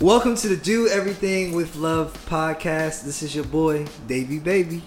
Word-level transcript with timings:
Welcome 0.00 0.34
to 0.36 0.48
the 0.48 0.58
Do 0.58 0.88
Everything 0.88 1.54
with 1.54 1.74
Love 1.76 2.12
podcast. 2.28 3.02
This 3.02 3.22
is 3.22 3.34
your 3.34 3.46
boy, 3.46 3.86
Davey 4.06 4.38
Baby. 4.38 4.82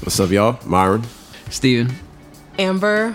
What's 0.00 0.18
up, 0.18 0.30
y'all? 0.30 0.58
Myron. 0.64 1.04
Steven. 1.50 1.94
Amber. 2.58 3.14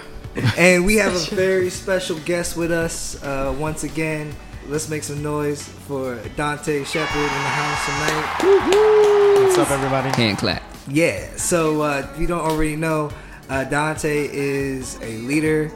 And 0.55 0.85
we 0.85 0.97
have 0.97 1.15
a 1.15 1.35
very 1.35 1.71
special 1.71 2.19
guest 2.19 2.55
with 2.55 2.71
us 2.71 3.21
uh, 3.23 3.55
once 3.57 3.83
again. 3.83 4.35
Let's 4.67 4.87
make 4.87 5.01
some 5.01 5.23
noise 5.23 5.67
for 5.67 6.21
Dante 6.35 6.83
Sheppard 6.83 7.15
in 7.15 7.23
the 7.23 7.29
house 7.29 7.85
tonight. 7.87 9.43
What's 9.43 9.57
up, 9.57 9.71
everybody? 9.71 10.09
Hand 10.09 10.37
clap. 10.37 10.61
Yeah, 10.87 11.35
so 11.37 11.81
uh, 11.81 12.07
if 12.13 12.21
you 12.21 12.27
don't 12.27 12.41
already 12.41 12.75
know, 12.75 13.09
uh, 13.49 13.63
Dante 13.63 14.29
is 14.31 14.99
a 15.01 15.17
leader 15.17 15.71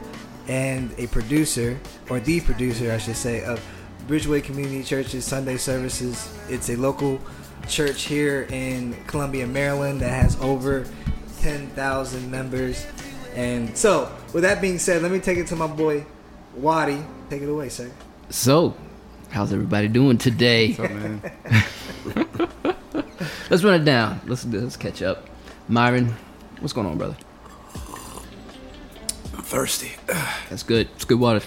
and 0.46 0.94
a 0.96 1.08
producer, 1.08 1.76
or 2.08 2.20
the 2.20 2.40
producer, 2.40 2.92
I 2.92 2.98
should 2.98 3.16
say, 3.16 3.42
of 3.42 3.60
Bridgeway 4.06 4.42
Community 4.42 4.84
Church's 4.84 5.24
Sunday 5.24 5.56
services. 5.56 6.32
It's 6.48 6.70
a 6.70 6.76
local 6.76 7.20
church 7.68 8.02
here 8.02 8.46
in 8.50 8.94
Columbia, 9.08 9.46
Maryland 9.46 10.00
that 10.00 10.10
has 10.10 10.40
over 10.40 10.86
10,000 11.40 12.30
members. 12.30 12.86
And 13.34 13.76
so, 13.76 14.10
with 14.32 14.44
that 14.44 14.60
being 14.60 14.78
said, 14.78 15.02
let 15.02 15.10
me 15.10 15.18
take 15.18 15.38
it 15.38 15.48
to 15.48 15.56
my 15.56 15.66
boy, 15.66 16.06
Waddy. 16.54 17.02
Take 17.28 17.42
it 17.42 17.48
away, 17.48 17.68
sir. 17.68 17.90
So, 18.30 18.76
how's 19.30 19.52
everybody 19.52 19.88
doing 19.88 20.18
today? 20.18 20.72
What's 20.72 20.80
up, 20.80 20.90
man? 20.92 21.22
Let's 23.50 23.62
run 23.62 23.80
it 23.80 23.84
down. 23.84 24.20
Let's 24.26 24.44
let's 24.44 24.76
catch 24.76 25.02
up. 25.02 25.28
Myron, 25.68 26.14
what's 26.60 26.72
going 26.72 26.86
on, 26.86 26.98
brother? 26.98 27.16
I'm 29.34 29.42
thirsty. 29.42 29.92
That's 30.48 30.64
good. 30.64 30.88
It's 30.96 31.04
good 31.04 31.20
water. 31.20 31.42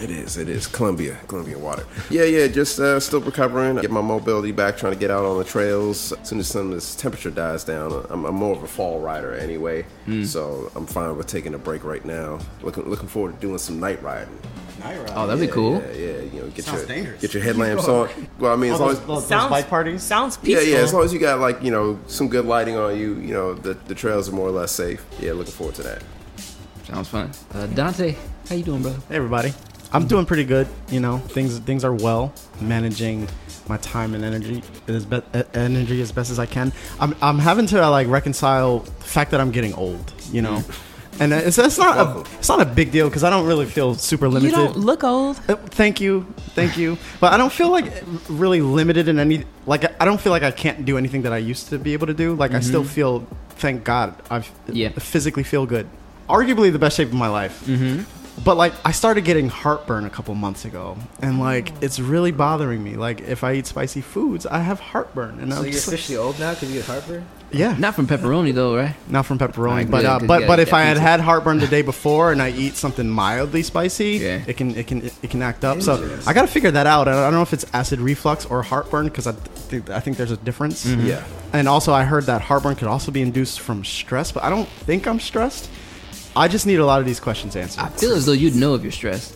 It 0.00 0.10
is. 0.10 0.36
It 0.36 0.48
is. 0.48 0.66
Columbia. 0.68 1.18
Columbia 1.26 1.58
water. 1.58 1.84
Yeah, 2.08 2.22
yeah. 2.24 2.46
Just 2.46 2.78
uh, 2.78 3.00
still 3.00 3.20
recovering. 3.20 3.76
Get 3.76 3.90
my 3.90 4.00
mobility 4.00 4.52
back. 4.52 4.76
Trying 4.76 4.92
to 4.92 4.98
get 4.98 5.10
out 5.10 5.24
on 5.24 5.38
the 5.38 5.44
trails. 5.44 6.12
As 6.12 6.28
soon 6.28 6.38
as 6.38 6.46
some 6.48 6.68
of 6.68 6.74
this 6.74 6.94
temperature 6.94 7.30
dies 7.30 7.64
down, 7.64 8.06
I'm, 8.08 8.24
I'm 8.24 8.34
more 8.36 8.54
of 8.54 8.62
a 8.62 8.68
fall 8.68 9.00
rider 9.00 9.34
anyway. 9.34 9.84
So 10.24 10.70
I'm 10.76 10.86
fine 10.86 11.16
with 11.16 11.26
taking 11.26 11.54
a 11.54 11.58
break 11.58 11.82
right 11.84 12.04
now. 12.04 12.38
Looking 12.62 12.84
looking 12.88 13.08
forward 13.08 13.34
to 13.34 13.40
doing 13.40 13.58
some 13.58 13.80
night 13.80 14.00
riding. 14.02 14.38
Night 14.80 14.98
ride. 15.00 15.12
Oh, 15.16 15.26
that'd 15.26 15.40
be 15.40 15.52
cool. 15.52 15.82
Yeah, 15.82 15.90
yeah. 15.92 16.20
You 16.20 16.40
know, 16.42 16.46
get 16.50 16.64
Sounds 16.64 16.78
your 16.78 16.86
dangerous. 16.88 17.20
get 17.20 17.34
your 17.34 17.42
headlamps 17.42 17.88
on. 17.88 18.08
Well, 18.38 18.52
I 18.52 18.56
mean, 18.56 18.72
as 18.72 18.80
All 18.80 18.86
long 18.86 18.94
as 18.94 19.00
those, 19.00 19.06
those 19.08 19.26
Sounds- 19.26 19.50
bike 19.50 19.68
parties. 19.68 20.02
Sounds 20.04 20.36
peaceful. 20.36 20.64
yeah. 20.64 20.76
yeah. 20.76 20.82
As 20.84 20.94
long 20.94 21.02
as 21.04 21.12
you 21.12 21.18
got 21.18 21.40
like 21.40 21.60
you 21.62 21.72
know 21.72 21.98
some 22.06 22.28
good 22.28 22.44
lighting 22.46 22.76
on 22.76 22.96
you, 22.96 23.14
you 23.16 23.34
know 23.34 23.52
the 23.54 23.74
the 23.74 23.94
trails 23.96 24.28
are 24.28 24.32
more 24.32 24.46
or 24.46 24.52
less 24.52 24.70
safe. 24.70 25.04
Yeah, 25.20 25.32
looking 25.32 25.52
forward 25.52 25.74
to 25.74 25.82
that. 25.82 26.02
Sounds 26.84 27.08
fun. 27.08 27.30
Uh, 27.52 27.66
Dante, 27.66 28.14
how 28.48 28.54
you 28.54 28.62
doing, 28.62 28.80
bro? 28.82 28.92
Hey, 29.08 29.16
everybody. 29.16 29.52
I'm 29.92 30.06
doing 30.06 30.26
pretty 30.26 30.44
good. 30.44 30.66
You 30.90 31.00
know, 31.00 31.18
things 31.18 31.58
things 31.60 31.84
are 31.84 31.94
well. 31.94 32.32
Managing 32.60 33.28
my 33.68 33.76
time 33.78 34.14
and 34.14 34.24
energy 34.24 34.62
as 34.86 35.04
be- 35.04 35.22
uh, 35.34 35.42
energy 35.54 36.00
as 36.02 36.12
best 36.12 36.30
as 36.30 36.38
I 36.38 36.46
can. 36.46 36.72
I'm 37.00 37.14
I'm 37.22 37.38
having 37.38 37.66
to 37.68 37.82
uh, 37.84 37.90
like 37.90 38.06
reconcile 38.08 38.80
the 38.80 38.90
fact 39.04 39.30
that 39.30 39.40
I'm 39.40 39.50
getting 39.50 39.74
old. 39.74 40.12
You 40.32 40.42
know. 40.42 40.62
And 41.20 41.32
it's, 41.32 41.58
it's 41.58 41.78
not 41.78 41.96
a, 41.98 42.20
it's 42.38 42.48
not 42.48 42.60
a 42.60 42.64
big 42.64 42.92
deal 42.92 43.08
because 43.08 43.24
I 43.24 43.30
don't 43.30 43.44
really 43.44 43.66
feel 43.66 43.96
super 43.96 44.26
You 44.26 44.32
limited. 44.34 44.54
don't 44.54 44.76
look 44.76 45.02
old. 45.02 45.40
Uh, 45.48 45.56
Thank 45.56 46.00
you, 46.00 46.32
thank 46.54 46.76
you. 46.78 46.96
But 47.18 47.32
I 47.32 47.36
don't 47.36 47.52
feel 47.52 47.70
like 47.70 47.92
really 48.28 48.60
limited 48.60 49.08
in 49.08 49.18
any. 49.18 49.42
Like 49.66 50.00
I 50.00 50.04
don't 50.04 50.20
feel 50.20 50.30
like 50.30 50.44
I 50.44 50.52
can't 50.52 50.84
do 50.84 50.96
anything 50.96 51.22
that 51.22 51.32
I 51.32 51.38
used 51.38 51.70
to 51.70 51.78
be 51.78 51.92
able 51.92 52.06
to 52.06 52.14
do. 52.14 52.34
Like 52.36 52.52
I 52.54 52.60
still 52.60 52.84
feel, 52.84 53.26
thank 53.58 53.82
God, 53.82 54.14
I 54.30 54.44
Yeah. 54.68 54.90
physically 54.90 55.42
feel 55.42 55.66
good. 55.66 55.88
Arguably 56.28 56.70
the 56.70 56.78
best 56.78 56.96
shape 56.96 57.08
of 57.08 57.14
my 57.14 57.28
life. 57.28 57.64
Mm-hmm. 57.66 58.02
But 58.44 58.56
like 58.56 58.72
I 58.84 58.92
started 58.92 59.24
getting 59.24 59.48
heartburn 59.48 60.04
a 60.04 60.10
couple 60.10 60.34
months 60.34 60.64
ago, 60.64 60.96
and 61.20 61.40
like 61.40 61.72
it's 61.82 61.98
really 61.98 62.30
bothering 62.32 62.82
me. 62.82 62.94
Like 62.96 63.20
if 63.22 63.42
I 63.44 63.54
eat 63.54 63.66
spicy 63.66 64.00
foods, 64.00 64.46
I 64.46 64.60
have 64.60 64.80
heartburn, 64.80 65.40
and 65.40 65.52
So 65.52 65.58
I'm 65.58 65.64
you're 65.64 65.72
just 65.72 65.88
like, 65.88 65.94
officially 65.94 66.18
old 66.18 66.38
now 66.38 66.54
because 66.54 66.68
you 66.70 66.76
get 66.76 66.86
heartburn? 66.86 67.24
yeah, 67.50 67.74
Not 67.78 67.94
from 67.94 68.06
pepperoni 68.06 68.54
though, 68.54 68.76
right? 68.76 68.94
not 69.08 69.24
from 69.24 69.38
pepperoni, 69.38 69.68
Alright, 69.70 69.90
but 69.90 69.98
good, 70.02 70.06
uh, 70.06 70.12
'cause 70.14 70.22
you 70.22 70.28
but 70.28 70.46
but 70.46 70.60
if 70.60 70.72
I 70.74 70.82
had 70.82 70.94
pizza. 70.98 71.02
had 71.02 71.20
heartburn 71.20 71.58
the 71.58 71.66
day 71.66 71.80
before 71.82 72.30
and 72.30 72.40
I 72.42 72.50
eat 72.50 72.76
something 72.76 73.08
mildly 73.08 73.62
spicy, 73.62 74.18
Yeah. 74.22 74.40
it 74.46 74.56
can 74.56 74.74
it 74.76 74.86
can 74.86 75.02
it 75.22 75.30
can 75.30 75.42
act 75.42 75.64
up. 75.64 75.82
So 75.82 75.92
I 76.26 76.32
got 76.32 76.42
to 76.42 76.48
figure 76.48 76.70
that 76.70 76.86
out. 76.86 77.08
I 77.08 77.12
don't 77.12 77.32
know 77.34 77.42
if 77.42 77.52
it's 77.52 77.64
acid 77.72 78.00
reflux 78.00 78.44
or 78.46 78.62
heartburn 78.62 79.06
because 79.08 79.26
I 79.26 79.32
think 79.32 79.90
I 79.90 80.00
think 80.00 80.16
there's 80.16 80.30
a 80.30 80.36
difference. 80.36 80.84
Yeah. 80.86 81.22
And 81.52 81.68
also 81.68 81.92
I 81.92 82.04
heard 82.04 82.26
that 82.26 82.42
heartburn 82.42 82.76
could 82.76 82.88
also 82.88 83.10
be 83.10 83.22
induced 83.22 83.60
from 83.60 83.82
stress, 83.84 84.30
but 84.30 84.44
I 84.44 84.50
don't 84.50 84.68
think 84.86 85.06
I'm 85.06 85.18
stressed. 85.18 85.68
I 86.36 86.48
just 86.48 86.66
need 86.66 86.78
a 86.78 86.86
lot 86.86 87.00
of 87.00 87.06
these 87.06 87.20
questions 87.20 87.56
answered. 87.56 87.80
I 87.82 87.88
feel 87.88 88.12
as 88.12 88.26
though 88.26 88.32
you'd 88.32 88.54
know 88.54 88.74
if 88.74 88.82
you're 88.82 88.92
stressed. 88.92 89.34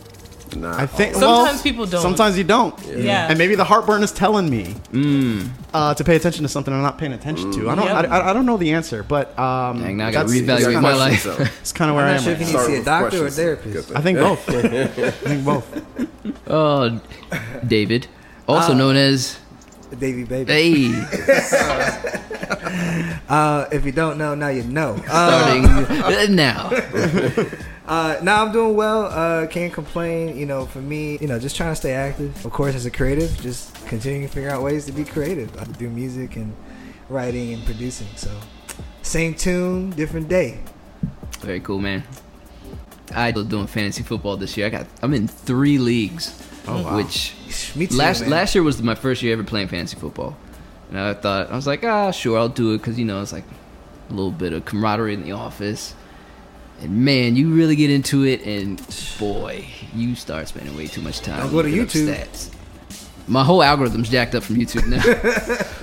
Nah. 0.55 0.77
I 0.77 0.85
think 0.85 1.15
Sometimes 1.15 1.55
well, 1.55 1.63
people 1.63 1.85
don't. 1.87 2.01
Sometimes 2.03 2.37
you 2.37 2.43
don't. 2.43 2.79
Yeah. 2.85 3.27
And 3.27 3.39
maybe 3.39 3.55
the 3.55 3.63
heartburn 3.63 4.03
is 4.03 4.11
telling 4.11 4.47
me 4.49 4.75
Mm. 4.91 5.49
uh, 5.73 5.95
to 5.95 6.03
pay 6.03 6.15
attention 6.15 6.43
to 6.43 6.49
something 6.49 6.71
I'm 6.71 6.83
not 6.83 6.99
paying 6.99 7.13
attention 7.13 7.51
to. 7.53 7.71
I 7.71 7.75
don't. 7.75 7.85
Yep. 7.87 7.95
I, 8.11 8.19
I, 8.19 8.29
I 8.29 8.33
don't 8.33 8.45
know 8.45 8.57
the 8.57 8.71
answer, 8.73 9.01
but 9.01 9.37
um, 9.39 9.81
Dang, 9.81 9.97
now 9.97 10.07
I 10.07 10.11
gotta 10.11 10.27
that's- 10.31 10.63
reevaluate 10.67 10.79
my 10.81 10.93
life. 10.93 11.23
though. 11.23 11.37
It's 11.61 11.71
kind 11.71 11.89
of 11.89 11.95
where 11.95 12.05
I'm 12.05 12.11
I 12.13 12.15
am. 12.17 12.21
sure 12.23 12.33
right 12.33 12.41
if 12.41 12.47
you 12.47 12.53
now. 12.53 12.59
need 12.59 12.65
to 12.65 12.67
see 12.67 12.73
a 12.73 12.77
with 12.77 12.85
doctor 12.85 13.05
or 13.05 13.07
a 13.07 13.31
questions. 13.31 13.35
therapist. 13.35 13.87
Good 13.87 13.97
I 13.97 14.01
think 14.01 14.17
both. 14.19 14.49
I 14.49 15.11
think 15.11 15.43
both. 15.45 16.47
Oh, 16.47 17.01
David, 17.65 18.07
also 18.47 18.73
Uh, 18.73 18.77
known 18.77 18.95
as 18.95 19.37
Davey 19.95 20.23
Baby. 20.23 20.51
Hey, 20.51 22.19
Uh, 23.29 23.67
if 23.71 23.85
you 23.85 23.91
don't 23.91 24.17
know, 24.17 24.35
now 24.35 24.49
you 24.49 24.63
know. 24.63 24.93
Uh, 25.07 25.63
starting 25.63 26.35
now. 26.35 26.69
Uh, 27.87 28.17
now 28.21 28.45
I'm 28.45 28.51
doing 28.51 28.75
well. 28.75 29.05
Uh, 29.05 29.47
can't 29.47 29.73
complain. 29.73 30.37
You 30.37 30.45
know, 30.45 30.65
for 30.65 30.79
me, 30.79 31.17
you 31.19 31.27
know, 31.27 31.39
just 31.39 31.55
trying 31.55 31.71
to 31.71 31.75
stay 31.75 31.93
active. 31.93 32.45
Of 32.45 32.51
course, 32.51 32.75
as 32.75 32.85
a 32.85 32.91
creative, 32.91 33.35
just 33.41 33.73
continuing 33.87 34.27
to 34.27 34.33
figure 34.33 34.49
out 34.49 34.61
ways 34.61 34.85
to 34.85 34.91
be 34.91 35.03
creative. 35.03 35.55
I 35.59 35.65
do 35.65 35.89
music 35.89 36.35
and 36.35 36.53
writing 37.09 37.53
and 37.53 37.63
producing. 37.65 38.07
So, 38.15 38.29
same 39.01 39.33
tune, 39.33 39.91
different 39.91 40.29
day. 40.29 40.59
Very 41.39 41.59
cool, 41.59 41.79
man. 41.79 42.03
I 43.13 43.31
was 43.31 43.45
doing 43.45 43.67
fantasy 43.67 44.03
football 44.03 44.37
this 44.37 44.55
year. 44.57 44.67
I 44.67 44.69
got 44.69 44.87
I'm 45.01 45.13
in 45.13 45.27
three 45.27 45.77
leagues, 45.77 46.29
Oh, 46.67 46.81
wow. 46.83 46.95
which 46.97 47.33
Me 47.75 47.87
too. 47.87 47.95
last 47.95 48.21
man. 48.21 48.29
last 48.29 48.55
year 48.55 48.63
was 48.63 48.81
my 48.81 48.95
first 48.95 49.21
year 49.21 49.33
ever 49.33 49.43
playing 49.43 49.67
fantasy 49.67 49.97
football, 49.97 50.37
and 50.89 50.99
I 50.99 51.13
thought 51.13 51.51
I 51.51 51.55
was 51.55 51.67
like, 51.67 51.83
ah, 51.83 52.11
sure, 52.11 52.37
I'll 52.37 52.49
do 52.49 52.73
it 52.73 52.77
because 52.77 52.97
you 52.97 53.05
know 53.05 53.21
it's 53.21 53.33
like 53.33 53.43
a 54.09 54.13
little 54.13 54.31
bit 54.31 54.53
of 54.53 54.65
camaraderie 54.65 55.13
in 55.13 55.23
the 55.23 55.33
office. 55.33 55.95
And 56.81 57.05
man, 57.05 57.35
you 57.35 57.53
really 57.53 57.75
get 57.75 57.89
into 57.91 58.25
it, 58.25 58.45
and 58.45 58.81
boy, 59.19 59.65
you 59.95 60.15
start 60.15 60.47
spending 60.47 60.75
way 60.75 60.87
too 60.87 61.01
much 61.01 61.19
time. 61.21 61.39
Don't 61.41 61.51
go 61.51 61.61
to 61.61 61.69
YouTube. 61.69 62.13
Stats. 62.13 62.49
My 63.27 63.43
whole 63.43 63.63
algorithm's 63.63 64.09
jacked 64.09 64.35
up 64.35 64.43
from 64.43 64.55
YouTube 64.57 64.87
now. 64.87 65.01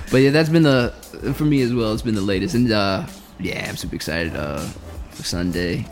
but 0.10 0.18
yeah, 0.18 0.30
that's 0.30 0.48
been 0.50 0.62
the 0.62 0.92
for 1.34 1.44
me 1.44 1.62
as 1.62 1.72
well. 1.72 1.92
It's 1.92 2.02
been 2.02 2.14
the 2.14 2.20
latest, 2.20 2.54
and 2.54 2.70
uh, 2.70 3.06
yeah, 3.38 3.66
I'm 3.68 3.76
super 3.76 3.94
excited 3.94 4.34
uh, 4.36 4.58
for 5.10 5.22
Sunday, 5.22 5.86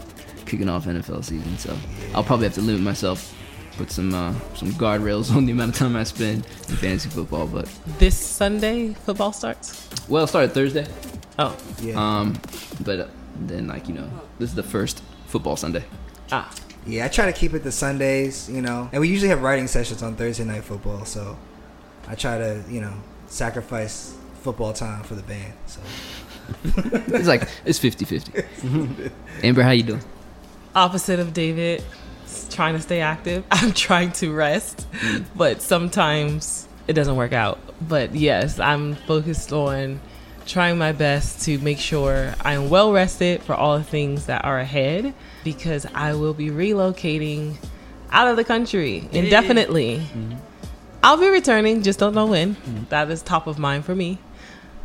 kicking 0.46 0.68
off 0.68 0.84
NFL 0.86 1.24
season. 1.24 1.56
So 1.58 1.76
I'll 2.14 2.24
probably 2.24 2.46
have 2.46 2.54
to 2.54 2.60
limit 2.60 2.82
myself, 2.82 3.34
put 3.78 3.90
some 3.90 4.12
uh, 4.14 4.34
some 4.54 4.72
guardrails 4.72 5.30
on 5.36 5.46
the 5.46 5.52
amount 5.52 5.70
of 5.72 5.76
time 5.78 5.96
I 5.96 6.04
spend 6.04 6.44
in 6.68 6.76
fantasy 6.76 7.08
football. 7.08 7.46
But 7.46 7.68
This 7.98 8.16
Sunday, 8.16 8.92
football 9.06 9.32
starts. 9.32 9.88
well, 10.08 10.24
it 10.24 10.28
started 10.28 10.52
Thursday. 10.52 10.86
Oh, 11.38 11.56
Yeah. 11.80 11.94
Um, 11.96 12.38
but 12.84 12.98
uh, 13.00 13.06
then 13.46 13.66
like 13.68 13.88
you 13.88 13.94
know, 13.94 14.08
this 14.38 14.50
is 14.50 14.56
the 14.56 14.62
first 14.62 15.02
football 15.26 15.56
Sunday. 15.56 15.84
ah, 16.32 16.50
yeah, 16.86 17.04
I 17.04 17.08
try 17.08 17.26
to 17.26 17.32
keep 17.32 17.54
it 17.54 17.62
to 17.62 17.70
Sundays, 17.72 18.48
you 18.50 18.60
know. 18.62 18.88
And 18.92 19.00
we 19.00 19.08
usually 19.08 19.28
have 19.28 19.42
writing 19.42 19.66
sessions 19.68 20.02
on 20.02 20.16
Thursday 20.16 20.44
night 20.44 20.64
football. 20.64 21.04
So, 21.04 21.36
I 22.08 22.14
try 22.14 22.38
to, 22.38 22.62
you 22.70 22.80
know, 22.80 22.94
sacrifice 23.26 24.14
football 24.42 24.72
time 24.72 25.02
for 25.02 25.14
the 25.14 25.22
band. 25.22 25.52
So, 25.66 25.80
It's 26.64 27.28
like 27.28 27.46
it's 27.66 27.78
50-50. 27.78 29.10
Amber, 29.44 29.62
how 29.62 29.70
you 29.72 29.82
doing? 29.82 30.02
opposite 30.74 31.18
of 31.20 31.32
David, 31.34 31.80
s- 31.80 31.84
trying 32.50 32.74
to 32.74 32.80
stay 32.80 33.00
active. 33.00 33.44
I'm 33.50 33.72
trying 33.72 34.12
to 34.12 34.32
rest, 34.32 34.86
mm. 34.92 35.24
but 35.36 35.62
sometimes 35.62 36.68
it 36.86 36.94
doesn't 36.94 37.16
work 37.16 37.32
out. 37.32 37.58
But 37.86 38.14
yes, 38.14 38.58
I'm 38.58 38.94
focused 38.94 39.52
on 39.52 40.00
trying 40.46 40.78
my 40.78 40.92
best 40.92 41.42
to 41.44 41.58
make 41.58 41.78
sure 41.78 42.34
I'm 42.40 42.70
well 42.70 42.92
rested 42.92 43.42
for 43.42 43.54
all 43.54 43.76
the 43.78 43.84
things 43.84 44.26
that 44.26 44.44
are 44.44 44.58
ahead 44.58 45.14
because 45.44 45.86
I 45.94 46.14
will 46.14 46.34
be 46.34 46.48
relocating 46.48 47.56
out 48.10 48.28
of 48.28 48.36
the 48.36 48.44
country 48.44 49.08
indefinitely. 49.12 49.98
Mm-hmm. 49.98 50.34
I'll 51.02 51.18
be 51.18 51.28
returning, 51.28 51.82
just 51.82 51.98
don't 51.98 52.14
know 52.14 52.26
when. 52.26 52.56
Mm-hmm. 52.56 52.84
That 52.88 53.10
is 53.10 53.22
top 53.22 53.46
of 53.46 53.58
mind 53.58 53.84
for 53.84 53.94
me. 53.94 54.18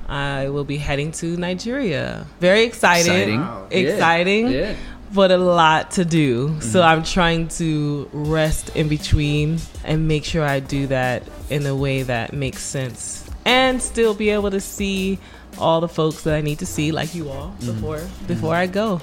I 0.07 0.49
will 0.49 0.65
be 0.65 0.77
heading 0.77 1.11
to 1.13 1.37
Nigeria. 1.37 2.27
Very 2.39 2.63
excited. 2.63 3.07
Exciting. 3.07 3.39
Wow. 3.39 3.67
Yeah. 3.71 3.77
Exciting 3.77 4.47
Yeah. 4.49 4.75
But 5.13 5.31
a 5.31 5.37
lot 5.37 5.91
to 5.91 6.05
do. 6.05 6.59
So 6.61 6.79
Mm-hmm. 6.79 6.87
I'm 6.89 7.03
trying 7.03 7.47
to 7.59 8.09
rest 8.13 8.75
in 8.75 8.87
between 8.89 9.59
and 9.83 10.07
make 10.07 10.25
sure 10.25 10.43
I 10.43 10.59
do 10.59 10.87
that 10.87 11.23
in 11.49 11.65
a 11.65 11.75
way 11.75 12.03
that 12.03 12.33
makes 12.33 12.63
sense 12.63 13.23
and 13.45 13.81
still 13.81 14.13
be 14.13 14.29
able 14.29 14.51
to 14.51 14.59
see 14.61 15.19
all 15.57 15.81
the 15.81 15.87
folks 15.87 16.23
that 16.23 16.33
I 16.33 16.41
need 16.41 16.59
to 16.59 16.65
see, 16.65 16.91
like 16.91 17.13
you 17.13 17.29
all, 17.29 17.55
Mm-hmm. 17.59 17.73
before 17.73 18.01
before 18.27 18.55
I 18.55 18.67
go. 18.67 19.01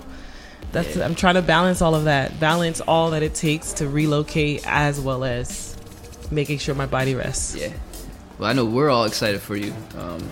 That's 0.73 0.97
I'm 0.97 1.15
trying 1.15 1.35
to 1.35 1.43
balance 1.43 1.83
all 1.83 1.95
of 1.95 2.05
that, 2.05 2.39
balance 2.39 2.81
all 2.81 3.11
that 3.11 3.23
it 3.23 3.35
takes 3.35 3.73
to 3.75 3.89
relocate 3.89 4.63
as 4.67 5.01
well 5.01 5.25
as 5.25 5.77
making 6.31 6.59
sure 6.59 6.75
my 6.77 6.87
body 6.87 7.15
rests. 7.15 7.56
Yeah. 7.56 7.73
Well, 8.39 8.49
I 8.49 8.53
know 8.53 8.65
we're 8.65 8.89
all 8.91 9.05
excited 9.05 9.41
for 9.43 9.56
you. 9.56 9.75
Um, 9.99 10.29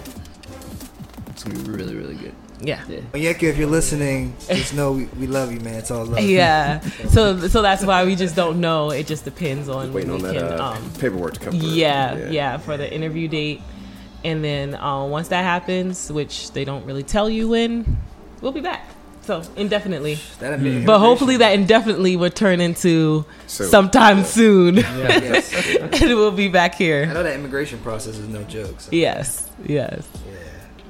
it's 1.29 1.45
gonna 1.45 1.59
be 1.59 1.71
really, 1.71 1.95
really 1.97 2.15
good. 2.15 2.35
Yeah. 2.61 2.83
Yeah. 2.89 3.01
Onyeka, 3.13 3.45
if 3.45 3.57
you're 3.57 3.69
listening, 3.69 4.35
just 4.49 4.75
know 4.75 4.93
we, 4.93 5.05
we 5.19 5.27
love 5.27 5.53
you, 5.53 5.61
man. 5.61 5.75
It's 5.75 5.91
all 5.91 6.05
love. 6.05 6.21
Yeah. 6.21 6.81
So 7.09 7.49
so 7.49 7.63
that's 7.63 7.85
why 7.85 8.05
we 8.05 8.17
just 8.17 8.35
don't 8.35 8.61
know. 8.61 8.91
It 8.91 9.07
just 9.07 9.25
depends 9.25 9.69
on 9.69 9.93
Waiting 9.93 10.11
on 10.11 10.17
we 10.17 10.23
that 10.23 10.35
can, 10.35 10.61
uh, 10.61 10.65
um, 10.65 10.91
paperwork 10.95 11.35
to 11.35 11.41
come 11.41 11.59
through. 11.59 11.69
yeah, 11.69 12.29
yeah, 12.31 12.59
for 12.59 12.77
the 12.77 12.93
interview 12.93 13.29
date. 13.29 13.61
And 14.25 14.43
then 14.43 14.75
uh, 14.75 15.05
once 15.05 15.29
that 15.29 15.45
happens, 15.45 16.11
which 16.11 16.51
they 16.53 16.65
don't 16.65 16.85
really 16.85 17.05
tell 17.05 17.31
you 17.31 17.49
when, 17.49 17.99
we'll 18.41 18.53
be 18.53 18.61
back. 18.61 18.89
So 19.23 19.43
indefinitely. 19.57 20.19
That'd 20.41 20.63
be 20.63 20.85
But 20.85 21.01
hopefully 21.01 21.37
that 21.37 21.53
indefinitely 21.53 22.17
would 22.17 22.35
turn 22.35 22.61
into 22.63 23.27
Soon. 23.47 23.69
sometime 23.69 24.25
soon. 24.25 24.77
Yes. 24.99 25.53
and 25.81 25.93
we'll 26.15 26.31
be 26.33 26.49
back 26.49 26.75
here. 26.75 27.07
I 27.09 27.13
know 27.13 27.23
that 27.23 27.35
immigration 27.35 27.79
process 27.81 28.17
is 28.17 28.27
no 28.27 28.43
joke. 28.45 28.81
So. 28.81 28.89
Yes. 28.91 29.49
Yes. 29.67 30.09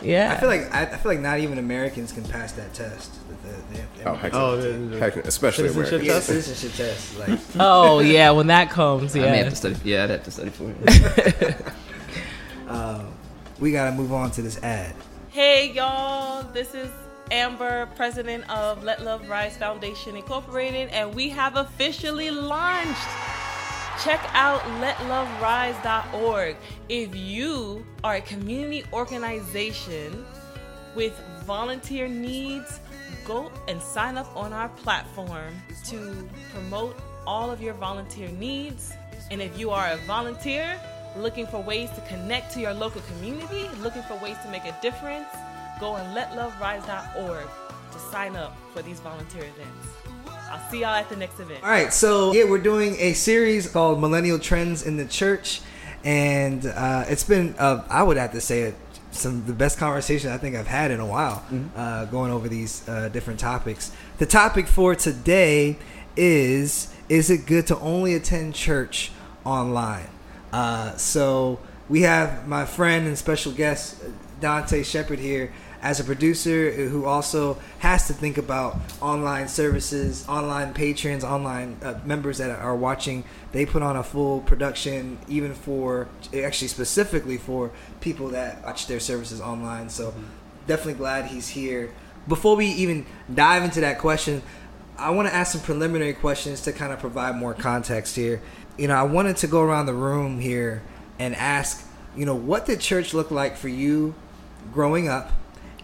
Yeah. 0.03 0.29
Yeah. 0.29 0.35
I 0.35 0.41
feel 0.41 0.49
like 0.49 0.75
I, 0.75 0.83
I 0.83 0.97
feel 0.97 1.13
like 1.13 1.21
not 1.21 1.39
even 1.41 1.59
Americans 1.59 2.13
can 2.13 2.25
pass 2.25 2.53
that 2.53 2.73
test. 2.75 3.13
The, 3.29 3.79
the, 3.79 3.83
the, 4.05 4.11
Oh, 4.11 4.15
heck, 4.15 4.35
Oh, 4.35 4.57
the- 4.57 4.69
the- 4.73 4.99
heck, 4.99 5.17
no. 5.17 5.23
especially 5.25 5.69
Citizenship 5.69 6.03
Americans. 6.03 6.07
yeah, 6.07 6.15
test? 6.15 6.27
citizenship 6.27 6.77
test. 6.77 7.19
Like, 7.19 7.39
Oh 7.61 7.99
yeah, 8.01 8.31
when 8.31 8.47
that 8.49 8.71
comes, 8.71 9.15
I 9.17 9.21
may 9.21 9.27
have 9.29 9.37
yeah. 9.47 9.51
to 9.51 9.57
study. 9.57 9.77
Yeah, 9.85 10.05
I'd 10.05 10.11
have 10.11 10.25
to 10.25 10.31
study 10.31 10.51
for 10.51 10.73
it. 10.85 11.57
um, 12.69 13.07
we 13.59 13.73
gotta 13.73 13.93
move 13.97 14.13
on 14.13 14.31
to 14.33 14.43
this 14.43 14.63
ad. 14.63 14.95
Hey 15.31 15.73
y'all, 15.73 16.43
this 16.53 16.75
is 16.75 16.91
Amber, 17.31 17.87
president 17.97 18.49
of 18.51 18.83
Let 18.85 19.05
Love 19.05 19.29
Rise 19.29 19.57
Foundation 19.57 20.17
Incorporated, 20.17 20.89
and 20.91 21.15
we 21.15 21.29
have 21.31 21.57
officially 21.57 22.31
launched. 22.31 22.97
Check 24.05 24.21
out 24.33 24.61
letloverise.org. 24.81 26.57
If 26.89 27.17
you 27.17 27.85
are 28.05 28.15
a 28.15 28.21
community 28.21 28.85
organization 28.93 30.25
with 30.95 31.19
volunteer 31.45 32.07
needs, 32.07 32.79
go 33.25 33.51
and 33.67 33.83
sign 33.83 34.17
up 34.17 34.35
on 34.37 34.53
our 34.53 34.69
platform 34.69 35.53
to 35.87 36.29
promote 36.53 36.97
all 37.27 37.51
of 37.51 37.61
your 37.61 37.75
volunteer 37.75 38.29
needs. 38.29 38.93
And 39.33 39.43
if 39.43 39.59
you 39.59 39.71
are 39.71 39.91
a 39.91 39.97
volunteer 40.07 40.81
looking 41.17 41.49
for 41.49 41.61
ways 41.61 41.91
to 41.91 42.01
connect 42.03 42.53
to 42.55 42.61
your 42.61 42.75
local 42.75 43.01
community, 43.01 43.69
looking 43.81 44.03
for 44.03 44.15
ways 44.19 44.37
to 44.45 44.51
make 44.51 44.65
a 44.65 44.77
difference, 44.81 45.29
go 45.81 45.89
on 45.91 46.15
letloverise.org 46.15 47.49
to 47.91 47.99
sign 47.99 48.37
up 48.37 48.57
for 48.73 48.81
these 48.81 49.01
volunteer 49.01 49.43
events. 49.43 49.98
I'll 50.51 50.71
see 50.71 50.81
y'all 50.81 50.95
at 50.95 51.09
the 51.09 51.17
next 51.17 51.39
event. 51.41 51.63
All 51.63 51.71
right, 51.71 51.93
so 51.93 52.33
yeah, 52.33 52.45
we're 52.45 52.59
doing 52.59 52.97
a 52.99 53.13
series 53.13 53.71
called 53.71 54.01
Millennial 54.01 54.39
Trends 54.39 54.87
in 54.87 54.97
the 54.97 55.05
Church, 55.05 55.61
and 56.05 56.65
uh, 56.65 57.05
it's 57.09 57.25
been, 57.25 57.55
uh, 57.59 57.85
I 57.91 58.03
would 58.03 58.17
have 58.17 58.33
to 58.33 58.41
say, 58.41 58.75
some 59.11 59.37
of 59.37 59.47
the 59.47 59.53
best 59.53 59.79
conversation 59.79 60.31
I 60.31 60.39
think 60.39 60.57
I've 60.57 60.67
had 60.67 60.91
in 60.91 61.01
a 61.01 61.07
while, 61.07 61.45
uh, 61.77 62.05
going 62.07 62.31
over 62.31 62.49
these 62.49 62.87
uh, 62.89 63.09
different 63.09 63.41
topics. 63.41 63.91
The 64.19 64.27
topic 64.27 64.69
for 64.69 64.95
today 64.95 65.77
is: 66.17 66.95
Is 67.09 67.31
it 67.31 67.47
good 67.47 67.67
to 67.69 67.79
only 67.81 68.15
attend 68.15 68.55
church 68.55 69.11
online? 69.45 70.09
Uh, 70.53 70.97
so 70.97 71.59
we 71.89 72.03
have 72.03 72.47
my 72.47 72.65
friend 72.65 73.07
and 73.07 73.19
special 73.19 73.53
guest 73.53 74.03
Dante 74.41 74.83
Sheppard 74.83 75.19
here 75.19 75.53
as 75.81 76.01
a 76.01 76.05
producer 76.05 76.73
who 76.73 77.05
also 77.05 77.59
has 77.79 78.07
to 78.09 78.13
think 78.13 78.37
about 78.37 78.77
online 79.01 79.49
services, 79.49 80.29
online 80.29 80.75
patrons, 80.75 81.23
online 81.23 81.77
uh, 81.83 81.99
members 82.05 82.39
that 82.39 82.51
are 82.51 82.77
watching. 82.77 83.25
They 83.53 83.65
put 83.65 83.83
on 83.83 83.97
a 83.97 84.03
full 84.03 84.41
production, 84.41 85.19
even 85.29 85.55
for 85.55 86.09
actually 86.35 86.69
specifically 86.69 87.37
for 87.37 87.71
people 88.01 88.29
that 88.31 88.65
watch 88.65 88.87
their 88.87 89.01
services 89.01 89.41
online. 89.41 89.89
So 89.89 90.13
definitely 90.67 90.95
glad 90.95 91.27
he's 91.27 91.49
here. 91.49 91.93
Before 92.27 92.57
we 92.57 92.67
even 92.67 93.07
dive 93.33 93.63
into 93.63 93.81
that 93.81 93.99
question, 93.99 94.43
I 94.99 95.11
want 95.11 95.29
to 95.29 95.35
ask 95.35 95.53
some 95.53 95.61
preliminary 95.61 96.13
questions 96.13 96.61
to 96.63 96.73
kind 96.73 96.93
of 96.93 96.99
provide 96.99 97.37
more 97.37 97.55
context 97.55 98.17
here. 98.17 98.43
You 98.77 98.89
know, 98.89 98.95
I 98.95 99.05
wanted 99.05 99.37
to 99.39 99.47
go 99.47 99.63
around 99.63 99.87
the 99.87 99.95
room 99.95 100.41
here 100.41 100.83
and 101.21 101.37
ask, 101.37 101.87
you 102.17 102.27
know, 102.27 102.35
what 102.35 102.67
did 102.67 102.81
church 102.81 103.15
look 103.15 103.31
like 103.31 103.57
for 103.57 103.69
you 103.69 104.15
growing 104.73 105.09
up, 105.09 105.33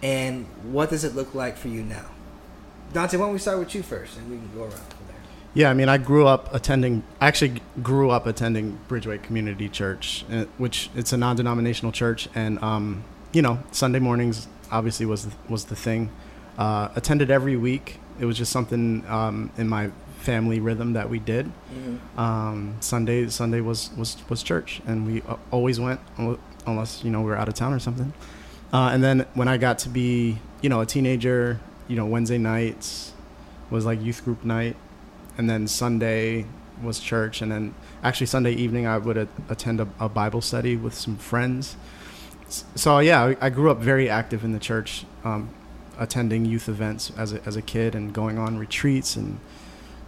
and 0.04 0.44
what 0.70 0.90
does 0.90 1.02
it 1.02 1.16
look 1.16 1.34
like 1.34 1.56
for 1.56 1.68
you 1.68 1.82
now? 1.82 2.04
Dante, 2.92 3.16
why 3.16 3.24
don't 3.24 3.32
we 3.32 3.38
start 3.38 3.58
with 3.58 3.74
you 3.74 3.82
first, 3.82 4.18
and 4.18 4.30
we 4.30 4.36
can 4.36 4.50
go 4.54 4.64
around 4.64 4.72
from 4.72 5.06
there. 5.08 5.16
Yeah, 5.54 5.70
I 5.70 5.74
mean, 5.74 5.88
I 5.88 5.96
grew 5.96 6.26
up 6.26 6.54
attending. 6.54 7.02
I 7.20 7.26
actually 7.26 7.62
grew 7.82 8.10
up 8.10 8.26
attending 8.26 8.78
Bridgeway 8.86 9.22
Community 9.22 9.68
Church, 9.68 10.24
uh, 10.30 10.44
which 10.58 10.90
it's 10.94 11.12
a 11.12 11.16
non-denominational 11.16 11.90
church, 11.90 12.28
and 12.34 12.62
um, 12.62 13.02
you 13.32 13.40
know, 13.40 13.58
Sunday 13.72 13.98
mornings 13.98 14.46
obviously 14.70 15.06
was 15.06 15.26
was 15.48 15.64
the 15.64 15.76
thing. 15.76 16.10
Uh, 16.58 16.88
attended 16.94 17.30
every 17.30 17.56
week. 17.56 17.98
It 18.20 18.26
was 18.26 18.36
just 18.36 18.52
something 18.52 19.04
um, 19.08 19.50
in 19.56 19.68
my 19.68 19.90
family 20.18 20.60
rhythm 20.60 20.92
that 20.92 21.08
we 21.08 21.18
did. 21.18 21.50
Um, 22.16 22.76
Sunday 22.80 23.28
Sunday 23.28 23.60
was 23.60 23.90
was 23.96 24.18
was 24.28 24.42
church, 24.42 24.82
and 24.86 25.06
we 25.06 25.22
uh, 25.22 25.36
always 25.50 25.80
went 25.80 26.00
unless 26.66 27.02
you 27.02 27.10
know 27.10 27.20
we 27.20 27.26
were 27.26 27.36
out 27.36 27.48
of 27.48 27.54
town 27.54 27.72
or 27.72 27.78
something. 27.80 28.12
Uh, 28.74 28.90
and 28.92 29.04
then 29.04 29.24
when 29.34 29.46
I 29.46 29.56
got 29.56 29.78
to 29.80 29.88
be 29.88 30.38
you 30.60 30.68
know 30.68 30.80
a 30.80 30.86
teenager, 30.86 31.60
you 31.86 31.94
know 31.94 32.06
Wednesday 32.06 32.38
nights 32.38 33.12
was 33.70 33.86
like 33.86 34.02
youth 34.02 34.24
group 34.24 34.44
night, 34.44 34.74
and 35.38 35.48
then 35.48 35.68
Sunday 35.68 36.44
was 36.82 36.98
church, 36.98 37.40
and 37.40 37.52
then 37.52 37.76
actually 38.02 38.26
Sunday 38.26 38.52
evening 38.52 38.84
I 38.84 38.98
would 38.98 39.16
a- 39.16 39.28
attend 39.48 39.80
a, 39.80 39.86
a 40.00 40.08
Bible 40.08 40.40
study 40.40 40.74
with 40.74 40.92
some 40.92 41.16
friends. 41.16 41.76
So 42.74 42.98
yeah, 42.98 43.22
I, 43.22 43.36
I 43.46 43.48
grew 43.48 43.70
up 43.70 43.78
very 43.78 44.10
active 44.10 44.42
in 44.42 44.50
the 44.50 44.58
church, 44.58 45.04
um, 45.22 45.50
attending 45.96 46.44
youth 46.44 46.68
events 46.68 47.12
as 47.16 47.32
a, 47.32 47.40
as 47.46 47.54
a 47.54 47.62
kid 47.62 47.94
and 47.94 48.12
going 48.12 48.38
on 48.38 48.58
retreats 48.58 49.14
and 49.14 49.38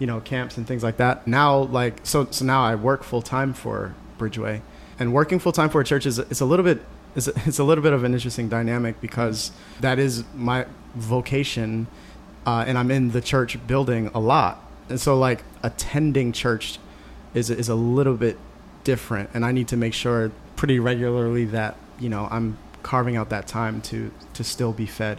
you 0.00 0.08
know 0.08 0.20
camps 0.20 0.56
and 0.56 0.66
things 0.66 0.82
like 0.82 0.96
that. 0.96 1.24
Now 1.28 1.56
like 1.56 2.00
so 2.02 2.26
so 2.32 2.44
now 2.44 2.64
I 2.64 2.74
work 2.74 3.04
full 3.04 3.22
time 3.22 3.54
for 3.54 3.94
Bridgeway, 4.18 4.60
and 4.98 5.12
working 5.12 5.38
full 5.38 5.52
time 5.52 5.70
for 5.70 5.80
a 5.80 5.84
church 5.84 6.04
is 6.04 6.18
it's 6.18 6.40
a 6.40 6.44
little 6.44 6.64
bit 6.64 6.82
it's 7.16 7.28
a, 7.28 7.32
it's 7.46 7.58
a 7.58 7.64
little 7.64 7.82
bit 7.82 7.92
of 7.92 8.04
an 8.04 8.12
interesting 8.14 8.48
dynamic 8.48 9.00
because 9.00 9.50
that 9.80 9.98
is 9.98 10.24
my 10.34 10.66
vocation, 10.94 11.86
uh, 12.46 12.64
and 12.66 12.76
I'm 12.78 12.90
in 12.90 13.10
the 13.10 13.20
church 13.20 13.58
building 13.66 14.10
a 14.14 14.20
lot, 14.20 14.62
and 14.88 15.00
so 15.00 15.18
like 15.18 15.42
attending 15.62 16.32
church 16.32 16.78
is 17.34 17.50
is 17.50 17.68
a 17.68 17.74
little 17.74 18.16
bit 18.16 18.36
different, 18.84 19.30
and 19.34 19.44
I 19.44 19.52
need 19.52 19.68
to 19.68 19.76
make 19.76 19.94
sure 19.94 20.30
pretty 20.56 20.78
regularly 20.78 21.44
that 21.46 21.76
you 21.98 22.08
know 22.08 22.28
I'm 22.30 22.58
carving 22.82 23.16
out 23.16 23.30
that 23.30 23.46
time 23.48 23.80
to 23.82 24.10
to 24.34 24.44
still 24.44 24.72
be 24.72 24.86
fed 24.86 25.18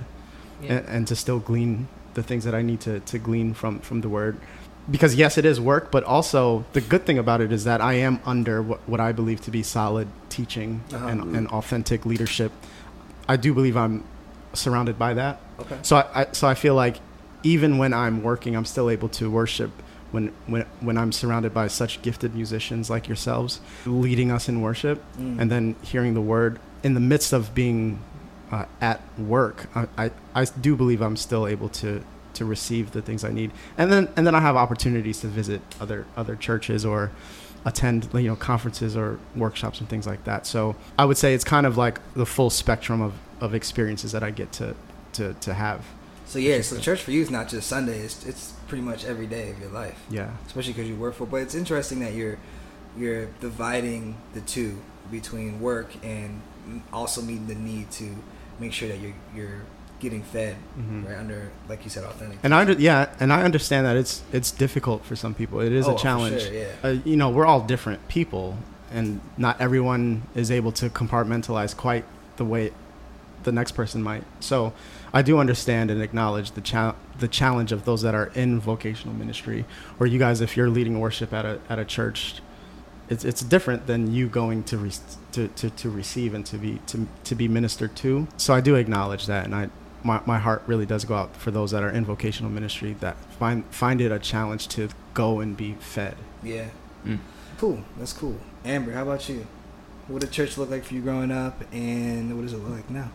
Yeah. 0.62 0.78
and, 0.78 0.88
and 0.88 1.08
to 1.08 1.16
still 1.16 1.40
glean 1.40 1.88
the 2.14 2.24
things 2.24 2.44
that 2.46 2.56
I 2.56 2.62
need 2.64 2.80
to, 2.82 3.00
to 3.02 3.20
glean 3.20 3.54
from, 3.54 3.80
from 3.82 4.02
the 4.02 4.10
word. 4.10 4.38
Because 4.90 5.16
yes, 5.16 5.38
it 5.38 5.46
is 5.46 5.60
work, 5.60 5.92
but 5.92 6.04
also 6.06 6.64
the 6.74 6.80
good 6.82 7.06
thing 7.06 7.18
about 7.18 7.42
it 7.42 7.52
is 7.52 7.64
that 7.66 7.82
I 7.82 7.94
am 7.96 8.20
under 8.26 8.62
what, 8.62 8.80
what 8.88 9.00
I 9.00 9.12
believe 9.12 9.42
to 9.42 9.52
be 9.52 9.62
solid 9.64 10.08
teaching 10.30 10.82
Uh-huh. 10.94 11.08
and, 11.08 11.36
and 11.36 11.48
authentic 11.50 12.06
leadership. 12.06 12.52
I 13.28 13.36
do 13.36 13.54
believe 13.54 13.76
I'm 13.76 14.04
surrounded 14.54 14.98
by 14.98 15.14
that. 15.16 15.42
Okay. 15.60 15.78
So 15.82 15.98
I, 15.98 16.22
I 16.22 16.28
so 16.32 16.48
I 16.48 16.54
feel 16.56 16.74
like 16.76 16.98
even 17.44 17.78
when 17.78 17.94
I'm 17.94 18.24
working, 18.24 18.56
I'm 18.56 18.66
still 18.66 18.90
able 18.90 19.10
to 19.10 19.30
worship 19.30 19.72
when 20.12 20.32
when 20.46 20.66
when 20.80 20.98
I'm 20.98 21.12
surrounded 21.12 21.54
by 21.54 21.68
such 21.68 22.02
gifted 22.02 22.34
musicians 22.34 22.90
like 22.90 23.08
yourselves, 23.10 23.60
leading 23.86 24.32
us 24.32 24.48
in 24.48 24.62
worship, 24.62 25.04
Mm. 25.20 25.40
and 25.42 25.52
then 25.52 25.76
hearing 25.82 26.14
the 26.14 26.22
word 26.22 26.60
in 26.84 26.94
the 26.94 27.00
midst 27.02 27.34
of 27.34 27.54
being 27.54 28.00
uh, 28.52 28.66
at 28.80 29.02
work. 29.20 29.68
I, 29.76 29.88
I 29.98 30.12
I 30.34 30.46
do 30.46 30.76
believe 30.78 31.02
I'm 31.02 31.18
still 31.18 31.46
able 31.46 31.68
to 31.84 32.02
to 32.38 32.46
receive 32.46 32.92
the 32.92 33.02
things 33.02 33.24
I 33.24 33.32
need, 33.32 33.52
and 33.78 33.92
then 33.92 34.10
and 34.16 34.26
then 34.26 34.36
I 34.36 34.40
have 34.40 34.56
opportunities 34.56 35.20
to 35.22 35.28
visit 35.28 35.62
other 35.80 36.06
other 36.16 36.36
churches 36.36 36.86
or 36.86 37.12
attend 37.66 38.08
you 38.14 38.22
know 38.22 38.36
conferences 38.36 38.96
or 38.96 39.20
workshops 39.36 39.80
and 39.80 39.90
things 39.90 40.08
like 40.08 40.24
that. 40.24 40.46
So 40.48 40.76
I 40.98 41.06
would 41.06 41.18
say 41.18 41.34
it's 41.34 41.44
kind 41.44 41.66
of 41.66 41.78
like 41.78 42.00
the 42.14 42.26
full 42.26 42.50
spectrum 42.50 43.02
of, 43.02 43.14
of 43.42 43.54
experiences 43.54 44.12
that 44.14 44.24
I 44.24 44.32
get 44.32 44.52
to 44.54 44.76
to, 45.14 45.34
to 45.34 45.54
have. 45.54 45.86
So 46.26 46.40
yeah, 46.40 46.62
so 46.62 46.78
church 46.80 47.02
for 47.02 47.12
you 47.12 47.22
is 47.22 47.30
not 47.30 47.48
just 47.48 47.68
Sunday; 47.68 48.00
it's, 48.00 48.26
it's 48.26 48.54
pretty 48.68 48.84
much 48.84 49.06
every 49.06 49.28
day 49.28 49.50
of 49.52 49.60
your 49.60 49.70
life. 49.70 50.00
Yeah. 50.10 50.32
especially 50.46 50.74
because 50.74 50.90
you 50.90 50.96
work 50.96 51.16
for. 51.16 51.26
But 51.26 51.38
it's 51.38 51.56
interesting 51.56 52.00
that 52.00 52.14
you're 52.14 52.38
you're 52.98 53.26
dividing 53.40 54.18
the 54.34 54.42
two 54.42 54.78
between 55.12 55.60
work 55.60 55.92
and 56.04 56.42
also 56.92 57.22
meeting 57.22 57.48
the 57.48 57.56
need 57.56 57.92
to 57.92 58.16
make 58.60 58.74
sure 58.74 58.88
that 58.90 59.00
you're 59.00 59.14
you're 59.36 59.62
getting 60.00 60.22
fed 60.22 60.56
Mhm. 60.80 61.08
right 61.08 61.18
under, 61.18 61.50
like 61.70 61.84
you 61.84 61.90
said, 61.90 62.04
authentic. 62.04 62.38
And 62.44 62.54
I 62.54 62.62
under, 62.62 62.74
yeah, 62.74 63.08
and 63.20 63.32
I 63.34 63.44
understand 63.44 63.86
that 63.86 63.96
it's 63.98 64.22
it's 64.32 64.52
difficult 64.52 65.04
for 65.06 65.16
some 65.16 65.34
people. 65.34 65.60
It 65.60 65.72
is 65.72 65.88
Oh, 65.88 65.96
a 65.96 65.98
challenge. 65.98 66.42
sure, 66.44 66.54
yeah. 66.54 66.66
Uh, 66.84 66.96
you 67.04 67.16
know, 67.18 67.30
we're 67.30 67.46
all 67.46 67.62
different 67.62 68.08
people, 68.08 68.58
and 68.94 69.20
not 69.38 69.60
everyone 69.60 70.24
is 70.36 70.52
able 70.52 70.72
to 70.74 70.90
compartmentalize 70.90 71.76
quite 71.76 72.06
the 72.38 72.46
way 72.46 72.72
the 73.44 73.52
next 73.52 73.72
person 73.74 74.04
might. 74.04 74.24
So, 74.40 74.74
I 75.14 75.22
do 75.22 75.40
understand 75.40 75.90
and 75.90 76.02
acknowledge 76.02 76.52
the 76.52 76.62
cha- 76.62 76.96
the 77.18 77.28
challenge 77.28 77.72
of 77.72 77.86
those 77.86 78.02
that 78.04 78.14
are 78.14 78.30
in 78.36 78.60
vocational 78.60 79.16
ministry, 79.16 79.66
or 80.00 80.06
you 80.06 80.20
guys, 80.20 80.42
if 80.42 80.56
you're 80.58 80.70
leading 80.70 81.00
worship 81.00 81.34
at 81.34 81.46
a 81.46 81.60
at 81.70 81.80
a 81.80 81.86
church, 81.86 82.42
it's 83.10 83.24
it's 83.26 83.42
different 83.42 83.88
than 83.88 84.14
you 84.14 84.28
going 84.28 84.64
to, 84.66 84.78
re- 84.78 84.92
to 85.32 85.48
to 85.48 85.70
to 85.72 85.90
receive 85.90 86.34
and 86.36 86.46
to 86.46 86.58
be 86.58 86.80
to 86.88 87.08
to 87.24 87.36
be 87.36 87.48
ministered 87.48 87.96
to. 87.96 88.28
So 88.38 88.54
I 88.54 88.60
do 88.62 88.76
acknowledge 88.76 89.26
that, 89.28 89.46
and 89.46 89.56
I 89.56 89.70
my 90.08 90.22
my 90.26 90.40
heart 90.40 90.64
really 90.66 90.86
does 90.86 91.06
go 91.06 91.16
out 91.16 91.36
for 91.36 91.52
those 91.52 91.72
that 91.72 91.84
are 91.84 91.90
in 91.90 92.06
vocational 92.06 92.50
ministry 92.50 92.96
that 93.02 93.18
find 93.38 93.66
find 93.66 94.02
it 94.02 94.12
a 94.12 94.18
challenge 94.18 94.68
to 94.70 94.90
go 95.14 95.42
and 95.42 95.56
be 95.56 95.74
fed. 95.74 96.16
Yeah. 96.42 96.70
Mm. 97.06 97.20
Cool. 97.58 97.84
That's 97.98 98.14
cool. 98.14 98.38
Amber, 98.64 98.94
how 98.94 99.04
about 99.04 99.28
you? 99.30 99.46
What 100.08 100.22
did 100.22 100.32
church 100.32 100.58
look 100.58 100.70
like 100.70 100.86
for 100.86 100.94
you 100.94 101.02
growing 101.02 101.32
up, 101.32 101.62
and 101.74 102.34
what 102.36 102.44
does 102.44 102.54
it 102.54 102.58
look 102.58 102.72
like 102.72 102.90
now? 102.90 103.12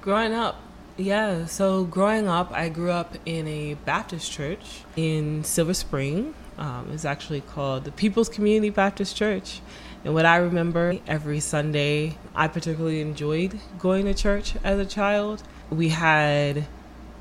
Growing 0.00 0.32
up, 0.32 0.56
yeah. 0.96 1.44
So 1.44 1.84
growing 1.84 2.26
up, 2.26 2.50
I 2.52 2.70
grew 2.70 2.90
up 2.90 3.14
in 3.26 3.46
a 3.46 3.74
Baptist 3.74 4.32
church 4.32 4.82
in 4.96 5.44
Silver 5.44 5.74
Spring. 5.74 6.34
Um, 6.56 6.88
it's 6.92 7.04
actually 7.04 7.42
called 7.42 7.84
the 7.84 7.92
People's 7.92 8.30
Community 8.30 8.70
Baptist 8.70 9.14
Church. 9.16 9.60
And 10.04 10.14
what 10.14 10.24
I 10.24 10.36
remember 10.36 10.98
every 11.06 11.40
Sunday, 11.40 12.16
I 12.34 12.48
particularly 12.48 13.00
enjoyed 13.00 13.60
going 13.78 14.06
to 14.06 14.14
church 14.14 14.54
as 14.64 14.78
a 14.78 14.86
child. 14.86 15.42
We 15.70 15.88
had 15.90 16.66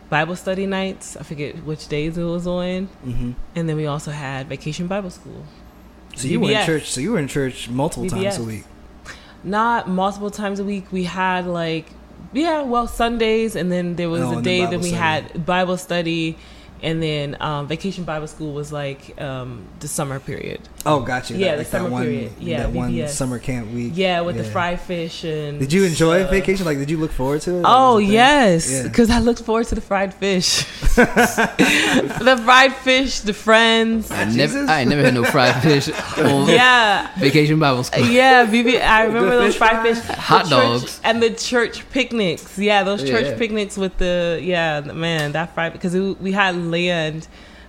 Bible 0.10 0.36
study 0.36 0.66
nights. 0.66 1.18
I 1.18 1.24
forget 1.24 1.64
which 1.64 1.88
days 1.88 2.18
it 2.18 2.24
was 2.24 2.48
on. 2.48 2.88
Mm-hmm. 3.06 3.32
And 3.56 3.70
then 3.70 3.76
we 3.76 3.86
also 3.88 4.12
had 4.12 4.48
vacation 4.48 4.88
Bible 4.88 5.10
school. 5.10 5.44
So 6.16 6.28
you 6.28 6.40
were 6.40 6.52
in 6.52 6.66
church. 6.66 6.90
So 6.90 7.02
you 7.02 7.12
were 7.12 7.20
in 7.20 7.28
church 7.28 7.70
multiple 7.70 8.10
times 8.10 8.38
a 8.38 8.44
week. 8.44 8.64
Not 9.44 9.88
multiple 9.90 10.32
times 10.32 10.60
a 10.60 10.64
week. 10.64 10.92
We 10.92 11.04
had 11.04 11.46
like, 11.46 11.86
yeah, 12.34 12.64
well, 12.64 12.88
Sundays, 12.88 13.56
and 13.56 13.72
then 13.72 13.96
there 13.96 14.10
was 14.10 14.22
Oh, 14.24 14.40
a 14.40 14.42
day 14.42 14.62
that 14.62 14.80
we 14.80 14.90
study. 14.90 14.96
had 14.96 15.46
Bible 15.46 15.78
study, 15.78 16.38
and 16.84 17.02
then 17.02 17.38
um, 17.40 17.68
vacation 17.68 18.04
Bible 18.04 18.28
school 18.28 18.54
was 18.54 18.72
like 18.72 19.20
um, 19.22 19.66
the 19.80 19.88
summer 19.88 20.20
period. 20.20 20.62
Oh, 20.86 21.02
got 21.02 21.30
you. 21.30 21.38
Yeah, 21.38 21.48
That- 21.48 21.52
the 21.52 21.58
like 21.58 21.68
that 21.72 21.78
summer 21.78 21.90
one, 21.90 22.04
period. 22.04 22.32
Yeah, 22.40 22.58
that 22.64 22.72
one 22.72 23.08
summer 23.10 23.40
camp 23.40 23.72
week. 23.74 23.94
Yeah, 23.96 24.22
with 24.22 24.38
the 24.38 24.44
fried 24.44 24.80
fish 24.80 25.24
and. 25.24 25.60
Did 25.60 25.74
you 25.74 25.84
enjoy 25.84 26.24
uh, 26.24 26.28
vacation? 26.30 26.66
Like, 26.66 26.78
did 26.78 26.90
you 26.90 26.98
look 26.98 27.12
forward 27.12 27.42
to 27.42 27.58
it? 27.60 27.64
Oh 27.66 27.96
was 27.96 28.04
it 28.04 28.06
a 28.06 28.08
thing? 28.08 28.14
yes, 28.14 28.72
Yeah. 28.72 28.84
because 28.84 29.10
I 29.10 29.20
looked 29.20 29.42
forward 29.44 29.68
to 29.68 29.76
the 29.76 29.82
fried 29.82 30.14
fish, 30.14 30.64
the 30.96 32.42
fried 32.44 32.74
fish, 32.76 33.20
the 33.22 33.34
friends. 33.34 34.12
I 34.12 34.26
never, 34.26 34.54
Jesus. 34.54 34.70
I 34.70 34.82
ain't 34.82 34.90
never 34.90 35.04
had 35.04 35.14
no 35.14 35.24
fried 35.24 35.62
fish 35.64 35.88
Yeah, 36.18 37.14
vacation 37.20 37.60
Bible 37.60 37.84
school. 37.84 38.06
yeah, 38.06 38.46
BB. 38.46 38.82
I 38.82 39.04
remember 39.06 39.32
those 39.32 39.54
fish 39.54 39.58
fried 39.58 39.82
fish, 39.86 40.04
Hot 40.18 40.42
church- 40.44 40.50
dogs. 40.50 41.02
and 41.04 41.22
the 41.22 41.32
church 41.32 41.90
picnics. 41.90 42.58
Yeah, 42.58 42.84
those 42.84 43.04
church 43.04 43.26
Yeah. 43.28 43.38
picnics 43.38 43.78
with 43.78 43.98
the 43.98 44.40
yeah, 44.42 44.82
man, 44.82 45.32
that 45.34 45.54
fried 45.54 45.74
because 45.74 45.94
we, 45.94 46.12
we 46.14 46.32
land. 46.72 47.28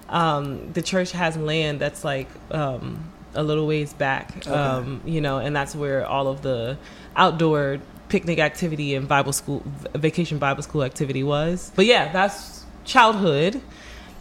Um, 0.08 0.72
the 0.72 0.82
church 0.82 1.12
has 1.12 1.36
land 1.36 1.80
that's 1.80 2.04
like 2.04 2.28
um, 2.50 3.12
a 3.34 3.42
little 3.42 3.66
ways 3.66 3.92
back, 3.92 4.46
um, 4.46 5.02
you 5.04 5.20
know, 5.20 5.38
and 5.38 5.54
that's 5.54 5.74
where 5.74 6.06
all 6.06 6.28
of 6.28 6.42
the 6.42 6.78
outdoor 7.14 7.78
picnic 8.08 8.38
activity 8.38 8.94
and 8.94 9.06
Bible 9.06 9.32
school, 9.32 9.62
vacation 9.94 10.38
Bible 10.38 10.62
school 10.62 10.82
activity 10.82 11.22
was. 11.22 11.70
But 11.76 11.86
yeah, 11.86 12.10
that's 12.10 12.64
childhood. 12.84 13.60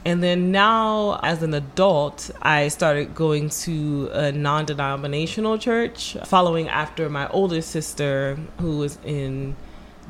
And 0.05 0.23
then 0.23 0.51
now, 0.51 1.19
as 1.21 1.43
an 1.43 1.53
adult, 1.53 2.31
I 2.41 2.69
started 2.69 3.13
going 3.13 3.49
to 3.49 4.09
a 4.13 4.31
non 4.31 4.65
denominational 4.65 5.57
church, 5.57 6.15
following 6.25 6.69
after 6.69 7.09
my 7.09 7.27
older 7.29 7.61
sister, 7.61 8.37
who 8.61 8.77
was 8.77 8.99
in 9.03 9.55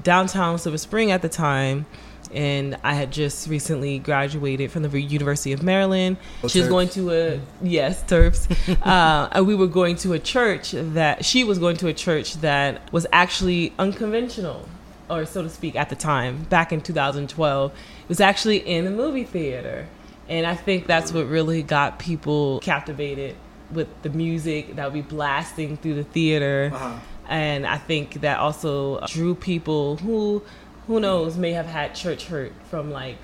downtown 0.04 0.60
Silver 0.60 0.78
Spring 0.78 1.12
at 1.12 1.22
the 1.22 1.30
time. 1.30 1.88
And 2.34 2.78
I 2.84 2.94
had 2.94 3.12
just 3.12 3.48
recently 3.48 4.00
graduated 4.00 4.72
from 4.72 4.84
the 4.84 5.02
University 5.02 5.54
of 5.54 5.64
Maryland. 5.64 6.18
Oh, 6.44 6.48
she 6.48 6.60
was 6.60 6.68
going 6.68 6.90
to 6.90 7.12
a, 7.12 7.40
yes, 7.62 8.04
Terps. 8.04 8.50
uh, 8.86 9.30
and 9.32 9.48
we 9.48 9.56
were 9.56 9.68
going 9.68 9.96
to 9.98 10.14
a 10.14 10.20
church 10.20 10.72
that, 10.72 11.24
she 11.24 11.44
was 11.44 11.58
going 11.58 11.78
to 11.78 11.88
a 11.88 11.94
church 11.94 12.36
that 12.42 12.92
was 12.92 13.08
actually 13.12 13.74
unconventional 13.80 14.68
or 15.10 15.26
so 15.26 15.42
to 15.42 15.50
speak, 15.50 15.76
at 15.76 15.90
the 15.90 15.96
time, 15.96 16.44
back 16.44 16.72
in 16.72 16.82
2012, 16.82 17.72
it 17.72 18.10
was 18.10 18.20
actually 18.20 18.58
in 18.58 18.86
the 18.86 18.92
movie 18.92 19.24
theater. 19.24 19.88
And 20.30 20.46
I 20.46 20.56
think 20.56 20.88
that's 20.88 21.14
what 21.14 21.28
really 21.28 21.64
got 21.64 22.00
people 22.00 22.60
captivated 22.60 23.36
with 23.72 23.88
the 24.02 24.10
music 24.10 24.76
that 24.76 24.86
would 24.86 24.94
be 24.94 25.02
blasting 25.02 25.78
through 25.78 25.96
the 25.96 26.04
theater. 26.04 26.72
Uh-huh. 26.74 27.00
And 27.30 27.66
I 27.66 27.78
think 27.78 28.22
that 28.22 28.40
also 28.40 29.06
drew 29.08 29.36
people 29.36 29.98
who, 29.98 30.44
who 30.88 31.00
knows, 31.00 31.38
may 31.38 31.52
have 31.52 31.66
had 31.66 31.94
church 31.94 32.26
hurt 32.26 32.54
from 32.70 32.92
like, 32.92 33.18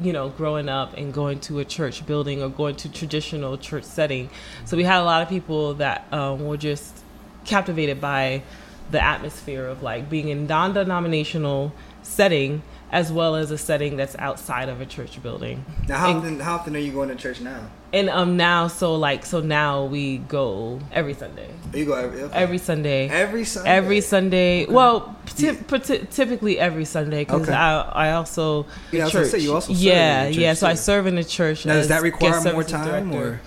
you 0.00 0.12
know, 0.12 0.28
growing 0.28 0.68
up 0.68 0.96
and 0.96 1.14
going 1.14 1.38
to 1.40 1.60
a 1.60 1.64
church 1.64 2.04
building 2.04 2.42
or 2.42 2.48
going 2.48 2.74
to 2.74 2.88
traditional 2.88 3.56
church 3.56 3.84
setting. 3.84 4.28
So 4.64 4.76
we 4.76 4.82
had 4.82 5.00
a 5.00 5.04
lot 5.04 5.22
of 5.22 5.28
people 5.28 5.74
that 5.74 6.06
um, 6.12 6.44
were 6.44 6.56
just 6.56 7.04
captivated 7.44 8.00
by 8.00 8.42
the 8.90 9.02
atmosphere 9.02 9.66
of 9.66 9.82
like 9.82 10.10
being 10.10 10.28
in 10.28 10.46
non-denominational 10.46 11.72
setting 12.02 12.62
as 12.94 13.10
well 13.12 13.34
as 13.34 13.50
a 13.50 13.58
setting 13.58 13.96
that's 13.96 14.14
outside 14.20 14.68
of 14.68 14.80
a 14.80 14.86
church 14.86 15.20
building. 15.20 15.64
Now, 15.88 15.98
how 15.98 16.08
And- 16.10 16.18
often? 16.18 16.40
How 16.40 16.54
often 16.54 16.76
are 16.76 16.78
you 16.78 16.92
going 16.92 17.08
to 17.08 17.16
church 17.16 17.40
now? 17.40 17.58
And 17.92 18.08
um 18.08 18.36
now 18.36 18.66
so 18.68 18.94
like 18.96 19.24
so 19.26 19.40
now 19.40 19.84
we 19.84 20.18
go 20.18 20.80
every 20.92 21.14
Sunday. 21.14 21.48
You 21.72 21.84
go 21.86 21.94
every 21.94 22.22
okay. 22.22 22.34
Every 22.36 22.58
Sunday. 22.58 23.08
every 23.08 23.44
Sunday. 23.44 23.70
Every 23.70 24.00
Sunday. 24.00 24.66
Well, 24.66 25.16
ty- 25.26 25.54
ty- 25.54 26.06
typically 26.10 26.58
every 26.58 26.84
Sunday 26.84 27.24
because 27.24 27.42
Okay. 27.42 27.52
I 27.52 27.80
I 27.80 28.12
also 28.12 28.66
Yeah, 28.92 29.08
I 29.08 29.18
was 29.18 29.30
say, 29.30 29.38
you 29.38 29.54
also 29.54 29.72
serve 29.72 29.82
yeah 29.82 30.24
in 30.24 30.32
the 30.34 30.40
yeah. 30.40 30.50
church, 30.52 30.58
So 30.58 30.66
I 30.68 30.74
serve 30.74 31.06
in 31.06 31.14
the 31.16 31.24
church. 31.24 31.66
Now, 31.66 31.74
does 31.74 31.88
that 31.88 32.02
require 32.02 32.40
more 32.52 32.62
time, 32.64 33.10
director. 33.10 33.34
or 33.34 33.40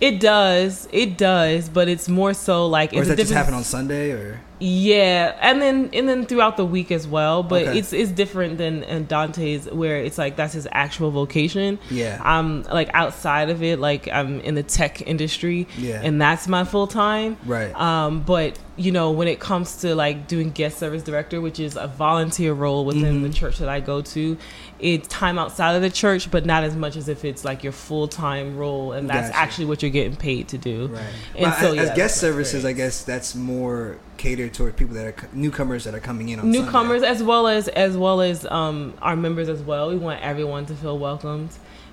It 0.00 0.18
does. 0.20 0.88
It 0.92 1.18
does, 1.18 1.68
but 1.68 1.88
it's 1.88 2.08
more 2.08 2.32
so 2.34 2.66
like 2.66 2.92
or 2.92 3.00
it's 3.00 3.08
does 3.08 3.08
that 3.08 3.18
just 3.18 3.32
happen 3.32 3.54
on 3.54 3.64
Sunday? 3.64 4.12
Or 4.12 4.40
Yeah, 4.58 5.36
and 5.40 5.60
then 5.60 5.90
and 5.92 6.08
then 6.08 6.24
throughout 6.26 6.56
the 6.56 6.64
week 6.64 6.90
as 6.90 7.06
well. 7.06 7.42
But 7.42 7.62
Okay. 7.68 7.78
it's 7.78 7.92
it's 7.92 8.10
different 8.10 8.56
than 8.58 9.04
Dante's, 9.06 9.66
where 9.70 9.96
it's 9.98 10.16
like 10.18 10.36
that's 10.36 10.54
his 10.54 10.66
actual 10.72 11.10
vocation. 11.10 11.78
Yeah. 11.90 12.18
I'm 12.24 12.62
like 12.64 12.88
outside 12.94 13.50
of 13.50 13.62
it, 13.62 13.78
like 13.78 14.08
I'm 14.08 14.40
in 14.40 14.54
the 14.54 14.62
tech 14.62 15.02
industry. 15.06 15.66
Yeah. 15.76 16.00
and 16.02 16.20
that's 16.20 16.48
my 16.48 16.64
full 16.64 16.86
time. 16.86 17.36
Right. 17.44 17.74
Um, 17.78 18.22
but 18.22 18.58
you 18.76 18.92
know, 18.92 19.10
when 19.10 19.28
it 19.28 19.40
comes 19.40 19.76
to 19.82 19.94
like 19.94 20.26
doing 20.28 20.50
guest 20.50 20.78
service 20.78 21.02
director, 21.02 21.42
which 21.42 21.60
is 21.60 21.76
a 21.76 21.86
volunteer 21.88 22.54
role 22.54 22.86
within 22.86 23.16
Mm-hmm. 23.16 23.22
the 23.24 23.28
church 23.30 23.58
that 23.58 23.68
I 23.68 23.80
go 23.80 24.00
to, 24.00 24.38
it's 24.80 25.08
time 25.08 25.38
outside 25.38 25.74
of 25.74 25.82
the 25.82 25.90
church, 25.90 26.30
but 26.30 26.44
not 26.46 26.64
as 26.64 26.74
much 26.76 26.96
as 26.96 27.08
if 27.08 27.24
it's 27.24 27.44
like 27.44 27.62
your 27.62 27.72
full 27.72 28.08
time 28.08 28.56
role, 28.56 28.92
and 28.92 29.08
that's 29.08 29.28
Gotcha. 29.28 29.38
actually 29.38 29.64
what 29.66 29.82
you're 29.82 29.90
getting 29.90 30.16
paid 30.16 30.48
to 30.48 30.58
do. 30.58 30.86
Right. 30.88 31.02
And 31.34 31.42
Well, 31.42 31.60
so 31.60 31.68
as 31.70 31.74
yeah, 31.74 31.82
as 31.82 31.96
guest 31.96 32.16
services, 32.18 32.64
I 32.64 32.72
guess 32.72 33.04
that's 33.04 33.34
more 33.34 33.98
catered 34.16 34.52
toward 34.52 34.76
people 34.76 34.94
that 34.94 35.06
are 35.06 35.28
newcomers 35.32 35.84
that 35.84 35.94
are 35.94 36.00
coming 36.00 36.28
in 36.28 36.40
on 36.40 36.50
newcomers 36.50 37.00
Sunday. 37.00 37.08
as 37.08 37.22
well 37.22 37.46
as 37.46 37.68
as 37.68 37.96
well 37.96 38.20
as 38.20 38.44
um, 38.46 38.94
our 39.00 39.16
members 39.16 39.48
as 39.48 39.62
well. 39.62 39.88
We 39.88 39.96
want 39.96 40.20
everyone 40.22 40.66
to 40.66 40.74
feel 40.74 40.98
welcomed. 40.98 41.50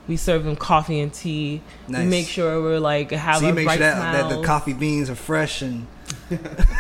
We 0.08 0.16
serve 0.16 0.46
them 0.46 0.56
coffee 0.56 1.00
and 1.02 1.14
tea. 1.14 1.62
Nice. 1.88 2.04
We 2.04 2.10
make 2.10 2.28
sure 2.28 2.62
we're 2.62 2.80
like 2.80 3.12
have 3.12 3.40
So 3.40 3.48
you 3.48 3.54
make 3.54 3.70
sure 3.70 3.78
that, 3.78 4.30
that 4.30 4.36
the 4.36 4.42
coffee 4.44 4.74
beans 4.74 5.10
are 5.10 5.16
fresh 5.16 5.62
and 5.62 5.88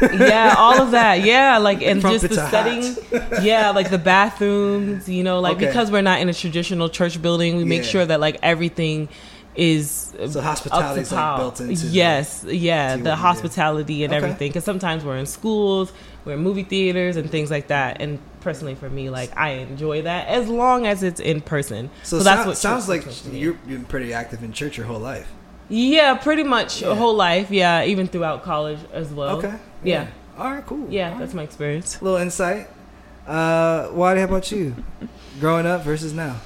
yeah, 0.01 0.55
all 0.57 0.81
of 0.81 0.91
that. 0.91 1.21
Yeah, 1.23 1.57
like 1.57 1.81
and 1.81 2.01
just 2.01 2.27
the 2.29 2.35
setting. 2.35 2.95
yeah, 3.43 3.71
like 3.71 3.89
the 3.89 3.97
bathrooms. 3.97 5.07
You 5.09 5.23
know, 5.23 5.39
like 5.39 5.57
Okay. 5.57 5.67
because 5.67 5.91
we're 5.91 6.01
not 6.01 6.19
in 6.19 6.29
a 6.29 6.33
traditional 6.33 6.89
church 6.89 7.21
building, 7.21 7.57
we 7.57 7.63
make 7.63 7.83
sure 7.83 8.05
that 8.05 8.19
like 8.19 8.37
everything 8.43 9.09
is 9.55 10.13
So 10.29 10.39
hospitality 10.39 11.01
is, 11.01 11.11
like, 11.11 11.37
built 11.37 11.59
into 11.61 11.81
the- 11.87 11.91
yes, 11.91 12.45
yeah, 12.47 12.95
to 12.95 13.01
the 13.01 13.15
hospitality 13.15 14.03
and 14.03 14.13
Okay. 14.13 14.23
everything. 14.23 14.49
Because 14.49 14.63
sometimes 14.63 15.03
we're 15.03 15.17
in 15.17 15.25
schools, 15.25 15.91
we're 16.25 16.33
in 16.33 16.39
movie 16.41 16.61
theaters 16.61 17.17
and 17.17 17.27
things 17.31 17.49
like 17.49 17.67
that. 17.69 17.99
And 17.99 18.19
personally, 18.41 18.75
for 18.75 18.87
me, 18.87 19.09
like 19.09 19.35
I 19.35 19.49
enjoy 19.53 20.03
that 20.03 20.27
as 20.27 20.47
long 20.47 20.85
as 20.85 21.01
it's 21.01 21.19
in 21.19 21.41
person. 21.41 21.89
So, 22.03 22.19
So, 22.19 22.23
that's 22.23 22.45
what 22.45 22.55
sounds 22.57 22.87
like 22.87 23.05
looks 23.07 23.21
to 23.21 23.29
me. 23.29 23.39
you've 23.39 23.67
been 23.67 23.85
pretty 23.85 24.13
active 24.13 24.43
in 24.43 24.51
church 24.53 24.77
your 24.77 24.85
whole 24.85 24.99
life. 24.99 25.27
Yeah, 25.69 26.15
pretty 26.15 26.43
much 26.43 26.81
Yeah. 26.81 26.89
a 26.91 26.95
whole 26.95 27.13
life. 27.15 27.51
Yeah, 27.51 27.83
even 27.83 28.07
throughout 28.07 28.43
college 28.43 28.79
as 28.93 29.09
well. 29.09 29.37
Okay. 29.37 29.53
Yeah. 29.83 30.07
All 30.37 30.51
right. 30.51 30.65
Cool. 30.65 30.87
Yeah, 30.89 31.05
All 31.07 31.11
right. 31.11 31.19
that's 31.19 31.33
my 31.33 31.43
experience. 31.43 31.99
A 31.99 32.03
little 32.03 32.19
insight. 32.19 32.69
Uh, 33.27 33.89
Wadi, 33.91 34.19
how 34.21 34.25
about 34.25 34.51
you? 34.51 34.75
Growing 35.39 35.65
up 35.65 35.83
versus 35.83 36.13
now. 36.13 36.37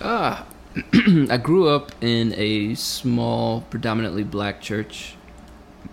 Ah, 0.00 0.46
I 1.30 1.36
grew 1.36 1.68
up 1.68 1.92
in 2.00 2.34
a 2.36 2.74
small, 2.74 3.60
predominantly 3.70 4.24
black 4.24 4.60
church. 4.60 5.14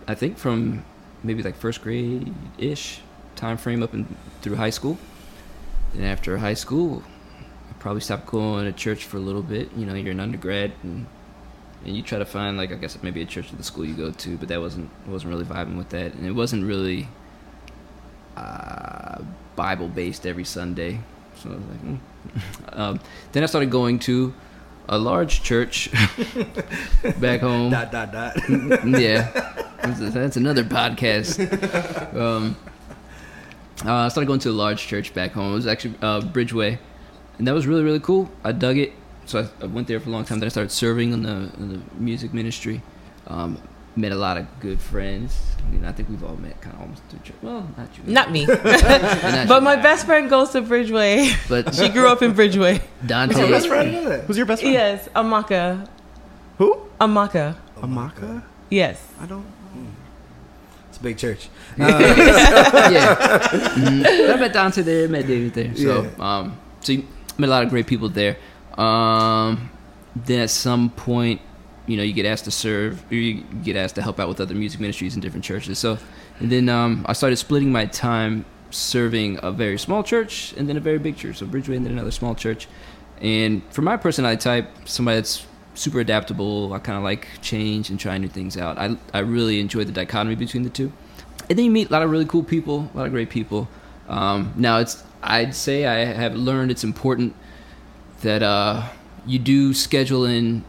I 0.08 0.16
think 0.16 0.38
from 0.38 0.84
maybe 1.24 1.44
like 1.44 1.56
first 1.56 1.82
grade 1.84 2.34
ish 2.58 3.02
time 3.36 3.58
frame 3.58 3.84
up 3.84 3.94
and 3.94 4.16
through 4.42 4.56
high 4.56 4.70
school. 4.72 4.98
And 5.94 6.04
after 6.06 6.38
high 6.38 6.54
school, 6.56 7.04
I 7.70 7.74
probably 7.80 8.02
stopped 8.02 8.26
going 8.28 8.66
to 8.66 8.72
church 8.72 9.06
for 9.06 9.18
a 9.18 9.20
little 9.20 9.42
bit. 9.44 9.70
You 9.76 9.86
know, 9.86 9.94
you're 9.94 10.12
an 10.12 10.20
undergrad 10.20 10.72
and 10.84 11.06
and 11.88 11.96
you 11.96 12.04
try 12.04 12.20
to 12.20 12.26
find 12.26 12.58
like 12.58 12.72
I 12.72 12.76
guess 12.76 13.02
maybe 13.02 13.22
a 13.22 13.26
church 13.26 13.52
at 13.52 13.58
the 13.58 13.64
school 13.64 13.86
you 13.86 13.96
go 13.96 14.12
to, 14.12 14.38
but 14.38 14.50
that 14.50 14.60
wasn't 14.60 14.92
wasn't 15.08 15.34
really 15.34 15.46
vibing 15.46 15.78
with 15.78 15.90
that, 15.90 16.14
and 16.14 16.28
it 16.28 16.34
wasn't 16.34 16.66
really 16.66 17.08
uh, 18.36 19.22
Bible 19.56 19.88
based 19.88 20.28
every 20.28 20.44
Sunday. 20.44 21.00
So 21.36 21.50
I 21.50 21.54
was 21.54 21.64
like, 21.66 21.80
hmm. 21.80 21.96
um, 22.74 23.00
then 23.32 23.44
I 23.44 23.46
started 23.46 23.72
going 23.72 24.00
to 24.00 24.34
a 24.90 24.98
large 24.98 25.44
church 25.44 25.90
back 27.20 27.40
home. 27.42 27.72
Dot 27.72 27.92
dot 27.92 28.12
dot. 28.12 28.38
yeah, 28.50 29.54
that's, 29.82 30.14
that's 30.14 30.38
another 30.38 30.66
podcast. 30.66 31.40
Um, 32.16 32.58
uh, 33.86 33.94
I 33.94 34.08
started 34.10 34.28
going 34.28 34.40
to 34.42 34.50
a 34.50 34.52
large 34.52 34.88
church 34.88 35.14
back 35.14 35.32
home. 35.32 35.54
It 35.54 35.56
was 35.56 35.68
actually 35.68 35.96
uh, 36.02 36.20
Bridgeway, 36.20 36.80
and 37.38 37.48
that 37.48 37.54
was 37.54 37.66
really 37.66 37.84
really 37.84 38.02
cool. 38.02 38.30
I 38.44 38.52
dug 38.52 38.78
it, 38.78 38.92
so 39.28 39.40
I, 39.40 39.64
I 39.64 39.68
went 39.68 39.88
there 39.88 40.00
for 40.00 40.10
a 40.10 40.12
long 40.12 40.26
time. 40.26 40.40
Then 40.40 40.48
I 40.48 40.50
started 40.50 40.72
serving 40.72 41.14
in 41.14 41.24
the, 41.24 41.52
in 41.60 41.74
the 41.74 41.80
music 41.98 42.34
ministry. 42.34 42.82
Um, 43.28 43.62
met 43.96 44.12
a 44.12 44.16
lot 44.16 44.38
of 44.38 44.46
good 44.60 44.80
friends. 44.80 45.36
I 45.68 45.72
mean, 45.72 45.84
I 45.84 45.92
think 45.92 46.08
we've 46.10 46.24
all 46.24 46.36
met 46.38 46.62
kind 46.62 46.76
of 46.76 46.82
almost 46.82 47.04
through 47.10 47.20
church. 47.24 47.36
Well, 47.42 47.68
not 47.78 47.90
you. 47.98 48.04
Not 48.14 48.32
me. 48.32 48.46
Not 48.46 49.48
but 49.48 49.56
you. 49.56 49.62
my 49.62 49.76
best 49.76 50.06
friend 50.06 50.30
goes 50.30 50.52
to 50.52 50.62
Bridgeway. 50.62 51.34
But 51.50 51.74
She 51.80 51.90
grew 51.90 52.08
up 52.08 52.22
in 52.22 52.34
Bridgeway. 52.34 52.82
Dante. 53.06 53.50
That's 53.50 53.68
right. 53.68 53.88
I 53.88 53.92
know 53.92 54.08
that. 54.10 54.26
Who's 54.26 54.38
your 54.38 54.46
best 54.46 54.62
friend? 54.62 54.74
Yes, 54.74 55.10
Amaka. 55.16 55.88
Who? 56.60 56.84
Amaka. 57.02 57.56
Amaka? 57.78 58.44
Yes. 58.70 59.02
I 59.20 59.26
don't. 59.26 59.46
It's 60.90 60.98
a 61.00 61.02
big 61.04 61.18
church. 61.18 61.50
yeah. 61.78 63.40
Mhm. 63.76 64.34
I 64.34 64.36
met 64.40 64.54
Dante 64.54 64.82
there, 64.82 65.08
met 65.10 65.28
David 65.28 65.54
there. 65.54 65.76
So, 65.76 66.10
um, 66.22 66.58
so 66.82 66.94
you 66.94 67.06
met 67.38 67.48
a 67.50 67.52
lot 67.52 67.64
of 67.64 67.70
great 67.70 67.88
people 67.88 68.10
there. 68.10 68.38
Um, 68.78 69.70
then 70.16 70.42
at 70.42 70.50
some 70.50 70.90
point, 70.90 71.42
you 71.86 71.98
know, 71.98 72.04
you 72.04 72.14
get 72.14 72.26
asked 72.26 72.46
to 72.46 72.52
serve, 72.52 73.04
you 73.12 73.44
get 73.64 73.76
asked 73.76 73.96
to 73.96 74.02
help 74.02 74.20
out 74.20 74.28
with 74.28 74.42
other 74.42 74.56
music 74.56 74.80
ministries 74.80 75.16
in 75.16 75.22
different 75.22 75.46
churches. 75.46 75.80
So, 75.80 75.98
and 76.40 76.52
then 76.52 76.70
um, 76.70 77.06
I 77.08 77.14
started 77.14 77.38
splitting 77.38 77.72
my 77.72 77.86
time 77.86 78.46
serving 78.70 79.40
a 79.42 79.52
very 79.52 79.80
small 79.80 80.04
church 80.04 80.54
and 80.58 80.68
then 80.68 80.76
a 80.76 80.82
very 80.82 81.00
big 81.00 81.16
church. 81.16 81.38
So 81.38 81.46
Bridgeway 81.46 81.78
and 81.78 81.86
then 81.86 81.94
another 81.94 82.12
small 82.12 82.36
church. 82.36 82.68
And 83.22 83.64
for 83.72 83.82
my 83.82 83.98
personality 83.98 84.42
type, 84.42 84.70
somebody 84.86 85.18
that's 85.18 85.48
super 85.74 86.00
adaptable, 86.00 86.74
I 86.74 86.80
kind 86.80 86.98
of 86.98 87.04
like 87.04 87.28
change 87.42 87.90
and 87.90 88.00
trying 88.00 88.22
new 88.22 88.28
things 88.28 88.58
out. 88.58 88.78
I, 88.78 88.98
I 89.14 89.20
really 89.20 89.60
enjoy 89.60 89.86
the 89.86 89.92
dichotomy 89.94 90.36
between 90.36 90.64
the 90.64 90.70
two 90.70 90.92
and 91.50 91.58
then 91.58 91.66
you 91.66 91.72
meet 91.72 91.90
a 91.90 91.94
lot 91.94 92.02
of 92.02 92.12
really 92.12 92.26
cool 92.26 92.44
people, 92.44 92.90
a 92.94 92.98
lot 92.98 93.06
of 93.06 93.12
great 93.12 93.30
people. 93.30 93.68
Um, 94.08 94.54
now 94.56 94.80
it's 94.80 95.04
I'd 95.24 95.56
say 95.56 95.86
I 95.86 96.06
have 96.06 96.36
learned 96.36 96.72
it's 96.72 96.84
important 96.84 97.36
that 98.22 98.44
uh, 98.44 98.88
you 99.26 99.40
do 99.40 99.74
schedule 99.74 100.26
in 100.26 100.64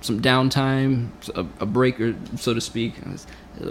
some 0.00 0.20
downtime, 0.20 1.08
a, 1.34 1.40
a 1.62 1.66
break, 1.66 2.00
or 2.00 2.14
so 2.36 2.54
to 2.54 2.60
speak. 2.60 2.94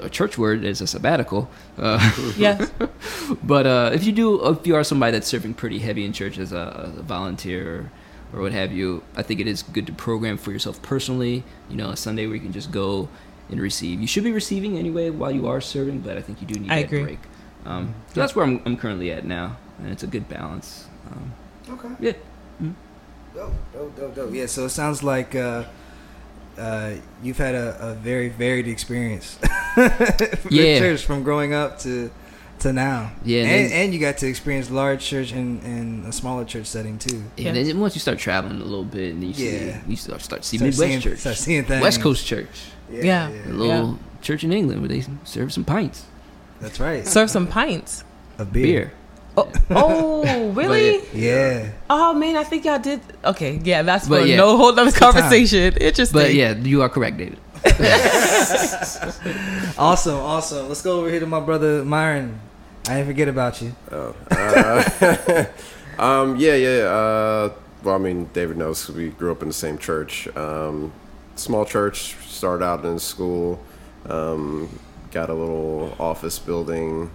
A 0.02 0.10
church 0.10 0.38
word 0.38 0.64
is 0.66 0.82
a 0.82 0.88
sabbatical. 0.88 1.50
Uh, 1.78 2.00
Yes. 2.38 2.72
but 3.44 3.66
uh, 3.68 3.92
if 3.94 4.04
you 4.04 4.12
do, 4.12 4.44
if 4.50 4.66
you 4.66 4.76
are 4.76 4.84
somebody 4.84 5.12
that's 5.12 5.28
serving 5.28 5.54
pretty 5.54 5.80
heavy 5.80 6.04
in 6.06 6.12
church 6.14 6.38
as 6.38 6.52
a, 6.52 6.94
a 6.98 7.02
volunteer 7.04 7.92
or, 8.34 8.40
or 8.40 8.42
what 8.42 8.52
have 8.52 8.72
you, 8.72 9.04
I 9.16 9.22
think 9.22 9.40
it 9.40 9.48
is 9.48 9.62
good 9.64 9.86
to 9.88 9.94
program 9.94 10.38
for 10.38 10.52
yourself 10.52 10.82
personally. 10.82 11.44
You 11.70 11.78
know, 11.78 11.92
a 11.92 11.96
Sunday 11.98 12.26
where 12.26 12.36
you 12.36 12.42
can 12.42 12.52
just 12.54 12.72
go 12.72 13.08
and 13.50 13.62
receive. 13.62 14.02
You 14.02 14.08
should 14.08 14.24
be 14.24 14.32
receiving 14.32 14.76
anyway 14.78 15.12
while 15.12 15.32
you 15.32 15.48
are 15.48 15.62
serving, 15.62 16.00
but 16.00 16.18
I 16.18 16.22
think 16.22 16.42
you 16.42 16.48
do 16.48 16.60
need 16.60 16.72
I 16.72 16.78
that 16.82 16.86
agree. 16.86 17.04
break. 17.04 17.20
Um, 17.66 17.94
so 18.14 18.20
that's 18.20 18.36
where 18.36 18.44
I'm, 18.46 18.62
I'm 18.66 18.76
currently 18.78 19.12
at 19.12 19.24
now, 19.26 19.58
and 19.80 19.92
it's 19.92 20.02
a 20.04 20.08
good 20.08 20.28
balance. 20.28 20.88
Um, 21.12 21.34
Okay. 21.70 21.90
yeah, 22.00 22.14
Dope, 23.36 23.54
dope, 23.74 23.96
dope, 23.98 24.16
dope. 24.16 24.34
Yeah, 24.34 24.46
so 24.46 24.66
it 24.66 24.70
sounds 24.70 25.04
like 25.04 25.36
uh, 25.36 25.66
uh, 26.58 26.94
you've 27.22 27.38
had 27.38 27.54
a, 27.56 27.90
a 27.90 27.94
very 27.96 28.30
varied 28.30 28.68
experience. 28.68 29.38
with 29.78 30.48
Yeah. 30.52 30.80
church 30.80 31.04
from 31.06 31.24
growing 31.24 31.54
up 31.54 31.80
to 31.80 32.12
to 32.60 32.72
now. 32.72 33.12
Yeah, 33.26 33.44
and 33.44 33.74
and, 33.74 33.94
you 33.94 34.00
got 34.00 34.18
to 34.20 34.28
experience 34.28 34.70
large 34.72 35.04
church 35.04 35.34
and, 35.34 35.62
and 35.64 36.06
a 36.06 36.12
smaller 36.14 36.46
church 36.46 36.68
setting 36.68 36.98
too. 36.98 37.22
yeah. 37.36 37.52
Yes. 37.52 37.68
Then 37.68 37.80
once 37.82 37.96
you 37.96 38.00
start 38.00 38.18
traveling 38.18 38.62
a 38.62 38.64
little 38.64 38.86
bit, 38.86 39.14
and 39.14 39.22
you 39.24 39.34
see, 39.34 39.68
Yeah. 39.68 39.82
you 39.86 39.98
start 39.98 40.22
start 40.22 40.42
to 40.44 40.48
see 40.48 40.58
Start 40.58 40.70
Midwest 40.72 40.90
seeing- 40.90 41.02
church, 41.02 41.20
start 41.20 41.36
seeing 41.36 41.64
things. 41.66 41.82
West 41.82 42.00
Coast 42.02 42.26
church, 42.26 42.48
Yeah. 42.90 43.30
a 43.30 43.50
little 43.50 44.00
church 44.22 44.46
in 44.46 44.54
England 44.54 44.80
where 44.82 44.88
they 44.88 45.04
serve 45.26 45.52
some 45.52 45.66
pints, 45.66 46.06
That's 46.62 46.80
right. 46.80 47.06
Serve 47.06 47.30
some 47.30 47.48
pints. 47.48 48.06
a 48.40 48.46
beer. 48.46 48.64
beer. 48.66 48.94
Oh, 49.38 49.52
oh 49.70 50.50
really? 50.52 51.02
Yeah. 51.14 51.72
Oh 51.90 52.14
man, 52.14 52.36
I 52.38 52.44
think 52.44 52.66
y'all 52.66 52.80
did. 52.80 53.02
Okay, 53.24 53.60
yeah, 53.64 53.82
that's 53.82 54.08
But 54.08 54.22
for 54.22 54.28
yeah. 54.28 54.38
no 54.38 54.58
whole 54.58 54.78
other 54.78 54.92
time. 54.92 55.14
conversation. 55.14 55.76
Interesting. 55.78 56.22
But 56.22 56.34
yeah, 56.34 56.56
you 56.56 56.82
are 56.82 56.90
correct, 56.90 57.18
David. 57.18 57.40
Awesome, 59.78 60.20
awesome. 60.20 60.68
Let's 60.68 60.82
go 60.82 61.00
over 61.00 61.10
here 61.10 61.20
to 61.20 61.26
my 61.26 61.40
brother 61.40 61.84
Myron. 61.84 62.40
I 62.88 62.96
didn't 62.98 63.08
forget 63.08 63.28
about 63.28 63.62
you. 63.62 63.76
Oh, 63.92 64.16
uh, 64.32 65.46
um, 66.02 66.36
yeah, 66.38 66.56
yeah. 66.56 66.70
Uh, 66.86 67.54
well, 67.84 67.96
I 67.96 67.98
mean, 67.98 68.30
David 68.34 68.58
knows 68.58 68.90
we 68.90 69.10
grew 69.10 69.32
up 69.32 69.42
in 69.42 69.48
the 69.48 69.54
same 69.54 69.78
church. 69.78 70.28
Um, 70.38 70.94
small 71.36 71.66
church. 71.66 72.16
Started 72.28 72.64
out 72.64 72.86
in 72.86 73.00
school. 73.00 73.60
Um, 74.08 74.80
got 75.12 75.30
a 75.30 75.34
little 75.34 75.96
office 76.00 76.40
building. 76.40 77.10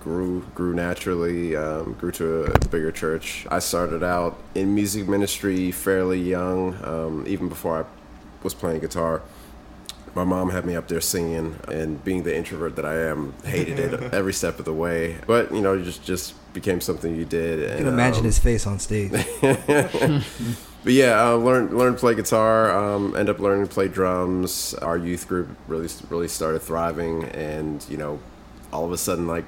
Grew 0.00 0.42
grew 0.54 0.74
naturally. 0.74 1.56
Um, 1.56 1.94
grew 1.94 2.10
to 2.12 2.44
a 2.44 2.58
bigger 2.68 2.90
church. 2.90 3.46
I 3.50 3.58
started 3.58 4.02
out 4.02 4.38
in 4.54 4.74
music 4.74 5.08
ministry 5.08 5.70
fairly 5.72 6.20
young, 6.20 6.76
um, 6.84 7.24
even 7.26 7.48
before 7.48 7.84
I 7.84 7.84
was 8.42 8.54
playing 8.54 8.80
guitar. 8.80 9.22
My 10.14 10.24
mom 10.24 10.50
had 10.50 10.64
me 10.64 10.74
up 10.74 10.88
there 10.88 11.00
singing, 11.00 11.56
and 11.68 12.02
being 12.02 12.24
the 12.24 12.36
introvert 12.36 12.74
that 12.76 12.84
I 12.84 12.96
am, 12.96 13.34
hated 13.44 13.78
it 13.78 14.02
every 14.14 14.32
step 14.32 14.58
of 14.58 14.64
the 14.64 14.72
way. 14.72 15.18
But 15.26 15.54
you 15.54 15.60
know, 15.60 15.74
it 15.74 15.84
just 15.84 16.02
just 16.02 16.34
became 16.52 16.80
something 16.80 17.14
you 17.14 17.24
did. 17.24 17.60
You 17.60 17.84
can 17.84 17.88
imagine 17.88 18.20
um, 18.20 18.24
his 18.24 18.38
face 18.38 18.66
on 18.66 18.78
stage. 18.78 19.12
But 20.82 20.94
yeah, 20.94 21.22
uh, 21.22 21.34
learned 21.34 21.76
learned 21.76 21.96
to 21.96 22.00
play 22.00 22.14
guitar. 22.14 22.74
Um, 22.74 23.14
ended 23.14 23.36
up 23.36 23.40
learning 23.40 23.68
to 23.68 23.72
play 23.72 23.88
drums. 23.88 24.72
Our 24.74 24.96
youth 24.96 25.28
group 25.28 25.48
really 25.68 25.88
really 26.08 26.28
started 26.28 26.60
thriving, 26.60 27.24
and 27.24 27.84
you 27.90 27.98
know, 27.98 28.18
all 28.72 28.86
of 28.86 28.92
a 28.92 28.96
sudden, 28.96 29.26
like 29.26 29.44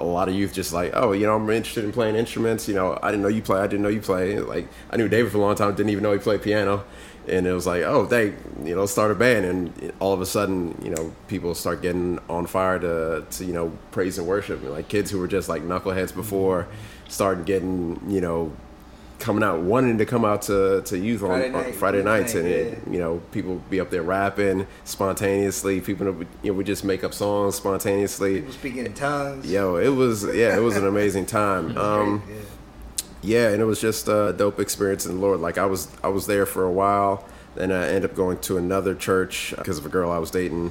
a 0.00 0.04
lot 0.04 0.28
of 0.28 0.34
youth 0.34 0.52
just 0.52 0.72
like, 0.72 0.92
oh, 0.94 1.12
you 1.12 1.26
know, 1.26 1.36
I'm 1.36 1.48
interested 1.50 1.84
in 1.84 1.92
playing 1.92 2.16
instruments. 2.16 2.68
You 2.68 2.74
know, 2.74 2.98
I 3.02 3.10
didn't 3.10 3.22
know 3.22 3.28
you 3.28 3.42
play. 3.42 3.60
I 3.60 3.66
didn't 3.66 3.82
know 3.82 3.88
you 3.88 4.00
play. 4.00 4.38
Like 4.38 4.68
I 4.90 4.96
knew 4.96 5.08
David 5.08 5.32
for 5.32 5.38
a 5.38 5.40
long 5.40 5.54
time. 5.54 5.74
Didn't 5.74 5.90
even 5.90 6.02
know 6.02 6.12
he 6.12 6.18
played 6.18 6.42
piano. 6.42 6.84
And 7.28 7.46
it 7.46 7.52
was 7.52 7.66
like, 7.66 7.82
oh, 7.82 8.06
they, 8.06 8.34
you 8.64 8.74
know, 8.74 8.86
start 8.86 9.10
a 9.10 9.14
band, 9.14 9.44
and 9.44 9.92
all 10.00 10.12
of 10.12 10.20
a 10.20 10.26
sudden, 10.26 10.80
you 10.82 10.90
know, 10.90 11.12
people 11.28 11.54
start 11.54 11.82
getting 11.82 12.18
on 12.28 12.46
fire 12.46 12.78
to, 12.78 13.24
to 13.30 13.44
you 13.44 13.52
know, 13.52 13.70
praise 13.92 14.18
and 14.18 14.26
worship. 14.26 14.64
Like 14.64 14.88
kids 14.88 15.10
who 15.10 15.18
were 15.18 15.28
just 15.28 15.48
like 15.48 15.62
knuckleheads 15.62 16.14
before, 16.14 16.66
started 17.08 17.44
getting, 17.44 18.00
you 18.08 18.20
know, 18.20 18.52
coming 19.20 19.44
out, 19.44 19.60
wanting 19.60 19.98
to 19.98 20.06
come 20.06 20.24
out 20.24 20.42
to, 20.42 20.82
to 20.82 20.98
youth 20.98 21.20
Friday 21.20 21.48
on, 21.52 21.66
on 21.66 21.72
Friday 21.74 22.02
nights, 22.02 22.32
thing, 22.32 22.46
and 22.46 22.52
it, 22.54 22.78
you 22.90 22.98
know, 22.98 23.20
people 23.32 23.62
be 23.70 23.78
up 23.80 23.90
there 23.90 24.02
rapping 24.02 24.66
spontaneously. 24.84 25.80
People, 25.80 26.10
would, 26.12 26.26
you 26.42 26.50
know, 26.50 26.56
would 26.56 26.66
just 26.66 26.84
make 26.84 27.04
up 27.04 27.14
songs 27.14 27.54
spontaneously. 27.54 28.36
People 28.40 28.52
speaking 28.52 28.86
in 28.86 28.94
tongues. 28.94 29.50
Yo, 29.50 29.76
it 29.76 29.88
was 29.90 30.24
yeah, 30.24 30.56
it 30.56 30.60
was 30.60 30.76
an 30.76 30.86
amazing 30.86 31.26
time. 31.26 31.76
Um, 31.90 32.22
Yeah. 32.28 32.36
yeah, 33.22 33.48
and 33.50 33.60
it 33.62 33.64
was 33.64 33.80
just 33.80 34.08
a 34.08 34.34
dope 34.36 34.60
experience 34.60 35.06
in 35.06 35.14
the 35.16 35.20
Lord. 35.20 35.40
Like 35.40 35.58
I 35.58 35.66
was, 35.66 35.88
I 36.02 36.08
was 36.08 36.26
there 36.26 36.46
for 36.46 36.64
a 36.64 36.70
while. 36.72 37.24
Then 37.54 37.72
I 37.72 37.88
ended 37.88 38.10
up 38.10 38.16
going 38.16 38.38
to 38.42 38.56
another 38.58 38.94
church 38.94 39.52
because 39.56 39.78
of 39.78 39.86
a 39.86 39.88
girl 39.88 40.10
I 40.10 40.18
was 40.18 40.30
dating. 40.30 40.70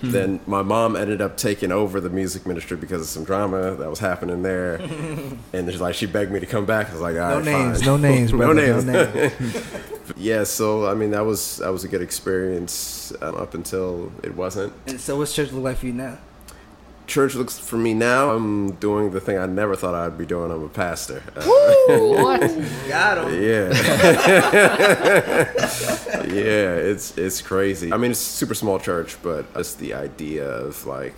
Hmm. 0.00 0.10
Then 0.10 0.40
my 0.46 0.62
mom 0.62 0.94
ended 0.94 1.20
up 1.20 1.36
taking 1.36 1.72
over 1.72 2.00
the 2.00 2.08
music 2.10 2.46
ministry 2.46 2.76
because 2.76 3.02
of 3.02 3.08
some 3.08 3.24
drama 3.24 3.74
that 3.74 3.90
was 3.90 3.98
happening 3.98 4.42
there, 4.42 4.74
and 5.52 5.68
it's 5.68 5.80
like 5.80 5.94
she 5.96 6.06
begged 6.06 6.30
me 6.30 6.38
to 6.40 6.46
come 6.46 6.66
back. 6.66 6.88
I 6.90 6.92
was 6.92 7.00
like, 7.00 7.16
all 7.16 7.28
No 7.30 7.36
right, 7.38 7.44
names, 7.44 7.78
fine. 7.78 7.86
no 7.86 7.96
names, 7.96 8.30
brother. 8.38 8.54
no 8.54 8.80
names. 8.80 8.84
names. 8.86 9.64
Yeah, 10.16 10.44
so 10.44 10.86
I 10.86 10.94
mean 10.94 11.10
that 11.10 11.24
was 11.26 11.58
that 11.58 11.68
was 11.70 11.84
a 11.84 11.88
good 11.88 12.00
experience 12.00 13.12
um, 13.20 13.34
up 13.36 13.52
until 13.54 14.10
it 14.22 14.34
wasn't. 14.34 14.72
And 14.86 14.98
so, 14.98 15.18
what's 15.18 15.34
church 15.34 15.52
look 15.52 15.64
like 15.64 15.76
for 15.76 15.86
you 15.86 15.92
now? 15.92 16.16
Church 17.08 17.34
looks 17.34 17.58
for 17.58 17.76
me 17.78 17.94
now. 17.94 18.30
I'm 18.30 18.72
doing 18.72 19.10
the 19.10 19.20
thing 19.20 19.38
I 19.38 19.46
never 19.46 19.74
thought 19.74 19.94
I'd 19.94 20.18
be 20.18 20.26
doing. 20.26 20.52
I'm 20.52 20.62
a 20.62 20.68
pastor. 20.68 21.22
Uh. 21.34 21.40
Got 22.88 23.32
him. 23.32 23.42
Yeah. 23.42 23.72
yeah, 26.28 26.74
it's 26.76 27.16
it's 27.16 27.40
crazy. 27.42 27.92
I 27.92 27.96
mean, 27.96 28.10
it's 28.10 28.20
a 28.20 28.30
super 28.30 28.54
small 28.54 28.78
church, 28.78 29.16
but 29.22 29.52
just 29.54 29.78
the 29.78 29.94
idea 29.94 30.46
of 30.46 30.84
like 30.86 31.14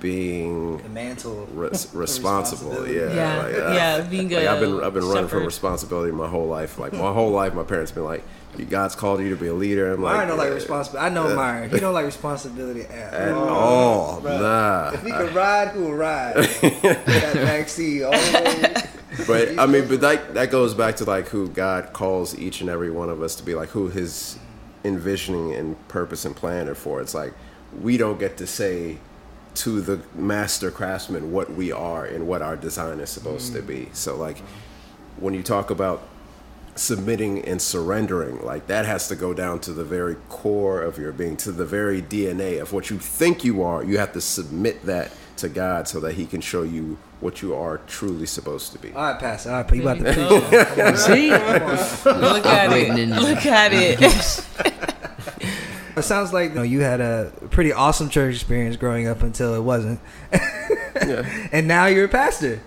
being 0.00 0.76
The 0.82 0.88
mantle. 0.90 1.48
res- 1.54 1.88
responsible. 1.94 2.86
Yeah, 2.86 3.14
Yeah, 3.14 3.36
like, 3.42 3.54
uh, 3.54 3.72
yeah, 3.72 4.00
being 4.02 4.28
like 4.28 4.42
a 4.44 4.50
I've 4.50 4.60
been 4.60 4.84
I've 4.84 4.92
been 4.94 5.08
running 5.08 5.28
from 5.28 5.44
responsibility 5.46 6.12
my 6.12 6.28
whole 6.28 6.46
life. 6.46 6.78
Like 6.78 6.92
my 6.92 7.10
whole 7.12 7.30
life, 7.30 7.54
my 7.54 7.62
parents 7.64 7.90
been 7.90 8.04
like, 8.04 8.20
"You 8.20 8.24
God's 8.62 8.94
called 8.94 9.20
you 9.20 9.30
to 9.30 9.36
be 9.36 9.48
a 9.48 9.54
leader." 9.54 9.92
I'm 9.92 10.02
like, 10.02 10.14
Myron 10.14 10.28
don't 10.28 10.38
like 10.38 10.54
responsibility. 10.54 11.06
I 11.06 11.14
know 11.14 11.34
Myron. 11.34 11.70
He 11.70 11.80
don't 11.80 11.94
like 11.94 12.06
responsibility 12.14 12.82
at, 12.82 13.14
At 13.14 13.32
all. 13.32 13.48
all, 13.48 14.20
nah. 14.20 14.90
If 14.92 15.02
he 15.02 15.10
could 15.10 15.34
ride, 15.34 15.74
he 15.74 15.80
would 15.80 15.94
ride. 15.94 16.36
that 16.36 17.34
backseat 17.34 18.04
all 18.04 18.12
the 18.12 18.60
way. 18.62 18.90
But 19.26 19.58
I 19.58 19.66
mean, 19.66 19.88
but 19.88 20.00
that 20.00 20.34
that 20.34 20.50
goes 20.50 20.74
back 20.74 20.96
to 20.96 21.04
like 21.04 21.28
who 21.28 21.48
God 21.48 21.92
calls 21.92 22.38
each 22.38 22.60
and 22.60 22.70
every 22.70 22.90
one 22.90 23.10
of 23.10 23.22
us 23.22 23.34
to 23.36 23.42
be, 23.42 23.54
like 23.54 23.70
who 23.70 23.88
His 23.88 24.38
envisioning 24.84 25.54
and 25.54 25.88
purpose 25.88 26.24
and 26.24 26.36
plan 26.36 26.68
are 26.68 26.74
for. 26.74 27.00
It's 27.00 27.14
like 27.14 27.32
we 27.80 27.96
don't 27.96 28.18
get 28.18 28.36
to 28.38 28.46
say 28.46 28.98
to 29.54 29.80
the 29.80 30.00
master 30.14 30.70
craftsman 30.70 31.32
what 31.32 31.52
we 31.52 31.70
are 31.70 32.04
and 32.04 32.26
what 32.26 32.42
our 32.42 32.56
design 32.56 33.00
is 33.00 33.10
supposed 33.10 33.52
to 33.52 33.62
mm. 33.62 33.66
be. 33.66 33.88
So 33.92 34.16
like 34.16 34.38
when 35.16 35.32
you 35.34 35.42
talk 35.42 35.70
about 35.70 36.02
submitting 36.76 37.44
and 37.44 37.60
surrendering. 37.60 38.44
Like 38.44 38.66
that 38.66 38.86
has 38.86 39.08
to 39.08 39.16
go 39.16 39.32
down 39.34 39.60
to 39.60 39.72
the 39.72 39.84
very 39.84 40.16
core 40.28 40.80
of 40.82 40.98
your 40.98 41.12
being, 41.12 41.36
to 41.38 41.52
the 41.52 41.64
very 41.64 42.02
DNA 42.02 42.60
of 42.60 42.72
what 42.72 42.90
you 42.90 42.98
think 42.98 43.44
you 43.44 43.62
are. 43.62 43.84
You 43.84 43.98
have 43.98 44.12
to 44.12 44.20
submit 44.20 44.84
that 44.86 45.12
to 45.38 45.48
God 45.48 45.88
so 45.88 46.00
that 46.00 46.14
He 46.14 46.26
can 46.26 46.40
show 46.40 46.62
you 46.62 46.96
what 47.20 47.42
you 47.42 47.54
are 47.54 47.78
truly 47.86 48.26
supposed 48.26 48.72
to 48.72 48.78
be. 48.78 48.92
All 48.92 49.02
right, 49.12 49.18
Pastor. 49.18 49.50
All 49.50 49.62
right, 49.62 49.74
you 49.74 49.82
about 49.82 49.98
to 49.98 50.04
preach. 50.04 50.96
See, 50.98 51.30
Look 51.30 52.46
at 52.46 52.72
it. 52.72 53.08
Look 53.08 53.46
at 53.46 53.72
it. 53.72 54.44
It 55.96 56.02
sounds 56.02 56.32
like 56.32 56.50
you, 56.50 56.54
know, 56.56 56.62
you 56.62 56.80
had 56.80 57.00
a 57.00 57.30
pretty 57.50 57.72
awesome 57.72 58.08
church 58.08 58.34
experience 58.34 58.74
growing 58.76 59.06
up 59.06 59.22
until 59.22 59.54
it 59.54 59.60
wasn't, 59.60 60.00
Yeah. 60.32 61.48
and 61.52 61.68
now 61.68 61.86
you're 61.86 62.06
a 62.06 62.08
pastor, 62.08 62.60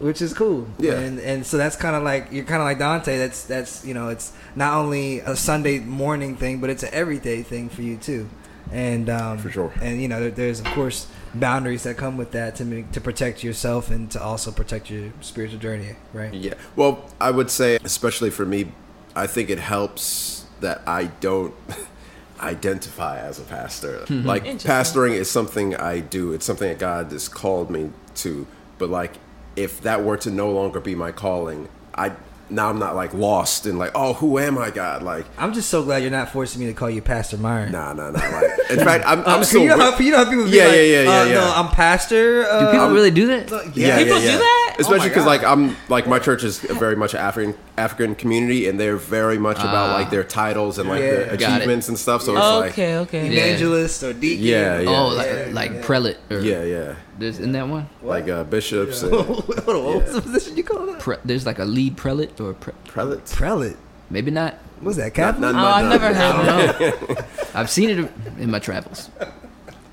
which 0.00 0.22
is 0.22 0.34
cool. 0.34 0.66
Yeah. 0.78 0.98
and 0.98 1.18
and 1.20 1.46
so 1.46 1.56
that's 1.56 1.76
kind 1.76 1.94
of 1.94 2.02
like 2.02 2.28
you're 2.32 2.44
kind 2.44 2.60
of 2.62 2.66
like 2.66 2.78
Dante. 2.78 3.18
That's 3.18 3.44
that's 3.44 3.84
you 3.84 3.94
know 3.94 4.08
it's 4.08 4.32
not 4.56 4.74
only 4.74 5.20
a 5.20 5.36
Sunday 5.36 5.78
morning 5.78 6.36
thing, 6.36 6.60
but 6.60 6.70
it's 6.70 6.82
an 6.82 6.90
everyday 6.92 7.42
thing 7.42 7.68
for 7.68 7.82
you 7.82 7.96
too. 7.96 8.28
And 8.72 9.10
um, 9.10 9.38
For 9.38 9.50
sure. 9.50 9.72
And 9.80 10.00
you 10.00 10.08
know 10.08 10.20
there, 10.20 10.30
there's 10.30 10.60
of 10.60 10.66
course 10.66 11.06
boundaries 11.34 11.84
that 11.84 11.96
come 11.96 12.16
with 12.16 12.32
that 12.32 12.56
to 12.56 12.64
make, 12.64 12.92
to 12.92 13.00
protect 13.00 13.44
yourself 13.44 13.90
and 13.90 14.10
to 14.10 14.22
also 14.22 14.50
protect 14.50 14.90
your 14.90 15.12
spiritual 15.20 15.58
journey, 15.58 15.96
right? 16.12 16.32
Yeah. 16.32 16.54
Well, 16.76 17.04
I 17.20 17.30
would 17.30 17.50
say, 17.50 17.78
especially 17.84 18.30
for 18.30 18.44
me, 18.44 18.72
I 19.14 19.26
think 19.26 19.50
it 19.50 19.58
helps 19.58 20.46
that 20.60 20.82
I 20.86 21.04
don't 21.04 21.54
identify 22.40 23.18
as 23.18 23.38
a 23.38 23.42
pastor. 23.44 24.04
Like, 24.10 24.44
pastoring 24.44 25.12
is 25.12 25.30
something 25.30 25.76
I 25.76 26.00
do, 26.00 26.32
it's 26.32 26.44
something 26.46 26.68
that 26.68 26.78
God 26.78 27.12
has 27.12 27.28
called 27.28 27.70
me 27.70 27.90
to. 28.16 28.46
But, 28.78 28.90
like, 28.90 29.14
if 29.56 29.80
that 29.82 30.04
were 30.04 30.16
to 30.18 30.30
no 30.30 30.50
longer 30.50 30.80
be 30.80 30.94
my 30.94 31.12
calling, 31.12 31.68
I. 31.94 32.12
Now 32.52 32.68
I'm 32.68 32.80
not 32.80 32.96
like 32.96 33.14
lost 33.14 33.64
and 33.66 33.78
like, 33.78 33.92
oh, 33.94 34.14
who 34.14 34.36
am 34.36 34.58
I, 34.58 34.70
God? 34.70 35.04
Like, 35.04 35.24
I'm 35.38 35.52
just 35.52 35.70
so 35.70 35.84
glad 35.84 36.02
you're 36.02 36.10
not 36.10 36.30
forcing 36.30 36.60
me 36.60 36.66
to 36.66 36.72
call 36.72 36.90
you 36.90 37.00
Pastor 37.00 37.36
Myron. 37.36 37.70
nah, 37.70 37.92
nah, 37.92 38.10
nah. 38.10 38.18
Like, 38.18 38.50
in 38.70 38.78
fact, 38.84 39.04
I'm, 39.06 39.20
Um, 39.20 39.24
I'm 39.24 39.34
'cause 39.36 39.50
still. 39.50 39.62
you 39.62 39.68
know 39.68 39.76
wi- 39.76 39.92
how 39.96 39.98
you 40.02 40.10
know 40.10 40.16
how 40.16 40.28
people 40.28 40.44
be 40.46 40.50
Yeah, 40.50 40.64
like, 40.64 40.74
yeah, 40.74 40.82
yeah, 40.82 41.02
yeah, 41.02 41.20
uh, 41.20 41.24
yeah. 41.26 41.34
No, 41.34 41.52
I'm 41.54 41.68
pastor. 41.68 42.48
Uh, 42.50 42.58
do 42.58 42.66
people 42.72 42.80
I'm- 42.86 42.92
really 42.92 43.12
do 43.12 43.28
that? 43.28 43.50
Yeah, 43.76 43.98
People 43.98 44.16
yeah, 44.16 44.20
do 44.20 44.26
yeah. 44.26 44.38
that? 44.38 44.66
Oh 44.72 44.80
Especially 44.80 45.10
because 45.10 45.24
God. 45.26 45.30
like 45.30 45.44
I'm 45.44 45.76
like 45.88 46.08
my 46.08 46.18
church 46.18 46.42
is 46.42 46.58
very 46.58 46.96
much 46.96 47.14
an 47.14 47.20
African 47.20 47.54
African 47.78 48.16
community, 48.16 48.66
and 48.68 48.80
they're 48.80 48.96
very 48.96 49.38
much 49.38 49.58
about 49.60 49.90
Ah. 49.90 49.94
like 49.94 50.10
their 50.10 50.24
titles 50.24 50.80
and 50.80 50.88
like 50.88 51.02
Yeah. 51.02 51.10
their 51.10 51.34
achievements 51.34 51.88
and 51.88 51.96
stuff. 51.96 52.22
So 52.22 52.32
it's 52.36 52.44
like 52.44 52.72
okay, 52.72 52.96
okay. 52.96 53.26
Yeah. 53.28 53.42
evangelist 53.44 54.02
or 54.02 54.12
deacon. 54.12 54.44
Yeah, 54.44 54.80
yeah. 54.80 54.90
oh, 54.90 55.06
like, 55.14 55.26
yeah, 55.28 55.48
like 55.52 55.70
yeah. 55.72 55.82
prelate 55.84 56.16
or 56.30 56.40
yeah, 56.40 56.64
yeah, 56.64 56.94
There's 57.20 57.38
in 57.38 57.52
that 57.52 57.68
one. 57.68 57.88
like 58.02 58.28
uh, 58.28 58.44
bishops 58.44 59.02
and 59.04 59.12
what 59.12 59.46
was 59.66 60.12
the 60.12 60.22
position 60.22 60.56
you 60.56 60.64
call 60.64 60.86
that? 60.86 60.98
Pre- 61.00 61.18
there's 61.24 61.44
like 61.46 61.58
a 61.58 61.64
lead 61.64 61.96
prelate 61.96 62.40
or 62.40 62.54
pre- 62.54 62.72
prelates. 62.88 63.34
Prelate. 63.34 63.76
maybe 64.08 64.30
not. 64.30 64.54
What's 64.80 64.96
that, 64.96 65.08
Not- 65.08 65.14
Catholic? 65.14 65.40
not- 65.52 65.54
Oh, 65.54 65.58
I've 65.58 65.84
not- 65.84 66.00
never 66.00 66.14
heard 66.14 67.16
No, 67.16 67.16
I've 67.54 67.68
seen 67.70 67.90
it 67.90 68.10
in 68.38 68.50
my 68.50 68.58
travels. 68.58 69.10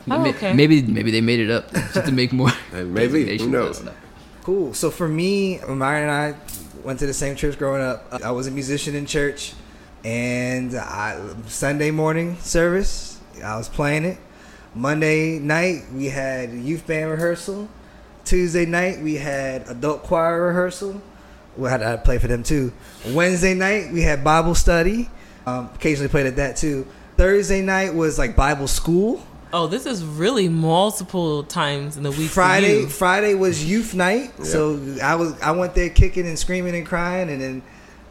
Oh, 0.09 0.25
okay. 0.29 0.53
Maybe 0.53 0.81
maybe 0.81 1.11
they 1.11 1.19
made 1.19 1.41
it 1.41 1.51
up 1.51 1.69
just 1.73 2.05
to 2.05 2.11
make 2.13 2.31
more. 2.31 2.49
Hey, 2.71 2.83
maybe. 2.83 3.37
Who 3.37 3.49
knows? 3.49 3.81
I 3.81 3.85
don't 3.85 3.93
know. 3.93 3.99
Cool. 4.43 4.73
So 4.73 4.89
for 4.89 5.09
me, 5.09 5.59
Myron 5.67 6.03
and 6.03 6.11
I 6.11 6.35
went 6.85 6.99
to 6.99 7.05
the 7.05 7.13
same 7.13 7.35
church 7.35 7.57
growing 7.59 7.81
up. 7.83 8.07
I 8.23 8.31
was 8.31 8.47
a 8.47 8.51
musician 8.51 8.95
in 8.95 9.05
church, 9.05 9.51
and 10.05 10.73
I, 10.75 11.19
Sunday 11.47 11.91
morning 11.91 12.37
service, 12.39 13.19
I 13.43 13.57
was 13.57 13.67
playing 13.67 14.05
it. 14.05 14.17
Monday 14.77 15.39
night 15.39 15.83
we 15.93 16.05
had 16.05 16.51
youth 16.51 16.85
band 16.85 17.09
rehearsal. 17.09 17.67
Tuesday 18.25 18.65
night 18.65 19.01
we 19.01 19.15
had 19.15 19.67
adult 19.67 20.03
choir 20.03 20.47
rehearsal. 20.47 21.01
We 21.55 21.69
had 21.69 21.77
to 21.79 21.97
play 22.03 22.19
for 22.19 22.27
them 22.27 22.43
too. 22.43 22.71
Wednesday 23.09 23.55
night 23.55 23.91
we 23.91 24.03
had 24.03 24.23
Bible 24.23 24.53
study. 24.53 25.09
Um, 25.47 25.69
occasionally 25.73 26.09
played 26.09 26.27
at 26.27 26.35
that 26.35 26.57
too. 26.57 26.85
Thursday 27.15 27.61
night 27.61 27.93
was 27.95 28.19
like 28.19 28.35
Bible 28.35 28.67
school. 28.67 29.25
Oh, 29.53 29.65
this 29.65 29.85
is 29.85 30.03
really 30.03 30.49
multiple 30.49 31.43
times 31.43 31.97
in 31.97 32.03
the 32.03 32.11
week. 32.11 32.27
for 32.27 32.35
Friday 32.35 32.81
you. 32.81 32.87
Friday 32.87 33.33
was 33.33 33.65
youth 33.65 33.95
night, 33.95 34.45
so 34.45 34.79
I 35.01 35.15
was 35.15 35.39
I 35.41 35.51
went 35.51 35.73
there 35.73 35.89
kicking 35.89 36.27
and 36.27 36.37
screaming 36.37 36.75
and 36.75 36.85
crying, 36.85 37.29
and 37.29 37.41
then 37.41 37.63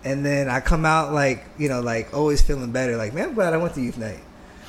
and 0.02 0.24
then 0.24 0.48
I 0.48 0.61
come 0.61 0.85
out 0.85 1.12
like 1.12 1.44
you 1.59 1.68
know 1.68 1.81
like 1.81 2.12
always 2.16 2.40
feeling 2.42 2.72
better. 2.72 2.96
Like 2.96 3.12
man, 3.12 3.29
I'm 3.29 3.35
glad 3.35 3.52
I 3.52 3.59
went 3.59 3.74
to 3.74 3.83
youth 3.83 3.98
night. 3.98 4.20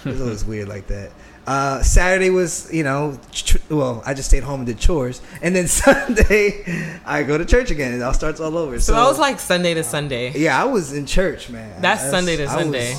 It 0.06 0.10
was 0.10 0.22
always 0.22 0.46
weird 0.52 0.68
like 0.68 0.88
that. 0.88 1.12
Uh, 1.48 1.82
Saturday 1.82 2.30
was 2.30 2.70
you 2.74 2.84
know 2.84 3.18
ch- 3.32 3.56
well 3.70 4.04
I 4.06 4.14
just 4.14 4.28
stayed 4.28 4.44
home 4.44 4.60
and 4.62 4.68
did 4.68 4.78
chores, 4.80 5.22
and 5.42 5.56
then 5.56 5.68
Sunday 5.86 7.00
I 7.06 7.24
go 7.24 7.38
to 7.38 7.46
church 7.46 7.72
again, 7.72 7.94
and 7.94 8.02
it 8.02 8.06
all 8.06 8.14
starts 8.14 8.42
all 8.42 8.58
over. 8.58 8.80
So 8.82 8.94
I 8.96 9.08
was 9.08 9.18
like 9.18 9.40
Sunday 9.40 9.74
to 9.74 9.84
Sunday. 9.84 10.34
yeah, 10.38 10.62
I 10.62 10.66
was 10.66 10.92
in 10.92 11.06
church, 11.06 11.50
man. 11.50 11.82
That's 11.82 12.10
Sunday 12.10 12.36
to 12.38 12.44
I 12.44 12.46
was- 12.48 12.54
Sunday. 12.64 12.96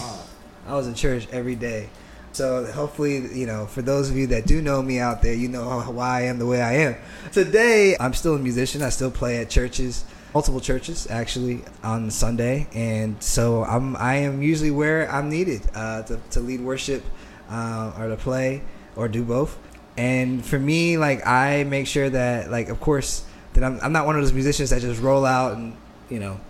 I 0.67 0.75
was 0.75 0.87
in 0.87 0.95
church 0.95 1.29
every 1.31 1.55
day. 1.57 1.89
So 2.33 2.65
hopefully, 2.67 3.27
you 3.35 3.47
know, 3.47 3.67
for 3.67 3.81
those 3.83 4.11
of 4.11 4.17
you 4.17 4.27
that 4.29 4.47
do 4.47 4.61
know 4.63 4.81
me 4.83 4.99
out 4.99 5.23
there, 5.23 5.35
you 5.35 5.49
know 5.49 5.81
why 5.87 6.19
I 6.19 6.23
am 6.23 6.39
the 6.39 6.47
way 6.47 6.61
I 6.63 6.73
am. 6.75 6.97
Today, 7.33 7.97
I'm 8.01 8.13
still 8.15 8.35
a 8.35 8.39
musician. 8.39 8.81
I 8.83 8.91
still 8.91 9.11
play 9.11 9.39
at 9.39 9.51
churches, 9.51 10.05
multiple 10.33 10.61
churches 10.61 11.07
actually 11.11 11.65
on 11.83 12.11
Sunday, 12.11 12.67
and 12.75 13.23
so 13.23 13.65
I'm 13.65 13.95
I 13.97 14.17
am 14.17 14.41
usually 14.43 14.71
where 14.71 15.11
I'm 15.11 15.29
needed 15.29 15.63
uh, 15.75 16.03
to 16.05 16.19
to 16.31 16.41
lead 16.41 16.61
worship 16.61 17.03
uh, 17.49 17.93
or 17.99 18.09
to 18.09 18.17
play 18.17 18.63
or 18.97 19.09
do 19.09 19.25
both. 19.25 19.59
And 19.97 20.45
for 20.45 20.59
me, 20.59 20.97
like 20.97 21.27
I 21.27 21.65
make 21.65 21.87
sure 21.87 22.09
that, 22.09 22.51
like, 22.51 22.69
of 22.69 22.81
course, 22.81 23.25
that 23.55 23.65
I'm 23.65 23.81
I'm 23.83 23.93
not 23.93 24.07
one 24.07 24.17
of 24.17 24.23
those 24.23 24.33
musicians 24.33 24.71
that 24.71 24.81
just 24.81 25.01
roll 25.01 25.25
out 25.25 25.57
and 25.57 25.77
you 26.09 26.21
know 26.21 26.41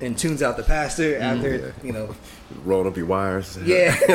and 0.00 0.18
tunes 0.18 0.42
out 0.42 0.56
the 0.56 0.62
pastor 0.62 1.18
after 1.18 1.56
yeah. 1.56 1.70
you 1.82 1.92
know 1.92 2.14
Rolling 2.64 2.86
up 2.86 2.96
your 2.96 3.04
wires. 3.04 3.58
yeah. 3.62 3.94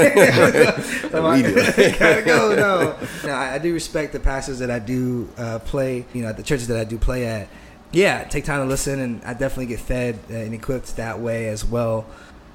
Immediately. 1.13 1.91
Gotta 1.99 2.23
go. 2.23 2.55
No, 2.55 2.97
no. 3.23 3.31
I, 3.31 3.53
I 3.53 3.57
do 3.59 3.71
respect 3.73 4.11
the 4.11 4.19
pastors 4.19 4.57
that 4.57 4.71
I 4.71 4.79
do 4.79 5.29
uh, 5.37 5.59
play. 5.59 6.05
You 6.13 6.23
know, 6.23 6.29
at 6.29 6.37
the 6.37 6.43
churches 6.43 6.67
that 6.69 6.79
I 6.79 6.83
do 6.83 6.97
play 6.97 7.27
at. 7.27 7.47
Yeah, 7.91 8.23
take 8.23 8.43
time 8.43 8.61
to 8.61 8.65
listen, 8.67 8.99
and 8.99 9.23
I 9.23 9.33
definitely 9.33 9.67
get 9.67 9.79
fed 9.79 10.17
uh, 10.31 10.33
and 10.33 10.53
equipped 10.55 10.95
that 10.95 11.19
way 11.19 11.47
as 11.47 11.63
well. 11.63 12.07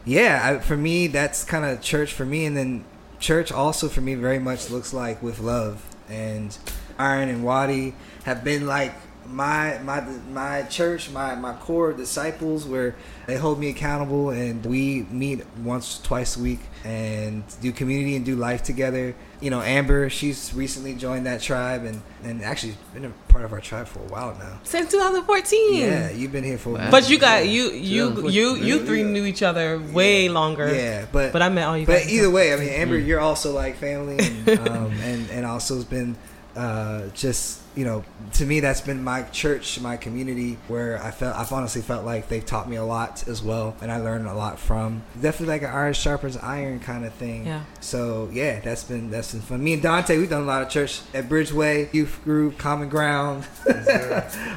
Yeah, 0.05 0.41
I, 0.43 0.59
for 0.59 0.77
me, 0.77 1.07
that's 1.07 1.45
kind 1.45 1.65
of 1.65 1.81
church 1.81 2.13
for 2.13 2.27
me, 2.27 2.45
and 2.45 2.57
then 2.57 2.85
church 3.19 3.53
also 3.53 3.89
for 3.89 4.01
me 4.01 4.15
very 4.15 4.39
much 4.39 4.71
looks 4.71 4.93
like 4.93 5.23
with 5.23 5.41
love. 5.41 5.85
And 6.09 6.57
Myron 6.99 7.29
and 7.29 7.45
Wadi 7.45 7.95
have 8.25 8.45
been 8.45 8.67
like 8.67 8.93
my 9.31 9.79
my 9.85 10.01
my 10.33 10.63
church, 10.63 11.11
my 11.11 11.35
my 11.35 11.53
core 11.55 11.93
disciples, 11.93 12.65
where 12.65 12.95
they 13.27 13.37
hold 13.37 13.59
me 13.59 13.69
accountable, 13.71 14.31
and 14.31 14.65
we 14.65 15.03
meet 15.11 15.45
once 15.63 15.99
twice 15.99 16.37
a 16.37 16.41
week 16.41 16.61
and 16.85 17.43
do 17.61 17.73
community 17.73 18.17
and 18.17 18.25
do 18.25 18.37
life 18.37 18.63
together. 18.63 19.15
You 19.41 19.51
know, 19.51 19.61
Amber, 19.61 20.09
she's 20.11 20.53
recently 20.55 20.95
joined 20.95 21.27
that 21.27 21.41
tribe, 21.41 21.85
and 21.85 22.03
and 22.25 22.43
actually 22.43 22.75
been 22.95 23.05
a 23.05 23.11
part 23.29 23.45
of 23.45 23.53
our 23.53 23.61
tribe 23.61 23.87
for 23.87 24.01
a 24.01 24.09
while 24.11 24.35
now. 24.39 24.59
Since 24.65 24.91
2014. 24.91 25.75
Yeah, 25.75 26.11
you've 26.11 26.33
been 26.33 26.45
here 26.45 26.59
for. 26.59 26.71
Wow. 26.71 26.91
But 26.91 27.09
you 27.11 27.19
got 27.19 27.47
you 27.47 27.71
you 27.71 28.29
you 28.29 28.57
you 28.57 28.85
three 28.87 29.03
knew 29.05 29.25
each 29.25 29.43
other 29.43 29.79
way 29.79 30.29
longer. 30.29 30.75
Yeah, 30.75 31.07
but 31.13 31.33
But 31.33 31.43
I 31.43 31.49
met 31.49 31.65
all 31.69 31.77
you 31.77 31.87
But 31.87 32.01
guys. 32.03 32.13
either 32.13 32.31
way, 32.31 32.53
I 32.53 32.57
mean, 32.57 32.69
Amber, 32.71 32.99
you're 32.99 33.21
also 33.21 33.53
like 33.53 33.77
family, 33.77 34.19
and 34.19 34.59
um, 34.69 34.93
and 35.03 35.31
and 35.31 35.47
also 35.47 35.75
has 35.77 35.85
been 35.85 36.17
uh, 36.59 37.09
just 37.15 37.63
you 37.77 37.85
know 37.85 38.05
to 38.33 38.45
me 38.45 38.59
that's 38.59 38.81
been 38.81 39.05
my 39.05 39.23
church, 39.23 39.79
my 39.81 39.97
community 39.97 40.59
where 40.67 41.01
I 41.01 41.13
felt 41.13 41.37
I've 41.37 41.53
honestly 41.53 41.83
felt 41.83 42.05
like 42.05 42.29
they've 42.29 42.45
taught 42.45 42.69
me 42.69 42.75
a 42.75 42.85
lot 42.85 43.29
as 43.29 43.41
well, 43.41 43.77
and 43.81 43.93
I 43.93 43.99
learned 43.99 44.27
a 44.27 44.35
lot 44.35 44.59
from. 44.59 45.03
Definitely 45.15 45.55
like 45.55 45.63
an 45.63 45.71
iron 45.71 45.93
sharpens 45.93 46.37
iron 46.37 46.81
kind 46.81 47.05
of 47.05 47.15
thing. 47.15 47.47
Yeah. 47.47 47.63
So 47.79 48.29
yeah, 48.33 48.59
that's 48.59 48.83
been 48.83 49.09
that's 49.09 49.31
been 49.31 49.41
fun. 49.41 49.63
Me 49.63 49.75
and 49.75 49.83
Dante, 49.83 50.19
we've 50.19 50.29
done 50.29 50.43
a 50.43 50.47
lot 50.47 50.63
of 50.63 50.69
church 50.69 51.01
at 51.15 51.29
Bridgeway 51.29 51.95
Youth 51.95 52.19
Group, 52.25 52.59
Common 52.59 52.89
Ground. 52.89 53.47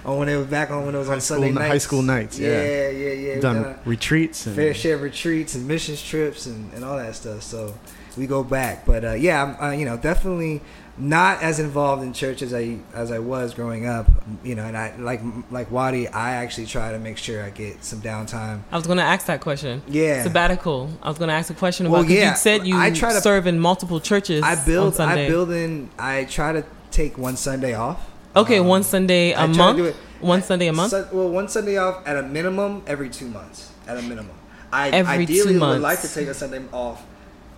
on 0.04 0.18
when 0.18 0.28
it 0.28 0.38
was 0.38 0.48
back 0.48 0.72
on 0.72 0.88
when 0.88 0.96
it 0.96 0.98
was 0.98 1.08
High 1.08 1.14
on 1.16 1.22
Sunday 1.22 1.50
n- 1.50 1.54
nights. 1.54 1.68
high 1.68 1.78
school 1.78 2.02
nights, 2.02 2.40
yeah. 2.40 2.50
yeah, 2.50 2.90
yeah, 2.90 3.12
yeah. 3.12 3.34
We've 3.34 3.42
done 3.44 3.62
done 3.62 3.80
retreats 3.86 4.48
and 4.48 4.56
fair 4.56 4.74
share 4.74 4.98
retreats 4.98 5.54
and 5.54 5.68
missions 5.68 6.02
trips 6.02 6.48
and, 6.48 6.74
and 6.74 6.84
all 6.84 6.98
that 6.98 7.16
stuff. 7.16 7.44
So 7.44 7.76
we 8.18 8.26
go 8.28 8.44
back, 8.44 8.86
but 8.88 9.06
uh, 9.06 9.14
yeah, 9.14 9.44
I'm 9.44 9.64
uh, 9.64 9.72
you 9.72 9.86
know 9.86 9.98
definitely 9.98 10.62
not 11.02 11.42
as 11.42 11.60
involved 11.60 12.04
in 12.04 12.14
church 12.14 12.42
as 12.44 12.54
I 12.54 12.78
as 12.94 13.12
I 13.12 13.18
was 13.20 13.54
growing 13.56 13.88
up. 13.88 14.08
You 14.44 14.54
know, 14.56 14.64
and 14.66 14.78
I 14.78 14.96
like 14.98 15.22
like 15.50 15.72
Wadi, 15.72 16.08
I 16.08 16.34
actually 16.36 16.68
try 16.68 16.92
to 16.92 17.00
make 17.00 17.18
sure 17.18 17.44
I 17.44 17.50
get 17.50 17.84
some 17.84 18.02
downtime. 18.02 18.62
I 18.72 18.78
was 18.78 18.86
gonna 18.86 19.02
ask 19.02 19.26
that 19.26 19.42
question. 19.42 19.82
Yeah. 19.88 20.24
Sabbatical. 20.24 20.90
I 21.02 21.10
was 21.10 21.18
gonna 21.18 21.34
ask 21.34 21.50
a 21.50 21.54
question 21.56 21.88
about. 21.88 22.02
Well, 22.02 22.06
yeah, 22.06 22.32
You 22.32 22.36
said 22.38 22.68
you 22.68 22.78
I 22.78 22.92
try 22.92 23.14
to- 23.14 23.22
serve 23.22 23.48
in 23.48 23.60
multiple 23.60 24.00
churches. 24.00 24.44
I 24.44 24.64
build. 24.64 25.00
I 25.00 25.28
build 25.28 25.52
in. 25.52 25.90
I 25.98 26.26
try 26.26 26.54
to 26.54 26.64
take 26.92 27.18
one 27.18 27.36
Sunday 27.36 27.74
off. 27.74 28.00
Okay, 28.36 28.60
Um, 28.60 28.68
one 28.68 28.84
Sunday 28.84 29.32
a 29.34 29.42
to 29.42 29.48
month. 29.48 29.96
One 30.22 30.44
Sunday 30.44 30.68
a 30.68 30.74
month. 30.74 30.92
Sun- 30.92 31.08
well, 31.12 31.30
one 31.30 31.48
Sunday 31.50 31.78
off 31.78 32.08
at 32.08 32.16
a 32.16 32.22
minimum 32.22 32.84
every 32.86 33.10
two 33.10 33.28
months. 33.28 33.70
At 33.88 33.98
a 33.98 34.02
minimum, 34.04 34.36
I 34.72 34.90
Every 34.90 35.24
ideally 35.24 35.58
would 35.58 35.82
like 35.82 36.02
to 36.02 36.08
take 36.14 36.28
a 36.28 36.34
Sunday 36.36 36.62
off 36.72 37.02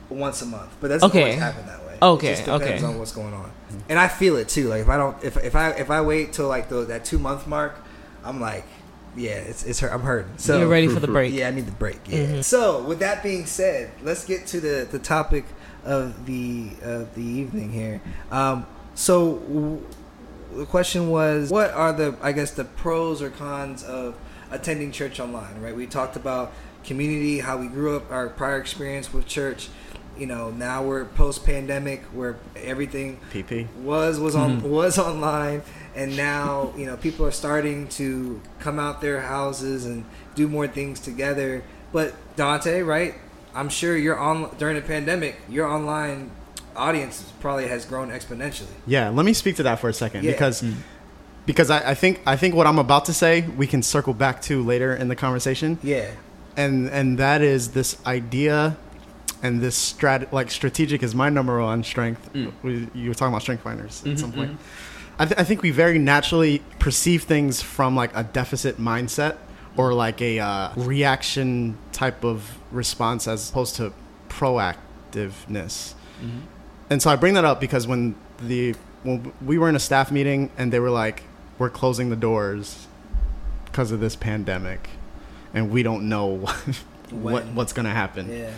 once 0.10 0.42
a 0.42 0.46
month, 0.46 0.70
but 0.80 0.88
that's 0.90 1.04
Okay. 1.04 1.24
always 1.24 1.40
that 1.40 1.80
way. 1.83 1.83
Okay, 2.04 2.28
it 2.28 2.32
just 2.32 2.46
depends 2.46 2.84
okay. 2.84 2.84
on 2.84 3.00
what's 3.00 3.14
going 3.14 3.34
on, 3.34 3.52
and 3.88 3.98
I 3.98 4.10
feel 4.10 4.36
it 4.36 4.50
too. 4.50 4.68
Like 4.68 4.82
if 4.82 4.90
I 4.90 4.98
don't, 4.98 5.24
if 5.24 5.38
if 5.38 5.56
I 5.56 5.70
if 5.72 5.90
I 5.90 6.02
wait 6.02 6.34
till 6.34 6.50
like 6.50 6.68
the, 6.68 6.84
that 6.86 7.06
two 7.06 7.18
month 7.18 7.48
mark, 7.48 7.78
I'm 8.26 8.42
like, 8.42 8.66
yeah, 9.16 9.32
it's 9.32 9.64
it's 9.64 9.80
hurt. 9.80 9.94
I'm 9.94 10.02
hurting. 10.02 10.38
So 10.38 10.60
You're 10.60 10.68
ready 10.68 10.88
for 10.88 11.00
the 11.00 11.08
break. 11.08 11.34
Yeah, 11.34 11.48
I 11.48 11.52
need 11.52 11.66
the 11.66 11.72
break. 11.72 12.00
Yeah. 12.08 12.42
So 12.42 12.84
with 12.84 13.00
that 13.00 13.24
being 13.24 13.46
said, 13.46 13.92
let's 14.02 14.26
get 14.26 14.46
to 14.48 14.60
the 14.60 14.88
the 14.90 15.00
topic 15.00 15.46
of 15.86 16.26
the 16.26 16.72
of 16.82 17.16
the 17.16 17.24
evening 17.24 17.72
here. 17.72 18.02
Um, 18.32 18.66
so 18.96 19.38
w- 19.38 19.86
the 20.54 20.66
question 20.66 21.10
was, 21.10 21.50
what 21.50 21.72
are 21.72 21.94
the 21.94 22.18
I 22.22 22.32
guess 22.32 22.52
the 22.52 22.66
pros 22.66 23.22
or 23.22 23.30
cons 23.30 23.84
of 23.84 24.16
attending 24.52 24.92
church 24.92 25.20
online? 25.20 25.62
Right. 25.62 25.76
We 25.76 25.88
talked 25.88 26.16
about 26.16 26.52
community, 26.84 27.40
how 27.40 27.58
we 27.58 27.68
grew 27.68 27.96
up, 27.96 28.12
our 28.12 28.30
prior 28.30 28.58
experience 28.58 29.14
with 29.14 29.26
church. 29.26 29.70
You 30.18 30.28
know, 30.28 30.52
now 30.52 30.84
we're 30.84 31.06
post 31.06 31.46
pandemic 31.46 32.04
where 32.14 32.38
everything 32.56 33.20
PP. 33.32 33.68
was 33.78 34.20
was 34.20 34.36
on 34.36 34.58
mm-hmm. 34.58 34.70
was 34.70 34.98
online 34.98 35.64
and 35.96 36.16
now 36.18 36.74
you 36.78 36.86
know 36.86 36.98
people 36.98 37.26
are 37.26 37.32
starting 37.32 37.88
to 37.90 38.42
come 38.60 38.80
out 38.80 39.02
their 39.02 39.22
houses 39.22 39.86
and 39.86 40.06
do 40.36 40.48
more 40.48 40.68
things 40.68 41.00
together. 41.00 41.64
But 41.92 42.16
dante 42.36 42.82
right 42.82 43.14
i'm 43.54 43.70
sure 43.70 43.96
you're 43.96 44.18
on 44.18 44.50
during 44.58 44.76
the 44.76 44.82
pandemic 44.82 45.40
your 45.48 45.68
online 45.68 46.32
audience 46.76 47.32
probably 47.40 47.68
has 47.68 47.86
grown 47.86 48.10
exponentially. 48.10 48.68
Yeah, 48.86 49.10
let 49.10 49.26
me 49.26 49.34
speak 49.34 49.56
to 49.58 49.64
that 49.64 49.80
for 49.80 49.90
a 49.90 49.94
second 49.94 50.24
Yeah. 50.24 50.32
because 50.32 50.62
mm. 50.62 50.76
because 51.46 51.70
I, 51.70 51.92
I 51.92 51.94
think 51.94 52.22
I 52.26 52.36
think 52.36 52.56
what 52.56 52.68
I'm 52.68 52.80
about 52.80 53.06
to 53.06 53.14
say 53.14 53.42
we 53.42 53.68
can 53.68 53.84
circle 53.84 54.14
back 54.14 54.42
to 54.44 54.64
later 54.64 54.96
in 54.96 55.08
the 55.08 55.16
conversation, 55.16 55.78
yeah. 55.84 56.12
And 56.56 56.90
and 56.90 57.18
that 57.18 57.42
is 57.42 57.72
this 57.72 57.98
idea 58.06 58.78
and 59.44 59.60
this 59.62 59.94
strat 59.94 60.32
like 60.32 60.50
strategic 60.50 61.04
is 61.04 61.14
my 61.14 61.30
number 61.30 61.62
one 61.62 61.84
strength. 61.84 62.32
Mm. 62.34 62.54
We, 62.64 62.88
you 62.96 63.10
were 63.10 63.14
talking 63.14 63.34
about 63.34 63.42
strength 63.42 63.62
finders 63.62 64.02
at 64.02 64.08
mm-hmm, 64.08 64.18
some 64.18 64.32
point. 64.32 64.52
Mm-hmm. 64.52 65.22
I, 65.22 65.26
th- 65.26 65.40
I 65.40 65.44
think 65.44 65.62
we 65.62 65.70
very 65.70 66.00
naturally 66.00 66.64
perceive 66.80 67.24
things 67.24 67.62
from 67.62 67.96
like 67.96 68.16
a 68.16 68.24
deficit 68.24 68.78
mindset 68.78 69.38
or 69.76 69.94
like 69.94 70.22
a 70.22 70.40
uh, 70.40 70.74
reaction 70.76 71.78
type 71.92 72.24
of 72.24 72.58
response 72.72 73.28
as 73.28 73.50
opposed 73.50 73.76
to 73.76 73.94
proactiveness. 74.30 75.94
Mm-hmm. 76.24 76.40
And 76.90 77.02
so 77.02 77.12
I 77.12 77.16
bring 77.18 77.34
that 77.36 77.46
up 77.46 77.60
because 77.60 77.86
when 77.86 78.16
the 78.42 78.76
when 79.04 79.34
we 79.46 79.58
were 79.58 79.68
in 79.68 79.76
a 79.76 79.80
staff 79.80 80.10
meeting 80.10 80.52
and 80.58 80.72
they 80.72 80.80
were 80.80 80.90
like, 80.90 81.24
"We're 81.60 81.70
closing 81.70 82.10
the 82.10 82.16
doors 82.16 82.88
because 83.66 83.92
of 83.92 84.00
this 84.00 84.16
pandemic, 84.16 84.90
and 85.54 85.70
we 85.70 85.84
don't 85.84 86.08
know 86.08 86.28
what 87.10 87.44
When. 87.44 87.56
what's 87.56 87.74
gonna 87.74 87.92
happen." 87.92 88.32
yeah 88.32 88.52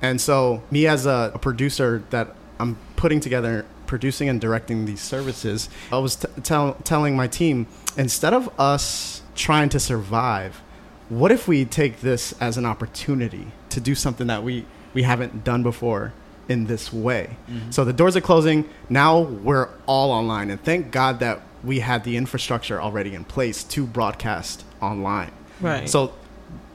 And 0.00 0.20
so, 0.20 0.62
me 0.70 0.86
as 0.86 1.06
a, 1.06 1.32
a 1.34 1.38
producer 1.38 2.02
that 2.10 2.34
I'm 2.58 2.78
putting 2.96 3.20
together, 3.20 3.66
producing 3.86 4.28
and 4.28 4.40
directing 4.40 4.84
these 4.84 5.00
services, 5.00 5.68
I 5.90 5.98
was 5.98 6.16
t- 6.16 6.28
tell, 6.42 6.74
telling 6.84 7.16
my 7.16 7.26
team 7.26 7.66
instead 7.96 8.32
of 8.32 8.48
us 8.60 9.22
trying 9.34 9.68
to 9.70 9.80
survive, 9.80 10.60
what 11.08 11.32
if 11.32 11.48
we 11.48 11.64
take 11.64 12.00
this 12.00 12.32
as 12.40 12.56
an 12.56 12.66
opportunity 12.66 13.48
to 13.70 13.80
do 13.80 13.94
something 13.94 14.26
that 14.26 14.42
we, 14.42 14.66
we 14.94 15.02
haven't 15.02 15.42
done 15.42 15.62
before 15.62 16.12
in 16.48 16.66
this 16.66 16.92
way? 16.92 17.36
Mm-hmm. 17.50 17.70
So, 17.70 17.84
the 17.84 17.92
doors 17.92 18.16
are 18.16 18.20
closing. 18.20 18.68
Now 18.88 19.20
we're 19.20 19.68
all 19.86 20.12
online. 20.12 20.50
And 20.50 20.62
thank 20.62 20.92
God 20.92 21.20
that 21.20 21.42
we 21.64 21.80
had 21.80 22.04
the 22.04 22.16
infrastructure 22.16 22.80
already 22.80 23.14
in 23.14 23.24
place 23.24 23.64
to 23.64 23.86
broadcast 23.86 24.64
online. 24.80 25.32
Right. 25.60 25.88
So 25.88 26.14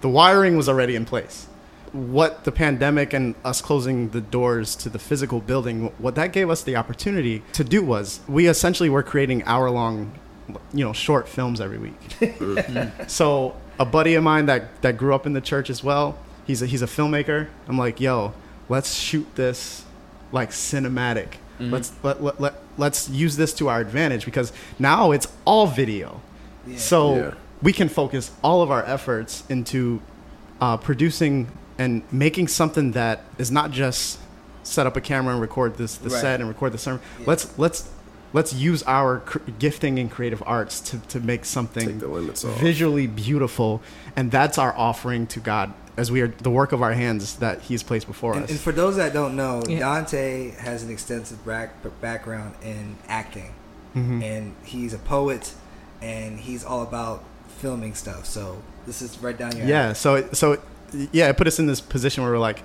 the 0.01 0.09
wiring 0.09 0.57
was 0.57 0.67
already 0.67 0.95
in 0.95 1.05
place. 1.05 1.47
What 1.93 2.43
the 2.43 2.51
pandemic 2.51 3.13
and 3.13 3.35
us 3.45 3.61
closing 3.61 4.09
the 4.09 4.19
doors 4.21 4.75
to 4.77 4.89
the 4.89 4.97
physical 4.99 5.39
building, 5.39 5.91
what 5.99 6.15
that 6.15 6.33
gave 6.33 6.49
us 6.49 6.63
the 6.63 6.75
opportunity 6.75 7.43
to 7.53 7.63
do 7.63 7.83
was 7.83 8.19
we 8.27 8.47
essentially 8.47 8.89
were 8.89 9.03
creating 9.03 9.43
hour 9.43 9.69
long, 9.69 10.11
you 10.73 10.83
know, 10.83 10.91
short 10.91 11.27
films 11.29 11.61
every 11.61 11.77
week. 11.77 13.05
so 13.07 13.55
a 13.79 13.85
buddy 13.85 14.15
of 14.15 14.23
mine 14.23 14.47
that, 14.47 14.81
that 14.81 14.97
grew 14.97 15.13
up 15.13 15.25
in 15.27 15.33
the 15.33 15.41
church 15.41 15.69
as 15.69 15.83
well, 15.83 16.17
he's 16.45 16.61
a, 16.63 16.65
he's 16.65 16.81
a 16.81 16.87
filmmaker. 16.87 17.47
I'm 17.67 17.77
like, 17.77 17.99
yo, 17.99 18.33
let's 18.69 18.93
shoot 18.95 19.27
this 19.35 19.85
like 20.31 20.49
cinematic. 20.49 21.33
Let's 21.59 21.93
let, 22.03 22.21
let, 22.21 22.41
let, 22.41 22.55
let's 22.77 23.07
use 23.07 23.37
this 23.37 23.53
to 23.53 23.69
our 23.69 23.79
advantage 23.79 24.25
because 24.25 24.51
now 24.79 25.11
it's 25.11 25.27
all 25.45 25.65
video. 25.67 26.19
Yeah. 26.67 26.77
So 26.77 27.15
Yeah. 27.15 27.33
we 27.61 27.71
can 27.71 27.87
focus 27.87 28.31
all 28.43 28.61
of 28.61 28.69
our 28.71 28.83
efforts 28.83 29.43
into 29.47 30.01
uh, 30.59 30.75
producing 30.77 31.47
and 31.77 32.01
making 32.11 32.47
something 32.47 32.91
that 32.91 33.23
is 33.37 33.51
not 33.51 33.71
just 33.71 34.19
set 34.63 34.85
up 34.87 34.95
a 34.95 35.01
camera 35.01 35.33
and 35.33 35.41
record 35.41 35.77
this 35.77 35.95
the 35.95 36.09
Right. 36.09 36.21
set 36.21 36.39
and 36.39 36.47
record 36.49 36.71
the 36.71 36.77
sermon. 36.77 37.01
Yeah. 37.19 37.25
Let's 37.27 37.57
let's 37.57 37.89
let's 38.31 38.53
use 38.53 38.81
our 38.83 39.19
cr- 39.19 39.39
gifting 39.59 39.97
in 39.97 40.09
creative 40.09 40.41
arts 40.45 40.79
to, 40.79 40.97
to 40.99 41.19
make 41.19 41.45
something 41.45 41.99
Take 41.99 42.09
off. 42.09 42.59
visually 42.59 43.05
beautiful, 43.07 43.81
and 44.15 44.31
that's 44.31 44.57
our 44.57 44.73
offering 44.75 45.27
to 45.27 45.39
God 45.39 45.73
as 45.97 46.11
we 46.11 46.21
are 46.21 46.29
the 46.29 46.49
work 46.49 46.71
of 46.71 46.81
our 46.81 46.93
hands 46.93 47.35
that 47.35 47.61
He's 47.61 47.83
placed 47.83 48.07
before 48.07 48.33
and, 48.33 48.45
us. 48.45 48.49
and 48.49 48.59
for 48.59 48.71
those 48.71 48.95
that 48.95 49.13
don't 49.13 49.35
know 49.35 49.61
Yeah. 49.67 49.79
dante 49.79 50.49
has 50.51 50.81
an 50.81 50.89
extensive 50.89 51.45
back, 51.45 51.75
background 52.01 52.55
in 52.63 52.95
acting 53.07 53.53
Mhm. 53.95 54.23
and 54.23 54.55
he's 54.63 54.91
a 54.95 54.97
poet 54.97 55.53
and 56.01 56.39
he's 56.39 56.65
all 56.65 56.81
about 56.81 57.23
filming 57.59 57.93
stuff 57.93 58.25
so 58.25 58.57
this 58.87 59.03
is 59.03 59.19
right 59.21 59.37
down 59.37 59.55
your 59.55 59.67
Yeah. 59.67 59.85
alley. 59.85 59.93
So 59.93 60.15
it, 60.15 60.35
so 60.35 60.53
it, 60.53 60.61
yeah, 61.11 61.29
it 61.29 61.37
put 61.37 61.47
us 61.47 61.59
in 61.59 61.65
this 61.67 61.81
position 61.81 62.23
where 62.23 62.31
we're 62.31 62.39
like, 62.39 62.63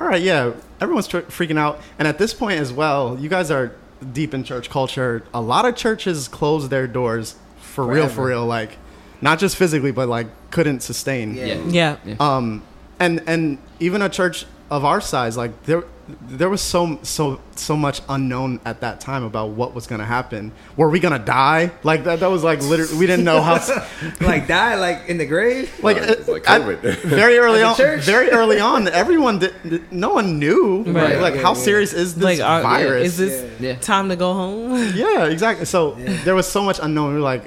all 0.00 0.06
right, 0.06 0.22
yeah, 0.22 0.52
everyone's 0.80 1.08
tr- 1.08 1.18
freaking 1.18 1.58
out, 1.58 1.80
and 1.98 2.06
at 2.06 2.18
this 2.18 2.32
point 2.32 2.60
as 2.60 2.72
well, 2.72 3.18
you 3.18 3.28
guys 3.28 3.50
are 3.50 3.72
deep 4.12 4.32
in 4.34 4.44
church 4.44 4.70
culture. 4.70 5.24
A 5.34 5.40
lot 5.40 5.64
of 5.64 5.74
churches 5.74 6.28
closed 6.28 6.70
their 6.70 6.86
doors 6.86 7.36
for 7.60 7.84
real, 7.86 8.08
for 8.08 8.26
real, 8.26 8.46
like 8.46 8.78
not 9.20 9.38
just 9.38 9.56
physically, 9.56 9.90
but 9.92 10.08
like 10.08 10.26
couldn't 10.50 10.80
sustain. 10.80 11.34
Yeah. 11.34 11.62
Yeah. 11.66 11.96
yeah. 12.04 12.16
Um, 12.20 12.62
and 13.00 13.22
and 13.26 13.58
even 13.80 14.02
a 14.02 14.08
church 14.08 14.46
of 14.70 14.84
our 14.84 15.00
size, 15.00 15.36
like 15.36 15.64
there 15.64 15.84
there 16.28 16.48
was 16.48 16.60
so 16.62 16.98
so 17.02 17.40
so 17.54 17.76
much 17.76 18.00
unknown 18.08 18.60
at 18.64 18.80
that 18.80 19.00
time 19.00 19.24
about 19.24 19.50
what 19.50 19.74
was 19.74 19.86
gonna 19.86 20.04
happen. 20.06 20.52
Were 20.76 20.88
we 20.88 21.00
gonna 21.00 21.18
die? 21.18 21.70
Like 21.82 22.04
that? 22.04 22.20
That 22.20 22.30
was 22.30 22.42
like 22.42 22.62
literally 22.62 22.96
we 22.96 23.06
didn't 23.06 23.24
know 23.24 23.42
how. 23.42 23.56
like 24.20 24.46
die 24.48 24.76
like 24.76 25.08
in 25.08 25.18
the 25.18 25.26
grave 25.26 25.70
like, 25.82 25.96
Uh, 25.98 26.06
it's 26.08 26.28
like 26.28 26.48
I- 26.48 26.58
very 27.04 27.38
early 27.38 27.62
on 27.62 27.76
church? 27.76 28.02
very 28.04 28.30
early 28.30 28.58
on 28.60 28.88
everyone 28.88 29.38
did, 29.40 29.52
no 29.92 30.10
one 30.10 30.38
knew 30.38 30.82
right, 30.84 30.94
Right. 30.94 31.20
like 31.20 31.34
Yeah, 31.34 31.42
how 31.42 31.54
yeah. 31.54 31.60
serious 31.60 31.92
is 31.92 32.14
this 32.14 32.24
like, 32.24 32.40
are, 32.40 32.62
virus 32.62 33.04
is 33.08 33.16
this 33.18 33.60
Yeah. 33.60 33.74
time 33.76 34.08
to 34.08 34.16
go 34.16 34.32
home? 34.32 34.72
yeah 34.94 35.26
exactly 35.26 35.66
so 35.66 35.96
Yeah. 35.98 36.16
there 36.24 36.34
was 36.34 36.46
so 36.46 36.62
much 36.62 36.78
unknown 36.82 37.08
we 37.10 37.14
were 37.16 37.20
like 37.20 37.44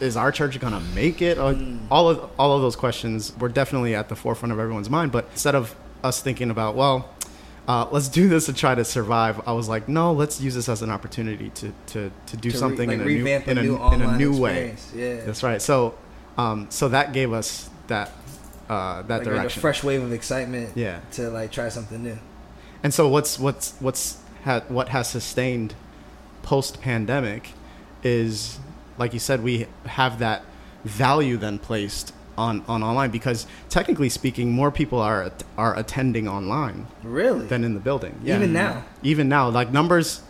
is 0.00 0.16
our 0.16 0.30
church 0.32 0.58
gonna 0.60 0.82
make 0.94 1.20
it 1.22 1.38
or 1.38 1.52
Mm. 1.54 1.78
all 1.90 2.08
of 2.08 2.20
all 2.38 2.54
of 2.56 2.62
those 2.62 2.76
questions 2.76 3.32
were 3.38 3.48
definitely 3.48 3.94
at 3.94 4.08
the 4.08 4.16
forefront 4.16 4.52
of 4.52 4.58
everyone's 4.58 4.90
mind 4.90 5.10
but 5.12 5.26
instead 5.32 5.54
of 5.54 5.74
us 6.02 6.20
thinking 6.20 6.50
about 6.50 6.74
well 6.76 7.08
uh, 7.66 7.88
let's 7.90 8.08
do 8.08 8.28
this 8.28 8.46
to 8.46 8.52
try 8.52 8.74
to 8.74 8.84
survive. 8.84 9.40
I 9.46 9.52
was 9.52 9.68
like, 9.68 9.88
no, 9.88 10.12
let's 10.12 10.40
use 10.40 10.54
this 10.54 10.68
as 10.68 10.82
an 10.82 10.90
opportunity 10.90 11.50
to 11.50 11.72
to, 11.86 12.10
to 12.26 12.36
do 12.36 12.50
To 12.50 12.54
re- 12.56 12.60
something 12.60 12.88
like 12.88 13.00
in 13.00 13.02
a 13.02 13.04
new 13.04 13.26
in 13.26 13.58
a, 13.58 13.62
new 13.62 13.76
in 13.92 14.02
a 14.02 14.18
new 14.18 14.36
way. 14.38 14.76
Yeah. 14.94 15.20
That's 15.24 15.42
right. 15.42 15.60
So, 15.62 15.94
um, 16.36 16.66
so 16.70 16.88
that 16.88 17.12
gave 17.12 17.32
us 17.32 17.70
that 17.86 18.10
uh, 18.68 19.02
that 19.02 19.08
like, 19.08 19.10
like 19.10 19.20
a 19.26 19.30
direction. 19.40 19.60
fresh 19.60 19.82
wave 19.84 20.02
of 20.02 20.12
excitement 20.12 20.70
Yeah. 20.76 21.00
to 21.12 21.30
like 21.30 21.52
try 21.52 21.68
something 21.68 22.02
new. 22.02 22.18
And 22.82 22.92
so 22.92 23.08
what's 23.08 23.38
what's 23.38 23.72
what's 23.80 24.18
ha- 24.44 24.64
what 24.68 24.90
has 24.90 25.08
sustained 25.08 25.74
post 26.42 26.80
pandemic 26.82 27.50
is 28.02 28.58
like 28.98 29.14
you 29.14 29.18
said 29.18 29.42
we 29.42 29.66
have 29.86 30.18
that 30.18 30.44
value 30.84 31.38
then 31.38 31.58
placed 31.58 32.12
on, 32.36 32.64
on 32.68 32.82
online 32.82 33.10
because 33.10 33.46
technically 33.68 34.08
speaking 34.08 34.50
more 34.52 34.70
people 34.70 34.98
are 35.00 35.30
are 35.56 35.76
attending 35.78 36.26
online 36.28 36.86
Really? 37.02 37.46
than 37.46 37.64
in 37.64 37.74
the 37.74 37.80
building. 37.80 38.18
Yeah. 38.24 38.36
Even 38.36 38.52
now? 38.52 38.84
Even 39.02 39.28
now 39.28 39.48
like 39.48 39.70
numbers 39.72 40.22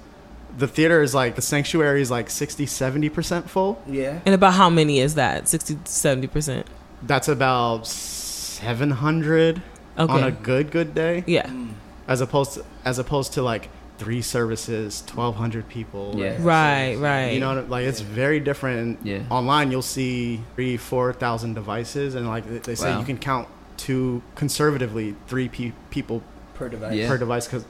the 0.57 0.69
theater 0.69 1.03
is 1.03 1.15
like 1.15 1.35
the 1.35 1.43
sanctuary 1.43 2.01
is 2.01 2.11
like 2.13 2.31
60 2.31 2.67
70% 2.67 3.49
full. 3.49 3.83
yeah. 3.87 4.21
And 4.25 4.35
about 4.35 4.55
how 4.55 4.71
many 4.71 5.01
is 5.01 5.15
that? 5.17 5.49
60 5.49 5.75
70%. 5.85 6.65
That's 7.03 7.29
about 7.29 7.87
700 7.87 9.63
Okay. 9.97 10.13
on 10.13 10.25
a 10.25 10.31
good 10.33 10.73
good 10.73 10.93
day 10.95 11.23
yeah. 11.27 11.47
Mm. 11.47 11.71
as 12.09 12.21
opposed 12.21 12.55
to, 12.55 12.65
as 12.85 12.99
opposed 12.99 13.33
to 13.35 13.43
like 13.43 13.69
three 13.99 14.21
services 14.23 15.03
1200 15.15 15.69
people 15.69 16.15
Yeah. 16.17 16.37
Right, 16.41 16.97
right. 16.97 17.29
You 17.31 17.41
know, 17.41 17.65
like 17.69 17.85
it's 17.87 18.01
very 18.01 18.41
different. 18.41 18.99
Yeah. 19.05 19.21
Online, 19.31 19.71
you'll 19.71 19.83
see 19.83 20.41
three, 20.57 20.77
four 20.77 21.13
thousand 21.13 21.55
devices, 21.55 22.15
and 22.15 22.27
like 22.27 22.45
they- 22.49 22.59
they 22.59 22.75
say, 22.75 22.91
Wow. 22.91 22.99
you 23.01 23.05
can 23.07 23.19
count 23.19 23.47
to 23.79 24.23
conservatively 24.35 25.15
three 25.29 25.49
pe- 25.49 25.73
people 25.91 26.23
Per 26.55 26.69
device. 26.69 26.95
Yeah. 26.95 27.09
per 27.09 27.19
device 27.19 27.47
because 27.49 27.65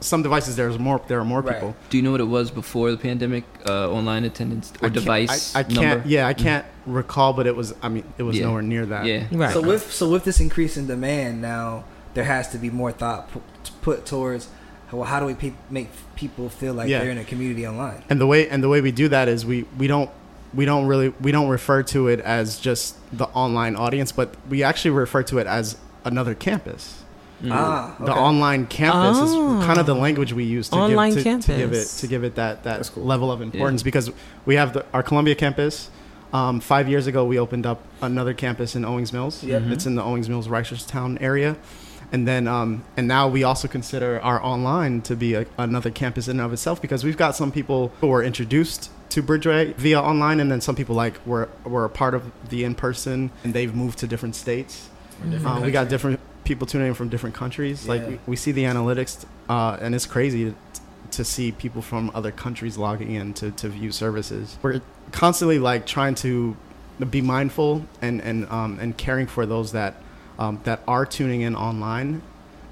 some 0.00 0.22
devices 0.22 0.56
there's 0.56 0.78
more. 0.78 1.00
There 1.08 1.18
are 1.18 1.24
more 1.24 1.40
Right. 1.40 1.54
people. 1.54 1.74
Do 1.90 1.96
you 1.96 2.02
know 2.02 2.10
what 2.10 2.20
it 2.20 2.24
was 2.28 2.50
before 2.50 2.90
the 2.90 2.96
pandemic? 2.98 3.44
Uh, 3.66 3.90
online 3.90 4.24
attendance 4.24 4.70
or 4.76 4.88
can't- 4.88 4.94
device 4.94 5.54
I, 5.56 5.60
I 5.60 5.62
can't. 5.62 5.74
number? 5.80 6.08
Yeah, 6.08 6.26
I 6.26 6.34
can't 6.34 6.64
recall, 6.86 7.32
but 7.32 7.46
it 7.46 7.56
was. 7.56 7.74
I 7.82 7.88
mean, 7.88 8.04
it 8.18 8.22
was 8.22 8.36
Yeah. 8.38 8.46
nowhere 8.46 8.62
near 8.62 8.86
that. 8.86 9.06
Yeah. 9.06 9.24
Right. 9.32 9.52
So 9.52 9.60
with 9.62 9.90
so 9.92 10.08
with 10.08 10.24
this 10.24 10.40
increase 10.40 10.76
in 10.76 10.86
demand 10.86 11.40
now, 11.40 11.84
there 12.14 12.24
has 12.24 12.48
to 12.50 12.58
be 12.58 12.70
more 12.70 12.92
thought 12.92 13.30
put 13.82 14.04
towards 14.06 14.48
well, 14.92 15.04
how 15.04 15.20
do 15.20 15.26
we 15.26 15.34
pe- 15.34 15.52
make 15.70 15.88
people 16.14 16.48
feel 16.48 16.74
like 16.74 16.88
Yeah. 16.88 17.00
they're 17.00 17.10
in 17.10 17.18
a 17.18 17.24
community 17.24 17.66
online? 17.66 18.02
And 18.08 18.20
the 18.20 18.26
way 18.26 18.48
and 18.48 18.62
the 18.62 18.68
way 18.68 18.80
we 18.80 18.92
do 18.92 19.08
that 19.08 19.28
is 19.28 19.44
we 19.44 19.64
we 19.78 19.86
don't 19.86 20.10
we 20.54 20.64
don't 20.64 20.86
really 20.86 21.12
we 21.20 21.32
don't 21.32 21.48
refer 21.48 21.82
to 21.84 22.08
it 22.08 22.20
as 22.20 22.58
just 22.58 22.96
the 23.16 23.26
online 23.26 23.76
audience, 23.76 24.12
but 24.12 24.34
we 24.48 24.62
actually 24.62 24.92
refer 24.92 25.22
to 25.24 25.38
it 25.38 25.46
as 25.46 25.76
another 26.04 26.34
campus. 26.34 27.02
Ah, 27.50 27.94
The 28.00 28.14
online 28.14 28.66
campus 28.66 29.18
Oh. 29.20 29.58
is 29.58 29.64
kind 29.66 29.78
of 29.78 29.84
the 29.84 29.94
language 29.94 30.32
we 30.32 30.44
use 30.44 30.70
to 30.70 30.76
Online 30.76 31.12
give, 31.12 31.22
to, 31.22 31.52
to 31.52 31.56
give 31.58 31.72
it 31.74 31.86
to 31.98 32.06
give 32.06 32.24
it 32.24 32.34
that 32.36 32.62
that 32.64 32.90
cool. 32.94 33.04
level 33.04 33.30
of 33.30 33.42
importance 33.42 33.82
because 33.82 34.10
we 34.46 34.54
have 34.56 34.72
the, 34.72 34.84
our 34.94 35.02
Columbia 35.02 35.34
campus. 35.34 35.90
Um, 36.32 36.60
five 36.60 36.88
years 36.88 37.06
ago, 37.06 37.24
we 37.24 37.38
opened 37.38 37.66
up 37.66 37.80
another 38.02 38.34
campus 38.34 38.74
in 38.74 38.84
Owings 38.84 39.12
Mills. 39.12 39.44
Yep. 39.44 39.62
It's 39.70 39.86
in 39.86 39.94
the 39.94 40.02
Owings 40.02 40.28
Mills 40.28 40.48
Reisterstown 40.48 41.18
area, 41.20 41.56
and 42.12 42.26
then 42.26 42.46
um, 42.46 42.84
and 42.96 43.08
now 43.08 43.28
we 43.28 43.42
also 43.42 43.68
consider 43.68 44.20
our 44.20 44.42
online 44.42 45.02
to 45.02 45.16
be 45.16 45.34
a, 45.34 45.46
another 45.58 45.90
campus 45.90 46.28
in 46.28 46.38
and 46.38 46.46
of 46.46 46.52
itself 46.52 46.80
because 46.80 47.04
we've 47.04 47.16
got 47.16 47.36
some 47.36 47.50
people 47.50 47.92
who 48.00 48.08
were 48.08 48.22
introduced 48.22 48.90
to 49.10 49.22
Bridgeway 49.22 49.74
via 49.76 50.00
online, 50.00 50.40
and 50.40 50.50
then 50.50 50.60
some 50.60 50.76
people 50.76 50.94
like 50.94 51.24
were 51.26 51.48
were 51.64 51.84
a 51.84 51.90
part 51.90 52.14
of 52.14 52.30
the 52.48 52.64
in 52.64 52.74
person, 52.74 53.30
and 53.44 53.54
they've 53.54 53.74
moved 53.74 53.98
to 53.98 54.06
different 54.06 54.34
states. 54.34 54.88
Uh, 55.44 55.60
we 55.64 55.70
got 55.70 55.88
different 55.88 56.20
people 56.44 56.66
tuning 56.66 56.88
in 56.88 56.94
from 56.94 57.08
different 57.08 57.34
countries. 57.34 57.88
Like 57.88 58.06
we, 58.06 58.18
we 58.26 58.36
see 58.36 58.52
the 58.52 58.64
analytics, 58.64 59.24
uh, 59.48 59.78
and 59.80 59.94
it's 59.94 60.06
crazy 60.06 60.50
to, 60.50 60.54
to 61.12 61.24
see 61.24 61.52
people 61.52 61.82
from 61.82 62.10
other 62.14 62.30
countries 62.30 62.76
logging 62.76 63.14
in 63.14 63.32
to, 63.34 63.50
to 63.52 63.68
view 63.68 63.90
services. 63.92 64.58
We're 64.62 64.82
constantly 65.12 65.58
like 65.58 65.86
trying 65.86 66.14
to 66.16 66.56
be 67.10 67.20
mindful 67.20 67.86
and 68.00 68.20
and 68.22 68.46
um, 68.50 68.78
and 68.80 68.96
caring 68.96 69.26
for 69.26 69.46
those 69.46 69.72
that 69.72 69.94
um, 70.38 70.60
that 70.64 70.80
are 70.86 71.06
tuning 71.06 71.40
in 71.42 71.54
online, 71.56 72.22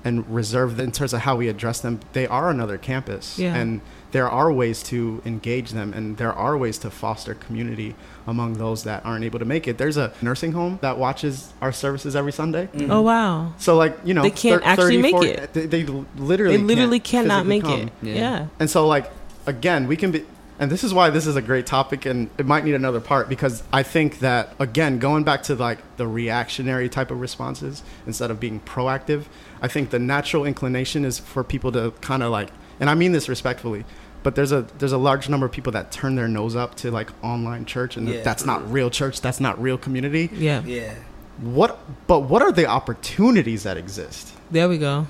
and 0.04 0.28
reserve 0.28 0.78
in 0.78 0.92
terms 0.92 1.14
of 1.14 1.20
how 1.20 1.34
we 1.36 1.48
address 1.48 1.80
them. 1.80 1.98
They 2.12 2.26
are 2.26 2.50
another 2.50 2.76
campus, 2.76 3.38
Yeah. 3.38 3.54
and 3.56 3.80
there 4.12 4.28
are 4.28 4.52
ways 4.52 4.82
to 4.84 5.22
engage 5.24 5.70
them, 5.70 5.92
and 5.94 6.18
there 6.18 6.32
are 6.32 6.56
ways 6.58 6.76
to 6.78 6.90
foster 6.90 7.34
community 7.34 7.94
among 8.26 8.54
those 8.54 8.84
that 8.84 9.04
aren't 9.04 9.24
able 9.24 9.38
to 9.38 9.44
make 9.46 9.66
it. 9.66 9.78
There's 9.78 9.96
a 9.96 10.12
nursing 10.20 10.52
home 10.52 10.78
that 10.82 10.98
watches 10.98 11.52
our 11.62 11.72
services 11.72 12.14
every 12.14 12.32
Sunday. 12.32 12.68
Oh 12.90 13.00
wow. 13.00 13.54
So 13.58 13.76
like 13.76 13.96
you 14.04 14.12
know 14.14 14.22
They 14.22 14.30
can't 14.30 14.62
thir- 14.62 14.68
actually 14.68 14.98
make 14.98 15.12
40 15.12 15.28
it. 15.30 15.52
They, 15.54 15.66
they 15.66 15.84
literally 15.84 16.56
They 16.58 16.62
literally 16.62 17.00
can't 17.00 17.26
cannot 17.26 17.46
make 17.46 17.62
come. 17.62 17.80
it. 17.80 17.92
Yeah. 18.02 18.14
Yeah. 18.14 18.46
And 18.60 18.68
so 18.70 18.86
like 18.86 19.10
again, 19.46 19.88
we 19.88 19.96
can 19.96 20.10
be 20.10 20.24
and 20.58 20.70
this 20.70 20.84
is 20.84 20.94
why 20.94 21.10
this 21.10 21.26
is 21.26 21.34
a 21.36 21.42
great 21.42 21.66
topic 21.66 22.06
and 22.06 22.30
it 22.38 22.46
might 22.46 22.64
need 22.64 22.74
another 22.74 23.00
part 23.00 23.28
because 23.28 23.62
I 23.72 23.82
think 23.82 24.20
that 24.20 24.54
again, 24.58 24.98
going 24.98 25.24
back 25.24 25.42
to 25.44 25.54
like 25.54 25.78
the 25.96 26.06
reactionary 26.06 26.88
type 26.88 27.10
of 27.10 27.20
responses 27.20 27.82
instead 28.06 28.30
of 28.30 28.38
being 28.38 28.60
proactive, 28.60 29.24
I 29.60 29.68
think 29.68 29.90
the 29.90 29.98
natural 29.98 30.44
inclination 30.44 31.04
is 31.04 31.18
for 31.18 31.42
people 31.42 31.72
to 31.72 31.90
kind 32.00 32.22
of 32.22 32.30
like 32.30 32.50
and 32.80 32.88
I 32.90 32.94
mean 32.94 33.12
this 33.12 33.28
respectfully, 33.28 33.84
but 34.22 34.34
there's 34.36 34.52
a 34.52 34.62
there's 34.78 34.92
a 34.92 34.98
large 34.98 35.28
number 35.28 35.46
of 35.46 35.52
people 35.52 35.72
that 35.72 35.90
turn 35.92 36.14
their 36.14 36.28
nose 36.28 36.54
up 36.56 36.74
to 36.76 36.90
like 36.90 37.10
online 37.24 37.64
church 37.64 37.96
and 37.96 38.08
Yeah. 38.08 38.22
that's 38.22 38.44
not 38.44 38.70
real 38.70 38.90
church, 38.90 39.20
that's 39.20 39.40
not 39.40 39.60
real 39.60 39.78
community. 39.78 40.30
Yeah. 40.32 40.62
Yeah. 40.64 40.94
What 41.40 41.78
but 42.06 42.20
what 42.20 42.42
are 42.42 42.52
the 42.52 42.66
opportunities 42.66 43.64
that 43.64 43.76
exist? 43.76 44.32
There 44.52 44.68
we 44.68 44.78
go. 44.78 45.08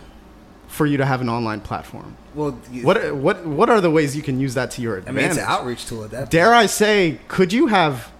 For 0.74 0.86
you 0.86 0.96
to 0.96 1.04
have 1.06 1.20
an 1.20 1.28
online 1.28 1.60
platform? 1.60 2.16
Well, 2.34 2.58
you- 2.72 2.84
What 2.84 3.14
what 3.14 3.46
what 3.46 3.68
are 3.70 3.80
the 3.80 3.90
ways 3.90 4.16
you 4.16 4.22
can 4.22 4.40
use 4.40 4.54
that 4.54 4.70
to 4.72 4.82
your 4.82 5.02
I 5.06 5.12
mean, 5.12 5.24
it's 5.26 5.38
an 5.38 5.44
outreach 5.46 5.86
tool. 5.86 6.04
At 6.04 6.10
that 6.10 6.30
Dare 6.30 6.52
I 6.52 6.66
say, 6.66 7.18
could 7.28 7.52
you 7.52 7.68
have 7.68 8.10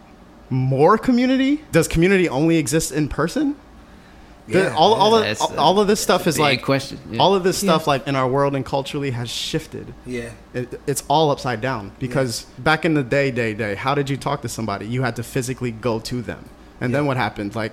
more 0.51 0.97
community? 0.97 1.63
Does 1.73 1.89
community 1.89 2.29
only 2.29 2.57
exist 2.57 2.93
in 2.93 3.09
person? 3.09 3.57
The- 4.47 4.59
Yeah, 4.59 4.75
all, 4.77 4.93
all, 4.95 5.15
of, 5.17 5.25
a- 5.25 5.57
all 5.57 5.81
of 5.81 5.87
this 5.89 6.01
stuff 6.01 6.27
is 6.27 6.39
like 6.39 6.63
question. 6.63 6.99
Yeah. 7.11 7.19
all 7.23 7.35
of 7.35 7.43
this 7.45 7.63
Yeah. 7.63 7.71
stuff 7.71 7.87
like 7.87 8.07
in 8.07 8.15
our 8.15 8.29
world 8.29 8.55
and 8.55 8.65
culturally 8.65 9.11
has 9.13 9.29
shifted. 9.31 9.87
Yeah. 10.07 10.31
It, 10.53 10.81
it's 10.87 11.03
all 11.09 11.31
upside 11.31 11.61
down 11.61 11.93
because 11.99 12.45
back 12.59 12.85
in 12.85 12.93
the 12.95 13.03
day, 13.03 13.31
day, 13.31 13.55
day, 13.55 13.75
how 13.75 13.95
did 13.95 14.09
you 14.11 14.17
talk 14.19 14.43
to 14.43 14.49
somebody? 14.49 14.87
You 14.87 15.03
had 15.03 15.17
to 15.17 15.23
physically 15.23 15.71
go 15.73 15.99
to 16.11 16.23
them, 16.23 16.43
and 16.81 16.95
then 16.95 17.07
what 17.07 17.17
happened? 17.17 17.57
Like 17.57 17.73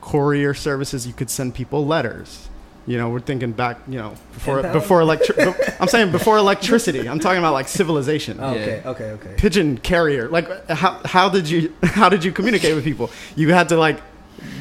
courier 0.00 0.54
services, 0.54 1.06
you 1.06 1.12
could 1.12 1.28
send 1.30 1.54
people 1.54 1.84
letters. 1.84 2.48
You 2.88 2.96
know, 2.96 3.10
we're 3.10 3.20
thinking 3.20 3.52
back. 3.52 3.76
You 3.86 3.98
know, 3.98 4.14
before 4.32 4.62
Pen 4.62 4.72
before 4.72 5.00
electric. 5.08 5.38
I'm 5.80 5.88
saying 5.88 6.10
before 6.10 6.38
electricity. 6.38 7.06
I'm 7.08 7.20
talking 7.20 7.38
about 7.38 7.52
like 7.52 7.68
civilization. 7.68 8.38
Oh, 8.40 8.54
Yeah. 8.54 8.60
okay. 8.60 8.82
Okay. 8.86 9.10
Okay. 9.10 9.34
Pigeon 9.36 9.76
carrier. 9.78 10.28
Like 10.28 10.48
how 10.70 11.00
how 11.04 11.28
did 11.28 11.48
you 11.50 11.72
how 11.82 12.08
did 12.08 12.24
you 12.24 12.32
communicate 12.32 12.74
with 12.74 12.84
people? 12.84 13.10
You 13.36 13.52
had 13.52 13.68
to 13.68 13.76
like 13.76 14.00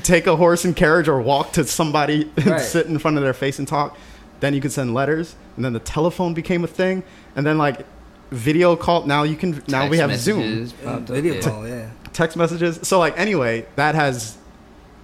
take 0.04 0.28
a 0.28 0.36
horse 0.36 0.66
and 0.66 0.76
carriage 0.76 1.08
or 1.08 1.22
walk 1.22 1.54
to 1.54 1.64
somebody 1.64 2.30
and 2.38 2.48
Right. 2.48 2.62
sit 2.62 2.88
in 2.88 3.00
front 3.00 3.16
of 3.18 3.24
their 3.24 3.34
face 3.34 3.60
and 3.60 3.68
talk. 3.68 3.98
Then 4.42 4.54
you 4.54 4.62
could 4.62 4.72
send 4.74 4.94
letters, 4.94 5.36
and 5.56 5.64
then 5.66 5.74
the 5.74 5.80
telephone 5.80 6.34
became 6.36 6.64
a 6.64 6.68
thing, 6.68 7.04
and 7.36 7.46
then 7.46 7.58
like 7.58 7.86
video 8.32 8.76
call. 8.76 9.06
Now 9.06 9.24
you 9.24 9.36
can 9.38 9.64
now 9.70 9.88
we 9.88 9.98
have 10.00 10.14
Zoom, 10.18 10.40
messages 10.40 10.74
Yeah, 10.84 10.92
popped 10.92 11.08
video 11.10 11.34
yeah. 11.36 11.42
call. 11.42 11.68
Yeah. 11.68 11.90
text 12.14 12.36
messages. 12.38 12.80
So 12.84 13.00
like 13.00 13.18
anyway, 13.18 13.66
that 13.78 13.96
has 13.96 14.38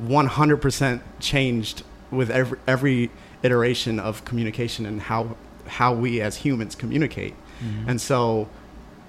100% 0.08 1.02
changed 1.20 1.84
with 2.14 2.30
every 2.30 2.60
every 2.68 3.12
iteration 3.44 4.00
of 4.00 4.24
communication 4.26 4.86
and 4.86 5.02
how 5.02 5.36
how 5.68 5.94
we 5.94 6.22
as 6.22 6.38
humans 6.38 6.76
communicate. 6.76 7.34
Mm-hmm. 7.60 7.90
And 7.90 8.02
so 8.02 8.48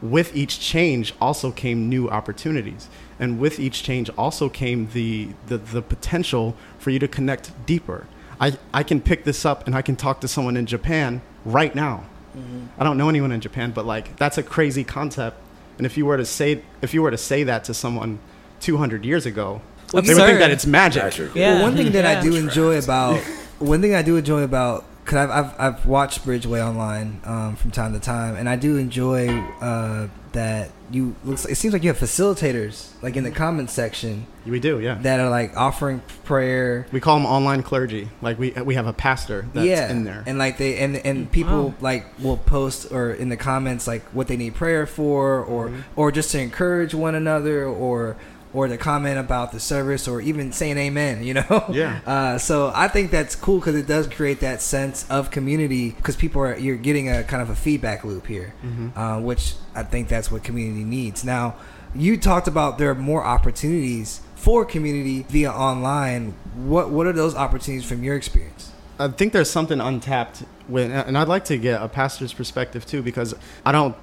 with 0.04 0.36
each 0.36 0.60
change 0.60 1.14
also 1.20 1.50
came 1.50 1.88
new 1.88 2.08
opportunities. 2.08 2.88
And 3.18 3.38
with 3.38 3.58
each 3.58 3.82
change 3.82 4.10
also 4.18 4.48
came 4.48 4.88
the, 4.92 5.30
the, 5.46 5.56
the 5.58 5.82
potential 5.82 6.56
for 6.78 6.90
you 6.90 6.98
to 6.98 7.08
connect 7.08 7.52
deeper. 7.66 8.06
I, 8.40 8.58
I 8.72 8.82
can 8.82 9.00
pick 9.00 9.24
this 9.24 9.44
up 9.44 9.66
and 9.66 9.74
I 9.74 9.82
can 9.82 9.96
talk 9.96 10.20
to 10.20 10.28
someone 10.28 10.56
in 10.56 10.66
Japan 10.66 11.22
right 11.44 11.74
now. 11.74 12.04
Mm-hmm. 12.36 12.66
I 12.78 12.84
don't 12.84 12.98
know 12.98 13.08
anyone 13.08 13.32
in 13.32 13.40
Japan, 13.40 13.70
but 13.70 13.86
like 13.86 14.16
that's 14.16 14.36
a 14.36 14.42
crazy 14.42 14.84
concept. 14.84 15.38
And 15.78 15.86
if 15.86 15.96
you 15.96 16.04
were 16.06 16.16
to 16.16 16.26
say 16.26 16.62
if 16.82 16.92
you 16.92 17.02
were 17.02 17.10
to 17.10 17.18
say 17.18 17.44
that 17.44 17.64
to 17.64 17.74
someone 17.74 18.18
200 18.60 19.04
years 19.04 19.24
ago, 19.24 19.62
Well, 19.94 20.02
they 20.02 20.14
would 20.14 20.24
think 20.26 20.38
that 20.40 20.50
it's 20.50 20.66
magic. 20.66 21.02
Patrick. 21.02 21.34
Yeah. 21.34 21.54
Well, 21.54 21.62
one 21.64 21.76
thing 21.76 21.92
that 21.92 22.04
I 22.04 22.20
do 22.20 22.34
enjoy 22.36 22.78
about 22.78 23.20
one 23.58 23.80
thing 23.80 23.94
I 23.94 24.02
do 24.02 24.16
enjoy 24.16 24.42
about 24.42 24.84
because 25.04 25.18
I've, 25.18 25.30
I've 25.30 25.60
I've 25.60 25.86
watched 25.86 26.24
Bridgeway 26.24 26.66
online 26.66 27.20
um, 27.24 27.56
from 27.56 27.70
time 27.70 27.92
to 27.92 28.00
time, 28.00 28.36
and 28.36 28.48
I 28.48 28.56
do 28.56 28.76
enjoy 28.76 29.28
uh, 29.60 30.08
that 30.32 30.70
you 30.90 31.14
looks. 31.24 31.44
It 31.44 31.56
seems 31.56 31.72
like 31.74 31.82
you 31.82 31.88
have 31.90 31.98
facilitators 31.98 32.90
like 33.02 33.16
in 33.16 33.24
the 33.24 33.30
comments 33.30 33.72
section 33.74 34.26
We 34.46 34.60
do, 34.60 34.80
yeah. 34.80 34.94
that 35.02 35.20
are 35.20 35.28
like 35.30 35.56
offering 35.56 36.00
prayer. 36.24 36.86
we 36.90 37.00
call 37.00 37.16
them 37.18 37.26
online 37.26 37.62
clergy. 37.62 38.08
Like 38.22 38.38
we 38.38 38.50
we 38.52 38.74
have 38.76 38.86
a 38.86 38.92
pastor 38.92 39.46
that's 39.52 39.66
yeah, 39.66 39.90
in 39.90 40.04
there. 40.04 40.24
and 40.26 40.38
like 40.38 40.56
they 40.58 40.78
and 40.78 40.96
and 40.96 41.30
people 41.30 41.68
Wow. 41.68 41.74
like 41.80 42.06
will 42.18 42.36
post 42.38 42.90
or 42.90 43.12
in 43.12 43.28
the 43.28 43.36
comments 43.36 43.86
like 43.86 44.02
what 44.14 44.26
they 44.26 44.36
need 44.38 44.54
prayer 44.54 44.86
for, 44.86 45.42
or 45.44 45.68
Mm-hmm. 45.68 45.80
or 45.96 46.10
just 46.12 46.30
to 46.32 46.40
encourage 46.40 46.94
one 46.94 47.14
another, 47.14 47.64
or 47.66 48.16
or 48.54 48.68
to 48.68 48.78
comment 48.78 49.18
about 49.18 49.52
the 49.52 49.58
service, 49.60 50.06
or 50.08 50.20
even 50.20 50.52
saying 50.52 50.78
amen. 50.78 51.22
You 51.24 51.34
know, 51.34 51.64
Yeah. 51.72 52.00
Uh, 52.06 52.38
so 52.38 52.70
I 52.74 52.88
think 52.88 53.10
that's 53.10 53.34
cool 53.34 53.58
because 53.58 53.74
it 53.74 53.86
does 53.86 54.06
create 54.06 54.40
that 54.40 54.62
sense 54.62 55.04
of 55.10 55.30
community 55.30 55.90
because 55.90 56.16
people 56.16 56.40
are 56.42 56.56
you're 56.56 56.76
getting 56.76 57.08
a 57.10 57.24
kind 57.24 57.42
of 57.42 57.50
a 57.50 57.56
feedback 57.56 58.04
loop 58.04 58.26
here, 58.26 58.54
Mm-hmm. 58.64 58.96
uh, 58.98 59.20
which 59.20 59.54
I 59.74 59.82
think 59.82 60.08
that's 60.08 60.30
what 60.30 60.44
community 60.44 60.84
needs. 60.84 61.24
Now, 61.24 61.56
you 61.94 62.16
talked 62.16 62.48
about 62.48 62.78
there 62.78 62.90
are 62.90 62.94
more 62.94 63.24
opportunities 63.24 64.20
for 64.36 64.64
community 64.64 65.24
via 65.28 65.50
online. 65.50 66.34
What 66.54 66.90
what 66.90 67.06
are 67.06 67.12
those 67.12 67.34
opportunities 67.34 67.86
from 67.88 68.02
your 68.04 68.14
experience? 68.16 68.70
I 68.98 69.08
think 69.08 69.32
there's 69.32 69.50
something 69.50 69.80
untapped 69.80 70.44
with, 70.68 70.90
and 70.92 71.18
I'd 71.18 71.26
like 71.28 71.44
to 71.46 71.56
get 71.58 71.82
a 71.82 71.88
pastor's 71.88 72.32
perspective 72.32 72.86
too, 72.86 73.02
because 73.02 73.34
I 73.66 73.72
don't 73.72 73.96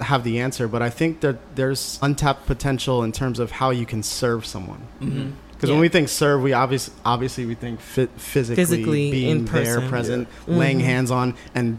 have 0.00 0.24
the 0.24 0.40
answer, 0.40 0.66
but 0.68 0.82
I 0.82 0.90
think 0.90 1.20
that 1.20 1.36
there's 1.56 1.98
untapped 2.02 2.46
potential 2.46 3.02
in 3.02 3.12
terms 3.12 3.38
of 3.38 3.50
how 3.52 3.70
you 3.70 3.86
can 3.86 4.02
serve 4.02 4.44
someone. 4.46 4.80
Mm-hmm. 5.00 5.30
Because 5.52 5.70
Yeah. 5.70 5.74
when 5.74 5.80
we 5.80 5.88
think 5.88 6.08
serve, 6.08 6.42
we 6.42 6.52
obviously 6.52 6.94
obviously 7.04 7.44
we 7.46 7.54
think 7.54 7.80
fi- 7.80 8.08
physically, 8.16 8.56
Physically, 8.64 9.10
being 9.10 9.44
there, 9.46 9.80
present, 9.88 10.28
Yeah. 10.46 10.56
laying 10.56 10.78
Mhm. 10.80 10.84
hands 10.84 11.10
on, 11.10 11.34
and 11.54 11.78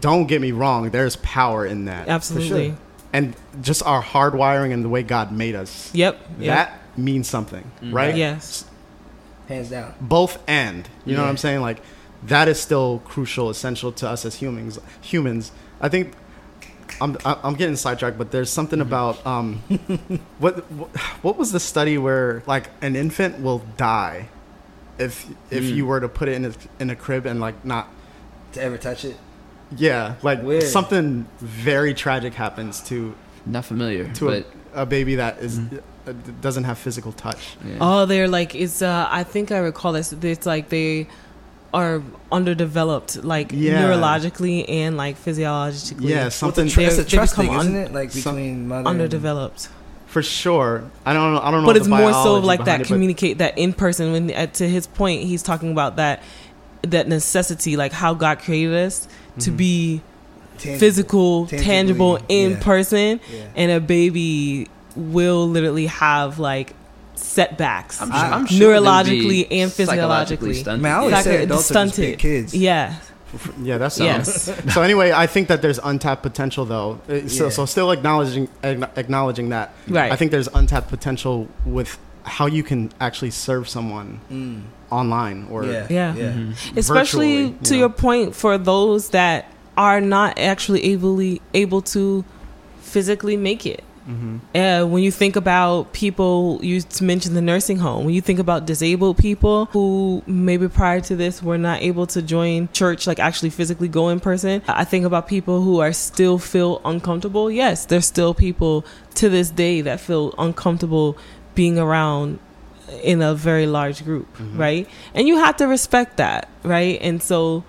don't 0.00 0.26
get 0.26 0.40
me 0.40 0.52
wrong, 0.52 0.90
there's 0.90 1.16
power 1.16 1.66
in 1.66 1.86
that, 1.86 2.08
Absolutely. 2.08 2.74
and 3.12 3.34
just 3.62 3.82
our 3.84 4.02
hardwiring 4.02 4.72
and 4.72 4.84
the 4.84 4.88
way 4.88 5.02
God 5.02 5.32
made 5.32 5.54
us. 5.56 5.90
Yep. 5.92 6.20
yep. 6.38 6.46
That 6.56 6.80
means 6.98 7.28
something, 7.28 7.64
right? 7.90 8.16
Yes. 8.16 8.64
Hands 9.48 9.68
down. 9.68 9.94
both 10.00 10.38
and 10.48 10.88
you 11.04 11.14
know 11.14 11.22
what 11.22 11.28
i'm 11.28 11.36
saying 11.36 11.60
like 11.60 11.80
that 12.26 12.48
is 12.48 12.58
still 12.58 13.00
crucial 13.04 13.48
essential 13.48 13.92
to 13.92 14.08
us 14.08 14.24
as 14.24 14.34
humans 14.34 14.80
humans 15.00 15.52
i 15.80 15.88
think 15.88 16.14
i'm 17.00 17.16
I- 17.24 17.38
i'm 17.42 17.54
getting 17.54 17.76
sidetracked 17.76 18.18
but 18.18 18.30
there's 18.30 18.50
something 18.50 18.80
about 18.80 19.24
um 19.26 19.56
what 20.38 20.60
what 21.22 21.36
was 21.36 21.52
the 21.52 21.60
study 21.60 21.98
where 21.98 22.42
like 22.46 22.70
an 22.82 22.96
infant 22.96 23.40
will 23.40 23.62
die 23.76 24.28
if 24.98 25.26
if 25.50 25.64
Hmm. 25.64 25.74
you 25.76 25.86
were 25.86 26.00
to 26.00 26.08
put 26.08 26.28
it 26.28 26.34
in 26.34 26.44
a, 26.46 26.52
in 26.80 26.90
a 26.90 26.96
crib 26.96 27.26
and 27.26 27.40
like 27.40 27.64
not 27.64 27.88
To 28.52 28.62
ever 28.62 28.78
touch 28.78 29.04
it? 29.04 29.16
yeah 29.76 30.14
like 30.22 30.42
Weird. 30.42 30.62
something 30.64 31.26
very 31.40 31.92
tragic 31.94 32.34
happens 32.34 32.80
to 32.88 33.14
Not 33.44 33.64
familiar, 33.64 34.12
to 34.14 34.24
but 34.26 34.46
a, 34.74 34.82
a 34.82 34.86
baby 34.86 35.16
that 35.16 35.38
is- 35.38 35.58
Mm-hmm. 35.58 35.76
uh, 36.08 36.12
doesn't 36.40 36.64
have 36.64 36.78
physical 36.78 37.12
touch 37.12 37.56
yeah. 37.64 37.78
Oh, 37.80 38.06
they're 38.06 38.28
like 38.28 38.54
it's. 38.54 38.80
Uh, 38.80 39.08
I 39.10 39.24
think 39.24 39.50
I 39.50 39.58
recall 39.58 39.92
this. 39.92 40.12
It's 40.12 40.46
like 40.46 40.68
they 40.68 41.08
are 41.74 42.02
underdeveloped, 42.32 43.24
like 43.24 43.50
Yeah. 43.52 43.82
neurologically 43.82 44.64
and 44.68 44.96
like 44.96 45.16
physiologically. 45.16 46.08
yeah 46.10 46.28
something 46.28 46.66
the 46.66 46.70
tr- 46.70 46.80
it's 46.82 46.96
They- 46.96 47.02
a 47.02 47.04
trust 47.04 47.34
become 47.36 47.46
thing, 47.48 47.58
isn't 47.60 47.76
it? 47.76 47.92
Like 47.94 48.12
between 48.12 48.68
mother 48.68 48.78
and- 48.80 48.88
underdeveloped. 48.88 49.68
for 50.06 50.22
sure. 50.22 50.84
I 51.04 51.12
don't 51.12 51.34
know. 51.34 51.40
I 51.40 51.50
don't 51.50 51.60
know. 51.62 51.66
but 51.66 51.76
it's 51.76 51.88
more 51.88 51.98
so 52.12 52.24
biology 52.40 52.46
like 52.46 52.64
that 52.64 52.80
it, 52.82 52.86
communicate 52.86 53.38
that 53.38 53.58
in 53.58 53.72
person 53.74 54.12
when 54.12 54.30
uh, 54.30 54.46
to 54.46 54.66
his 54.68 54.86
point 54.86 55.24
he's 55.24 55.42
talking 55.42 55.70
about 55.72 55.96
that 55.96 56.22
that 56.82 57.08
necessity 57.08 57.76
like 57.76 57.92
how 57.92 58.14
god 58.14 58.38
created 58.38 58.74
us 58.74 59.08
to 59.40 59.50
Mm-hmm. 59.50 59.56
be 59.56 60.00
Tangible. 60.58 60.78
physical 60.78 61.46
Tangibly, 61.46 61.64
tangible 61.64 62.18
in 62.28 62.50
yeah. 62.52 62.60
person 62.60 63.20
Yeah. 63.30 63.40
and 63.56 63.70
a 63.72 63.80
baby 63.80 64.68
will 64.94 65.46
literally 65.48 65.86
have 65.86 66.38
like 66.38 66.72
setbacks 67.18 68.00
I'm, 68.00 68.12
I- 68.12 68.16
sure, 68.24 68.34
I'm 68.34 68.46
sure 68.46 68.74
neurologically 68.74 69.48
be 69.48 69.60
and 69.60 69.72
physiologically. 69.72 70.54
psychologically 70.54 70.54
stunted. 70.54 70.82
Man, 70.82 70.92
I 70.92 70.96
always 70.98 71.24
say 71.24 71.42
adults 71.42 71.70
are 71.70 71.74
just 71.74 71.94
stunted. 71.94 72.18
kids. 72.18 72.54
yeah 72.54 72.94
Yeah, 73.60 73.78
that's 73.78 73.98
Yes. 73.98 74.50
so 74.74 74.82
anyway, 74.82 75.12
I 75.12 75.26
think 75.26 75.48
that 75.48 75.60
there's 75.60 75.78
untapped 75.82 76.22
potential 76.22 76.64
though. 76.64 77.00
Uh, 77.08 77.28
So, 77.28 77.44
Yeah. 77.44 77.50
so 77.50 77.66
still 77.66 77.90
acknowledging 77.90 78.48
acknowledging 78.62 79.48
that. 79.50 79.74
Right. 79.88 80.10
I 80.12 80.16
think 80.16 80.30
there's 80.30 80.48
untapped 80.54 80.88
potential 80.88 81.48
with 81.64 81.98
how 82.22 82.46
you 82.46 82.62
can 82.62 82.90
actually 83.00 83.30
serve 83.32 83.68
someone 83.68 84.20
Mm. 84.30 84.62
online 84.90 85.46
or 85.50 85.64
Yeah. 85.64 85.86
Yeah. 85.90 86.14
Yeah. 86.14 86.32
especially 86.76 87.54
to 87.64 87.74
you 87.74 87.80
your 87.80 87.88
point 87.90 88.34
for 88.34 88.56
those 88.58 89.10
that 89.10 89.52
are 89.76 90.00
not 90.00 90.38
actually 90.38 90.82
able 90.92 91.20
able 91.52 91.82
to 91.82 92.24
physically 92.80 93.36
make 93.36 93.66
it 93.66 93.82
Mhm. 94.08 94.40
uh, 94.54 94.86
when 94.86 95.02
you 95.02 95.10
think 95.10 95.34
about 95.36 95.92
people, 95.92 96.60
you 96.62 96.82
mentioned 97.00 97.36
the 97.36 97.40
nursing 97.42 97.78
home. 97.78 98.04
When 98.04 98.14
you 98.14 98.20
think 98.20 98.38
about 98.38 98.64
disabled 98.66 99.18
people 99.18 99.66
who 99.72 100.22
maybe 100.26 100.68
prior 100.68 101.00
to 101.00 101.16
this 101.16 101.42
were 101.42 101.58
not 101.58 101.82
able 101.82 102.06
to 102.08 102.22
join 102.22 102.68
church, 102.72 103.06
like 103.06 103.18
actually 103.18 103.50
physically 103.50 103.88
go 103.88 104.08
in 104.08 104.20
person, 104.20 104.62
I 104.68 104.84
think 104.84 105.04
about 105.04 105.26
people 105.26 105.62
who 105.62 105.80
are 105.80 105.92
still 105.92 106.38
feel 106.38 106.80
uncomfortable. 106.84 107.50
Yes, 107.50 107.84
there's 107.84 108.06
still 108.06 108.32
people 108.34 108.84
to 109.14 109.28
this 109.28 109.50
day 109.50 109.80
that 109.80 109.98
feel 110.00 110.34
uncomfortable 110.38 111.16
being 111.54 111.78
around 111.78 112.38
in 113.02 113.20
a 113.22 113.34
very 113.34 113.66
large 113.66 114.04
group, 114.04 114.28
right? 114.54 114.86
And 115.14 115.26
you 115.26 115.38
have 115.38 115.56
to 115.56 115.66
respect 115.66 116.18
that, 116.18 116.48
right? 116.62 116.98
And 117.02 117.20
so 117.20 117.64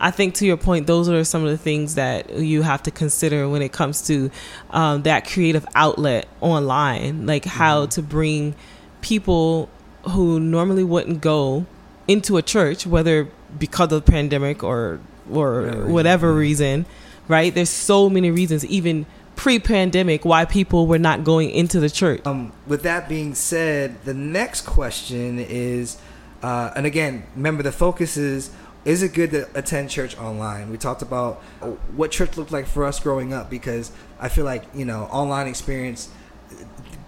I 0.00 0.10
think 0.10 0.34
to 0.34 0.46
your 0.46 0.56
point, 0.56 0.86
those 0.86 1.08
are 1.08 1.24
some 1.24 1.44
of 1.44 1.50
the 1.50 1.58
things 1.58 1.96
that 1.96 2.38
you 2.38 2.62
have 2.62 2.82
to 2.84 2.90
consider 2.90 3.48
when 3.48 3.62
it 3.62 3.72
comes 3.72 4.02
to 4.06 4.30
um, 4.70 5.02
that 5.02 5.26
creative 5.26 5.66
outlet 5.74 6.28
online, 6.40 7.26
like 7.26 7.44
how 7.44 7.86
to 7.86 8.02
bring 8.02 8.54
people 9.00 9.68
who 10.10 10.38
normally 10.38 10.84
wouldn't 10.84 11.20
go 11.20 11.66
into 12.06 12.36
a 12.36 12.42
church, 12.42 12.86
whether 12.86 13.28
because 13.58 13.92
of 13.92 14.04
the 14.04 14.10
pandemic 14.10 14.62
or 14.62 15.00
or 15.30 15.62
Whatever 15.62 15.76
reason, 15.76 15.92
whatever 15.92 16.26
yeah. 16.28 16.38
reason, 16.38 16.86
right? 17.28 17.54
There's 17.54 17.70
so 17.70 18.08
many 18.08 18.30
reasons, 18.30 18.64
even 18.66 19.04
pre-pandemic, 19.36 20.24
why 20.24 20.44
people 20.44 20.86
were 20.86 20.98
not 20.98 21.22
going 21.22 21.50
into 21.50 21.80
the 21.80 21.90
church. 21.90 22.22
Um, 22.26 22.52
with 22.66 22.82
that 22.82 23.08
being 23.08 23.34
said, 23.34 24.02
the 24.04 24.14
next 24.14 24.62
question 24.62 25.38
is, 25.38 25.98
uh, 26.42 26.72
and 26.74 26.86
again, 26.86 27.24
remember 27.36 27.62
the 27.62 27.72
focus 27.72 28.16
is: 28.16 28.50
is 28.88 29.02
it 29.02 29.12
good 29.12 29.30
to 29.32 29.46
attend 29.54 29.90
church 29.90 30.16
online? 30.16 30.70
We 30.70 30.78
talked 30.78 31.02
about 31.02 31.42
what 31.94 32.10
church 32.10 32.38
looked 32.38 32.52
like 32.52 32.66
for 32.66 32.86
us 32.86 32.98
growing 32.98 33.34
up 33.34 33.50
because 33.50 33.92
I 34.18 34.30
feel 34.30 34.46
like 34.46 34.64
you 34.74 34.86
know 34.86 35.02
online 35.04 35.46
experience 35.46 36.08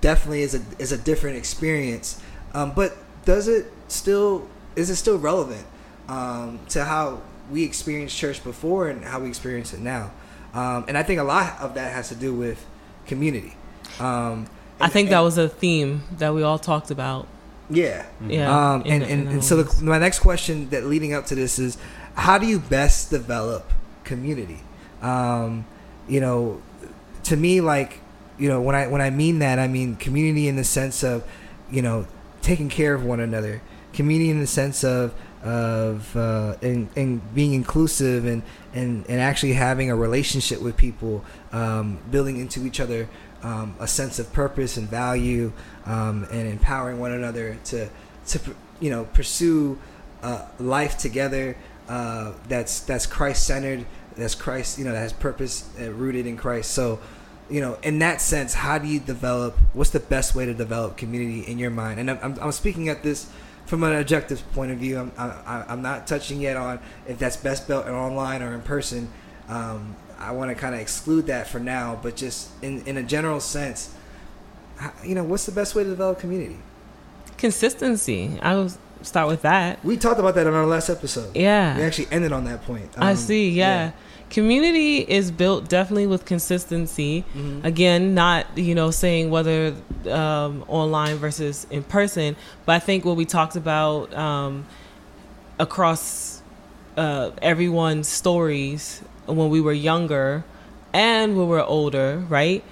definitely 0.03 0.43
is 0.43 0.55
a 0.55 0.61
is 0.79 0.93
a 0.93 0.99
different 0.99 1.39
experience. 1.39 2.21
Um, 2.53 2.73
but 2.73 2.99
does 3.25 3.49
it 3.49 3.73
still 3.89 4.47
is 4.77 4.91
it 4.91 4.97
still 4.97 5.19
relevant 5.19 5.67
um, 6.07 6.61
to 6.69 6.85
how 6.85 7.23
we 7.51 7.65
experienced 7.65 8.15
church 8.15 8.45
before 8.45 8.91
and 8.91 9.03
how 9.03 9.21
we 9.21 9.29
experience 9.29 9.73
it 9.73 9.81
now? 9.81 10.13
Um, 10.53 10.85
and 10.87 10.99
I 10.99 11.03
think 11.03 11.19
a 11.19 11.25
lot 11.25 11.59
of 11.61 11.75
that 11.75 11.95
has 11.95 12.11
to 12.11 12.15
do 12.15 12.35
with 12.35 12.63
community. 13.07 13.57
Um, 13.99 14.49
I 14.79 14.89
think 14.89 15.09
that 15.09 15.21
was 15.21 15.39
a 15.39 15.49
theme 15.49 16.03
that 16.19 16.35
we 16.35 16.43
all 16.43 16.59
talked 16.59 16.91
about. 16.91 17.27
Yeah. 17.71 18.07
Yeah, 18.27 18.73
Um, 18.75 18.83
and, 18.87 19.03
and, 19.03 19.29
and 19.29 19.45
so 19.45 19.63
the, 19.63 19.85
my 19.85 19.99
next 19.99 20.19
question 20.19 20.69
that 20.71 20.85
leading 20.85 21.15
up 21.15 21.27
to 21.27 21.35
this 21.35 21.59
is, 21.59 21.79
how 22.15 22.39
do 22.39 22.47
you 22.47 22.59
best 22.59 23.11
develop 23.11 23.71
community? 24.05 24.61
Um, 25.01 25.65
you 26.09 26.21
know, 26.21 26.61
to 27.25 27.37
me, 27.37 27.61
like, 27.61 28.01
you 28.39 28.49
know, 28.49 28.61
when 28.61 28.75
I 28.75 28.87
when 28.89 29.01
I 29.01 29.11
mean 29.11 29.39
that, 29.41 29.59
I 29.59 29.69
mean 29.69 29.97
community 29.97 30.49
in 30.49 30.57
the 30.57 30.65
sense 30.65 31.03
of, 31.03 31.25
you 31.71 31.83
know, 31.83 32.07
taking 32.43 32.69
care 32.69 32.95
of 32.95 33.05
one 33.05 33.21
another. 33.21 33.63
Community 33.93 34.31
in 34.31 34.41
the 34.41 34.47
sense 34.47 34.85
of 34.85 35.15
of 35.43 36.15
uh, 36.17 36.57
and, 36.63 36.89
and 36.97 37.35
being 37.35 37.55
inclusive 37.55 38.27
and, 38.27 38.43
and 38.75 39.05
and 39.09 39.21
actually 39.21 39.55
having 39.55 39.91
a 39.91 39.97
relationship 39.97 40.61
with 40.61 40.77
people, 40.77 41.25
um, 41.53 41.99
building 42.11 42.39
into 42.39 42.67
each 42.67 42.81
other 42.81 43.09
um, 43.43 43.75
a 43.79 43.87
sense 43.87 44.19
of 44.19 44.33
purpose 44.33 44.77
and 44.77 44.89
value, 44.89 45.53
um, 45.87 46.27
and 46.31 46.49
empowering 46.49 46.99
one 46.99 47.13
another 47.13 47.59
to 47.67 47.89
to 48.29 48.41
you 48.81 48.91
know 48.91 49.05
pursue 49.13 49.79
uh, 50.23 50.47
life 50.59 50.99
together. 50.99 51.57
Uh, 51.89 52.33
that's 52.49 52.81
that's 52.81 53.07
Christ 53.07 53.47
centered. 53.47 53.87
That's 54.17 54.35
Christ. 54.35 54.79
You 54.79 54.85
know 54.85 54.93
that 54.93 54.99
has 54.99 55.13
purpose 55.13 55.69
uh, 55.81 55.91
rooted 55.93 56.27
in 56.27 56.37
Christ. 56.37 56.73
So 56.73 57.01
you 57.51 57.61
know, 57.61 57.79
in 57.83 57.99
that 57.99 58.21
sense, 58.21 58.55
how 58.55 58.79
do 58.79 58.87
you 58.87 59.01
develop? 59.01 59.57
What's 59.73 59.91
the 59.91 60.01
best 60.01 60.35
way 60.35 60.47
to 60.47 60.55
develop 60.55 60.97
community 60.97 61.41
in 61.41 61.59
your 61.59 61.71
mind? 61.71 61.99
And 61.99 62.11
I'm, 62.11 62.39
I'm, 62.41 62.53
speaking 62.53 62.89
at 62.89 63.03
this 63.03 63.29
from 63.67 63.83
an 63.83 63.97
objective 63.97 64.43
point 64.53 64.71
of 64.71 64.79
view. 64.79 64.99
I'm, 64.99 65.13
I, 65.19 65.65
I'm 65.69 65.83
not 65.83 66.07
touching 66.07 66.41
yet 66.41 66.57
on 66.57 66.79
if 67.09 67.19
that's 67.19 67.37
best 67.37 67.67
built 67.67 67.87
online 67.87 68.43
or 68.43 68.55
in 68.55 68.63
person. 68.63 69.11
Um, 69.49 69.97
I 70.21 70.33
want 70.33 70.51
to 70.51 70.55
kind 70.55 70.75
of 70.75 70.81
exclude 70.81 71.27
that 71.29 71.49
for 71.49 71.59
now, 71.59 71.99
but 72.03 72.15
just 72.17 72.51
in, 72.63 72.83
in 72.87 72.97
a 72.99 73.03
general 73.03 73.41
sense, 73.41 73.95
you 75.05 75.15
know, 75.15 75.25
what's 75.25 75.47
the 75.47 75.53
best 75.53 75.75
way 75.75 75.83
to 75.83 75.91
develop 75.91 76.19
community? 76.19 76.59
Consistency. 77.39 78.39
I 78.43 78.55
will 78.55 78.71
start 79.03 79.29
with 79.29 79.43
that. 79.43 79.83
We 79.85 79.97
talked 79.97 80.21
about 80.21 80.35
that 80.35 80.47
in 80.47 80.53
our 80.53 80.67
last 80.67 80.91
episode. 80.91 81.35
Yeah. 81.35 81.77
We 81.77 81.83
actually 81.85 82.09
ended 82.11 82.33
on 82.33 82.45
that 82.45 82.63
point. 82.65 82.91
I 82.99 83.13
Um, 83.13 83.17
see. 83.17 83.51
Yeah. 83.51 83.93
Community 84.29 84.99
is 84.99 85.31
built 85.31 85.69
definitely 85.69 86.07
with 86.07 86.25
consistency. 86.25 87.25
Mhm. 87.35 87.65
Again, 87.65 88.15
not 88.15 88.47
you 88.57 88.75
know 88.77 88.91
saying 88.93 89.31
whether 89.31 89.75
um, 90.09 90.65
online 90.69 91.17
versus 91.17 91.67
in 91.71 91.83
person, 91.83 92.37
but 92.65 92.75
I 92.75 92.79
think 92.79 93.05
what 93.05 93.17
we 93.17 93.25
talked 93.25 93.57
about 93.57 94.15
um, 94.15 94.67
across 95.59 96.43
uh, 96.97 97.31
everyone's 97.43 98.07
stories 98.07 99.03
when 99.35 99.49
we 99.51 99.61
were 99.61 99.73
younger 99.73 100.45
and 100.93 101.37
when 101.37 101.49
we're 101.49 101.65
older, 101.65 102.25
right? 102.29 102.65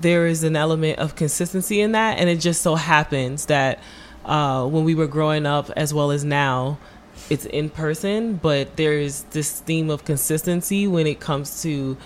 There 0.00 0.26
is 0.26 0.42
an 0.42 0.56
element 0.56 0.98
of 0.98 1.16
consistency 1.16 1.80
in 1.80 1.92
that, 1.92 2.18
and 2.18 2.28
it 2.28 2.36
just 2.36 2.62
so 2.62 2.74
happens 2.74 3.46
that 3.46 3.78
uh, 4.24 4.66
when 4.66 4.84
we 4.84 4.94
were 4.94 5.06
growing 5.06 5.46
up, 5.46 5.70
as 5.70 5.92
well 5.92 6.10
as 6.10 6.24
now, 6.24 6.78
it's 7.28 7.44
in 7.46 7.70
person, 7.70 8.36
but 8.36 8.76
there's 8.76 9.22
this 9.24 9.60
theme 9.60 9.90
of 9.90 10.04
consistency 10.04 10.86
when 10.86 11.06
it 11.06 11.20
comes 11.20 11.62
to 11.62 11.96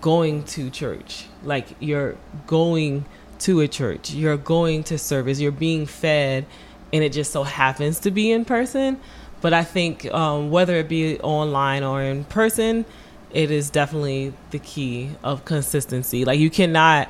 going 0.00 0.44
to 0.44 0.70
church. 0.70 1.26
Like 1.42 1.68
you're 1.80 2.16
going 2.46 3.04
to 3.40 3.60
a 3.60 3.68
church, 3.68 4.12
you're 4.12 4.36
going 4.36 4.84
to 4.84 4.98
service, 4.98 5.40
you're 5.40 5.52
being 5.52 5.86
fed, 5.86 6.46
and 6.92 7.02
it 7.02 7.12
just 7.12 7.32
so 7.32 7.42
happens 7.42 7.98
to 8.00 8.10
be 8.10 8.30
in 8.30 8.44
person. 8.44 9.00
But 9.40 9.52
I 9.52 9.64
think 9.64 10.06
um, 10.12 10.50
whether 10.50 10.76
it 10.76 10.88
be 10.88 11.18
online 11.20 11.82
or 11.82 12.00
in 12.02 12.24
person, 12.24 12.84
it 13.34 13.50
is 13.50 13.70
definitely 13.70 14.32
the 14.50 14.58
key 14.58 15.10
of 15.22 15.44
consistency. 15.44 16.24
Like 16.24 16.38
you 16.38 16.50
cannot 16.50 17.08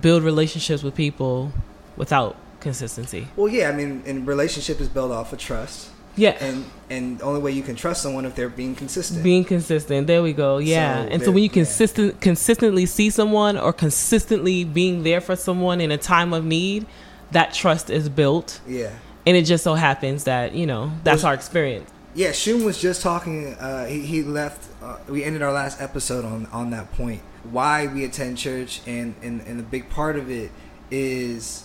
build 0.00 0.22
relationships 0.22 0.82
with 0.82 0.94
people 0.94 1.52
without 1.96 2.36
consistency. 2.60 3.28
Well, 3.36 3.48
yeah, 3.48 3.68
I 3.68 3.72
mean, 3.72 4.02
and 4.06 4.26
relationship 4.26 4.80
is 4.80 4.88
built 4.88 5.12
off 5.12 5.32
of 5.32 5.38
trust, 5.38 5.90
Yeah. 6.16 6.36
and 6.40 6.64
and 6.90 7.18
the 7.18 7.24
only 7.24 7.40
way 7.40 7.50
you 7.52 7.62
can 7.62 7.76
trust 7.76 8.02
someone 8.02 8.24
if 8.24 8.34
they're 8.34 8.48
being 8.48 8.74
consistent. 8.74 9.22
Being 9.22 9.44
consistent. 9.44 10.06
There 10.06 10.22
we 10.22 10.32
go. 10.32 10.58
Yeah. 10.58 11.04
So 11.04 11.08
and 11.10 11.22
so 11.22 11.30
when 11.30 11.42
you 11.42 11.48
yeah. 11.50 11.54
consistent 11.54 12.20
consistently 12.20 12.86
see 12.86 13.10
someone 13.10 13.56
or 13.58 13.72
consistently 13.72 14.64
being 14.64 15.02
there 15.02 15.20
for 15.20 15.36
someone 15.36 15.80
in 15.80 15.90
a 15.90 15.98
time 15.98 16.32
of 16.32 16.44
need, 16.44 16.86
that 17.32 17.52
trust 17.54 17.90
is 17.90 18.08
built. 18.08 18.60
yeah, 18.66 18.90
And 19.26 19.36
it 19.36 19.42
just 19.42 19.64
so 19.64 19.74
happens 19.74 20.24
that, 20.24 20.54
you 20.54 20.66
know, 20.66 20.92
that's 21.02 21.24
our 21.24 21.34
experience. 21.34 21.90
yeah. 22.14 22.32
Shun 22.32 22.64
was 22.64 22.80
just 22.80 23.02
talking. 23.02 23.54
Uh, 23.54 23.86
he 23.86 24.00
he 24.00 24.22
left. 24.22 24.68
Uh, 24.84 24.98
we 25.08 25.24
ended 25.24 25.40
our 25.42 25.52
last 25.52 25.80
episode 25.80 26.24
on 26.26 26.46
on 26.52 26.70
that 26.70 26.92
point. 26.92 27.22
Why 27.50 27.86
we 27.86 28.04
attend 28.04 28.36
church, 28.36 28.80
and 28.86 29.14
and 29.22 29.40
and 29.42 29.58
a 29.58 29.62
big 29.62 29.88
part 29.88 30.16
of 30.16 30.30
it 30.30 30.50
is 30.90 31.64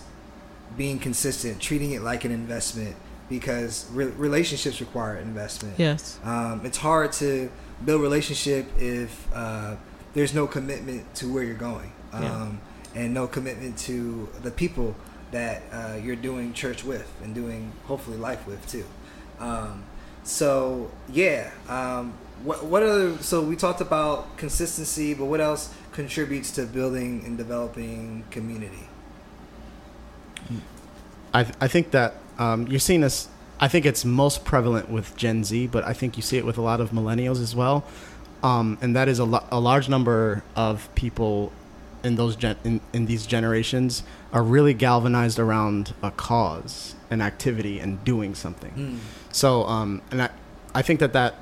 being 0.76 0.98
consistent, 0.98 1.60
treating 1.60 1.90
it 1.92 2.00
like 2.02 2.24
an 2.24 2.30
investment 2.32 2.96
because 3.28 3.86
re- 3.92 4.06
relationships 4.06 4.80
require 4.80 5.16
investment. 5.16 5.74
Yes. 5.78 6.18
Um, 6.24 6.62
it's 6.64 6.78
hard 6.78 7.12
to 7.14 7.50
build 7.84 8.00
relationship 8.02 8.66
if 8.78 9.28
uh, 9.34 9.76
there's 10.14 10.34
no 10.34 10.46
commitment 10.46 11.14
to 11.16 11.32
where 11.32 11.42
you're 11.44 11.54
going, 11.54 11.92
um, 12.12 12.22
Yeah. 12.94 13.02
and 13.02 13.14
no 13.14 13.26
commitment 13.26 13.76
to 13.80 14.28
the 14.42 14.50
people 14.50 14.94
that 15.30 15.62
uh, 15.72 15.96
you're 16.02 16.16
doing 16.16 16.52
church 16.54 16.84
with 16.84 17.06
and 17.22 17.34
doing 17.34 17.72
hopefully 17.84 18.16
life 18.16 18.46
with 18.46 18.66
too. 18.66 18.84
Um, 19.38 19.84
so 20.24 20.90
yeah, 21.12 21.50
um, 21.68 22.14
what 22.42 22.64
what 22.64 22.82
other? 22.82 23.18
So 23.18 23.42
we 23.42 23.56
talked 23.56 23.80
about 23.80 24.36
consistency, 24.36 25.14
but 25.14 25.26
what 25.26 25.40
else 25.40 25.74
contributes 25.92 26.50
to 26.52 26.64
building 26.66 27.22
and 27.24 27.36
developing 27.36 28.24
community? 28.30 28.88
I 31.34 31.46
I 31.60 31.68
think 31.68 31.90
that 31.90 32.14
um, 32.38 32.66
you're 32.68 32.80
seeing 32.80 33.00
this. 33.00 33.28
I 33.60 33.68
think 33.68 33.84
it's 33.84 34.04
most 34.04 34.44
prevalent 34.44 34.88
with 34.88 35.14
Gen 35.16 35.44
Z, 35.44 35.66
but 35.66 35.84
I 35.84 35.92
think 35.92 36.16
you 36.16 36.22
see 36.22 36.38
it 36.38 36.46
with 36.46 36.56
a 36.56 36.62
lot 36.62 36.80
of 36.80 36.90
millennials 36.90 37.42
as 37.42 37.54
well. 37.54 37.84
Um, 38.42 38.78
and 38.80 38.96
that 38.96 39.06
is 39.06 39.18
a, 39.18 39.24
lo- 39.24 39.46
a 39.52 39.60
large 39.60 39.86
number 39.86 40.42
of 40.56 40.88
people 40.94 41.52
in 42.02 42.16
those 42.16 42.36
gen- 42.36 42.56
in, 42.64 42.80
in 42.94 43.04
these 43.04 43.26
generations 43.26 44.02
are 44.32 44.42
really 44.42 44.72
galvanized 44.72 45.38
around 45.38 45.92
a 46.02 46.10
cause, 46.10 46.94
an 47.10 47.20
activity, 47.20 47.78
and 47.78 48.02
doing 48.02 48.34
something. 48.34 48.72
Mm. 48.72 48.98
So, 49.30 49.64
um, 49.64 50.00
and 50.10 50.22
I, 50.22 50.30
I 50.74 50.80
think 50.80 51.00
that 51.00 51.12
that 51.12 51.34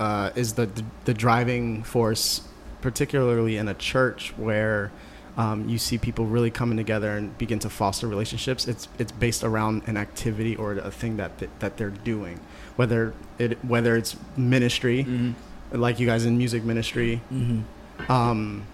uh, 0.00 0.30
is 0.34 0.54
the, 0.54 0.66
the 0.66 0.84
the 1.04 1.14
driving 1.14 1.82
force, 1.84 2.40
particularly 2.80 3.56
in 3.56 3.68
a 3.68 3.74
church 3.74 4.32
where 4.36 4.90
um, 5.36 5.68
you 5.68 5.78
see 5.78 5.96
people 5.98 6.24
really 6.26 6.50
coming 6.50 6.76
together 6.76 7.16
and 7.16 7.36
begin 7.38 7.58
to 7.60 7.70
foster 7.70 8.08
relationships. 8.08 8.66
It's 8.66 8.88
it's 8.98 9.12
based 9.12 9.44
around 9.44 9.82
an 9.86 9.96
activity 9.96 10.56
or 10.56 10.72
a 10.72 10.90
thing 10.90 11.16
that 11.18 11.38
th- 11.38 11.50
that 11.60 11.76
they're 11.76 11.90
doing, 12.12 12.40
whether 12.76 13.12
it 13.38 13.62
whether 13.64 13.94
it's 13.96 14.16
ministry, 14.36 15.04
Mhm. 15.04 15.34
like 15.72 16.00
you 16.00 16.06
guys 16.06 16.24
in 16.24 16.36
music 16.38 16.64
ministry, 16.64 17.20
Mm-hmm. 17.32 18.10
um, 18.10 18.64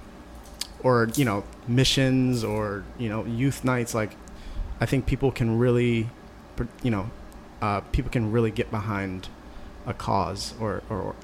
or 0.82 1.08
you 1.16 1.24
know 1.24 1.42
missions 1.68 2.44
or 2.44 2.84
you 2.98 3.08
know 3.08 3.24
youth 3.24 3.64
nights. 3.64 3.94
Like, 3.94 4.12
I 4.80 4.86
think 4.86 5.06
people 5.06 5.30
can 5.32 5.58
really, 5.58 6.08
you 6.82 6.90
know, 6.90 7.10
uh, 7.60 7.80
people 7.92 8.10
can 8.10 8.30
really 8.32 8.50
get 8.50 8.70
behind 8.70 9.28
a 9.86 9.94
cause 9.94 10.54
or, 10.60 10.82
or 10.90 11.14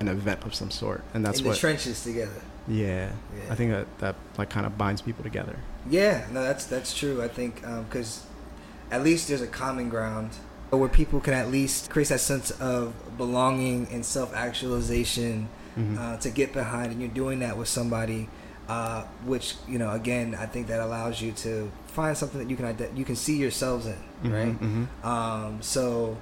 an 0.00 0.08
event 0.08 0.44
of 0.44 0.54
some 0.54 0.70
sort, 0.70 1.02
and 1.14 1.24
that's 1.24 1.40
in 1.40 1.46
what. 1.46 1.56
trenches 1.58 2.02
together. 2.02 2.40
yeah, 2.68 3.10
Yeah. 3.36 3.52
I 3.52 3.54
think 3.54 3.70
that 3.72 3.86
that 3.98 4.14
like 4.38 4.50
kind 4.50 4.66
of 4.66 4.76
binds 4.76 5.00
people 5.02 5.22
together. 5.22 5.56
Yeah, 5.88 6.26
no, 6.32 6.42
that's 6.42 6.64
that's 6.66 6.92
true. 6.96 7.22
I 7.22 7.28
think 7.28 7.62
because 7.88 8.24
at 8.90 9.02
least 9.02 9.28
there's 9.28 9.42
a 9.42 9.46
common 9.46 9.88
ground 9.88 10.30
where 10.70 10.88
people 10.88 11.20
can 11.20 11.32
at 11.34 11.48
least 11.50 11.90
create 11.90 12.08
that 12.08 12.20
sense 12.20 12.50
of 12.60 12.92
belonging 13.16 13.86
and 13.92 14.04
self-actualization 14.04 15.48
Mhm. 15.78 15.98
uh, 15.98 16.16
to 16.18 16.30
get 16.30 16.52
behind, 16.52 16.90
and 16.92 17.00
you're 17.00 17.10
doing 17.10 17.38
that 17.40 17.56
with 17.56 17.68
somebody, 17.68 18.28
uh, 18.68 19.02
which 19.24 19.56
you 19.68 19.78
know, 19.78 19.90
again, 19.92 20.34
I 20.38 20.46
think 20.46 20.66
that 20.68 20.80
allows 20.80 21.20
you 21.20 21.32
to 21.32 21.70
find 21.88 22.16
something 22.16 22.40
that 22.40 22.48
you 22.50 22.56
can 22.56 22.96
you 22.96 23.04
can 23.04 23.14
see 23.16 23.36
yourselves 23.36 23.86
in, 23.86 23.96
Mhm, 24.24 24.32
right? 24.32 24.60
mhm. 24.60 24.86
Um, 25.04 25.58
so, 25.62 26.16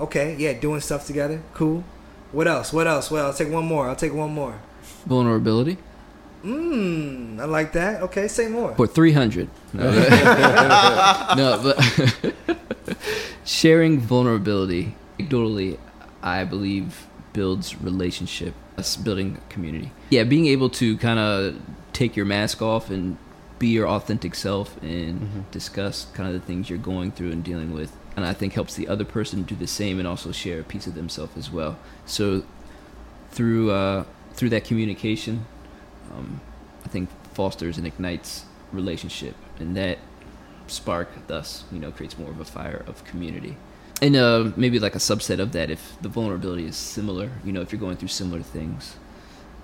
okay, 0.00 0.36
yeah, 0.38 0.52
doing 0.54 0.80
stuff 0.80 1.06
together, 1.06 1.40
cool. 1.54 1.84
What 2.32 2.46
else? 2.46 2.72
What 2.72 2.86
else? 2.86 3.10
Well, 3.10 3.26
I'll 3.26 3.32
take 3.34 3.50
one 3.50 3.64
more. 3.64 3.88
I'll 3.88 3.96
take 3.96 4.12
one 4.12 4.32
more. 4.34 4.60
Vulnerability 5.06 5.78
Mmm, 6.44 7.40
I 7.40 7.44
like 7.46 7.72
that. 7.72 8.00
Okay, 8.02 8.28
say 8.28 8.46
more. 8.48 8.74
for 8.76 8.86
300. 8.86 9.48
No, 9.72 9.90
no 11.36 11.60
but 11.62 12.34
sharing 13.44 13.98
vulnerability, 14.00 14.94
anecdotally, 15.18 15.78
I 16.22 16.44
believe 16.44 17.06
builds 17.32 17.80
relationship, 17.80 18.54
us 18.76 18.96
building 18.96 19.38
community. 19.48 19.90
Yeah, 20.10 20.24
being 20.24 20.46
able 20.46 20.70
to 20.70 20.96
kind 20.98 21.18
of 21.18 21.56
take 21.92 22.14
your 22.16 22.26
mask 22.26 22.62
off 22.62 22.88
and 22.90 23.16
be 23.58 23.68
your 23.68 23.88
authentic 23.88 24.34
self 24.36 24.80
and 24.82 25.20
Mhm. 25.20 25.50
discuss 25.50 26.06
kind 26.14 26.28
of 26.28 26.34
the 26.40 26.46
things 26.46 26.70
you're 26.70 26.78
going 26.78 27.10
through 27.10 27.32
and 27.32 27.42
dealing 27.42 27.72
with. 27.74 27.90
And 28.18 28.26
I 28.26 28.32
think 28.32 28.54
helps 28.54 28.74
the 28.74 28.88
other 28.88 29.04
person 29.04 29.44
do 29.44 29.54
the 29.54 29.68
same 29.68 30.00
and 30.00 30.08
also 30.08 30.32
share 30.32 30.58
a 30.58 30.64
piece 30.64 30.88
of 30.88 30.96
themselves 30.96 31.36
as 31.36 31.52
well. 31.52 31.78
So 32.04 32.42
through 33.30 33.70
uh, 33.70 34.04
through 34.32 34.48
that 34.48 34.64
communication, 34.64 35.46
um, 36.12 36.40
I 36.84 36.88
think 36.88 37.10
fosters 37.32 37.78
and 37.78 37.86
ignites 37.86 38.44
relationship, 38.72 39.36
and 39.60 39.76
that 39.76 39.98
spark 40.66 41.28
thus 41.28 41.62
you 41.70 41.78
know 41.78 41.92
creates 41.92 42.18
more 42.18 42.30
of 42.30 42.40
a 42.40 42.44
fire 42.44 42.82
of 42.88 43.04
community. 43.04 43.56
And 44.02 44.16
uh, 44.16 44.50
maybe 44.56 44.80
like 44.80 44.96
a 44.96 44.98
subset 44.98 45.38
of 45.38 45.52
that, 45.52 45.70
if 45.70 45.96
the 46.02 46.08
vulnerability 46.08 46.66
is 46.66 46.74
similar, 46.74 47.30
you 47.44 47.52
know, 47.52 47.60
if 47.60 47.70
you're 47.70 47.80
going 47.80 47.98
through 47.98 48.08
similar 48.08 48.42
things, 48.42 48.96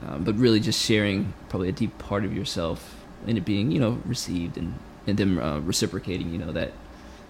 um, 0.06 0.22
but 0.22 0.36
really 0.36 0.60
just 0.60 0.80
sharing 0.80 1.34
probably 1.48 1.68
a 1.68 1.72
deep 1.72 1.98
part 1.98 2.24
of 2.24 2.32
yourself 2.32 3.04
and 3.26 3.36
it 3.36 3.44
being 3.44 3.72
you 3.72 3.80
know 3.80 4.00
received 4.04 4.56
and 4.56 4.78
and 5.08 5.18
them 5.18 5.40
uh, 5.40 5.58
reciprocating, 5.58 6.30
you 6.30 6.38
know, 6.38 6.52
that 6.52 6.70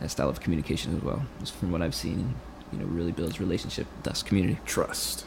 that 0.01 0.11
style 0.11 0.29
of 0.29 0.41
communication 0.41 0.97
as 0.97 1.03
well. 1.03 1.25
Just 1.41 1.55
from 1.55 1.71
what 1.73 1.83
I've 1.83 1.95
seen, 1.95 2.35
you 2.73 2.79
know, 2.79 2.85
really 2.87 3.13
builds 3.13 3.41
relationship, 3.41 3.87
thus 4.03 4.23
community. 4.23 4.59
Trust. 4.67 5.25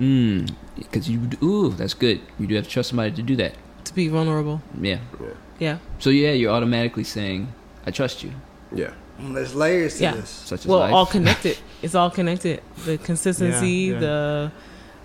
Mm, 0.00 0.54
because 0.76 1.08
you 1.08 1.18
do- 1.18 1.38
ooh, 1.46 1.70
that's 1.70 1.94
good. 1.94 2.20
You 2.38 2.46
do 2.46 2.54
have 2.56 2.64
to 2.64 2.70
trust 2.70 2.90
somebody 2.90 3.12
to 3.12 3.22
do 3.22 3.36
that. 3.36 3.54
To 3.84 3.94
be 3.94 4.08
vulnerable. 4.08 4.60
Yeah. 4.80 4.98
Yeah. 5.20 5.28
Yeah. 5.58 5.78
So 5.98 6.10
yeah, 6.10 6.32
you're 6.32 6.52
automatically 6.52 7.04
saying, 7.04 7.48
"I 7.86 7.90
trust 7.90 8.22
you." 8.22 8.32
Yeah. 8.74 8.90
Mm, 9.20 9.34
There's 9.34 9.54
layers 9.54 9.96
to 9.96 10.02
Yeah. 10.02 10.12
this. 10.14 10.28
Such 10.28 10.60
as 10.60 10.66
Well, 10.66 10.80
life. 10.80 10.92
all 10.92 11.06
connected. 11.16 11.56
It's 11.82 11.94
all 11.94 12.10
connected. 12.10 12.60
The 12.84 12.98
consistency, 12.98 13.68
Yeah, 13.70 13.92
yeah. 13.94 14.00
the 14.00 14.52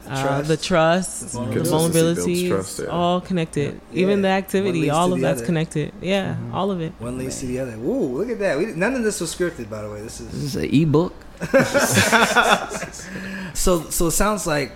uh, 0.08 0.22
Trust. 0.22 0.48
the 0.48 0.58
trust, 0.58 1.20
The 1.22 1.26
the 1.26 1.34
vulnerability. 1.38 1.70
vulnerability, 1.70 2.50
trust, 2.50 2.80
yeah. 2.80 2.86
all 2.88 3.22
connected. 3.22 3.80
Yeah. 3.92 4.02
Even 4.02 4.22
the 4.22 4.28
activity, 4.30 4.90
all 4.90 5.14
of 5.14 5.20
that's 5.22 5.40
other. 5.40 5.46
connected. 5.46 5.94
Yeah, 6.02 6.36
Mhm. 6.36 6.54
all 6.54 6.72
of 6.72 6.82
it. 6.82 6.94
One 7.00 7.18
leads 7.18 7.40
to 7.42 7.46
the 7.46 7.60
other. 7.60 7.78
Woo, 7.78 8.18
look 8.18 8.30
at 8.30 8.40
that. 8.40 8.58
We, 8.58 8.66
none 8.68 8.96
of 8.96 9.04
this 9.04 9.20
was 9.22 9.34
scripted, 9.36 9.70
by 9.70 9.82
the 9.84 9.90
way. 9.92 10.02
This 10.02 10.20
is, 10.20 10.28
This 10.28 10.36
is 10.36 10.56
is 10.56 10.64
an 10.64 10.70
ebook. 10.74 11.14
so. 13.54 13.82
So 13.90 14.08
it 14.08 14.12
sounds 14.12 14.46
like 14.48 14.72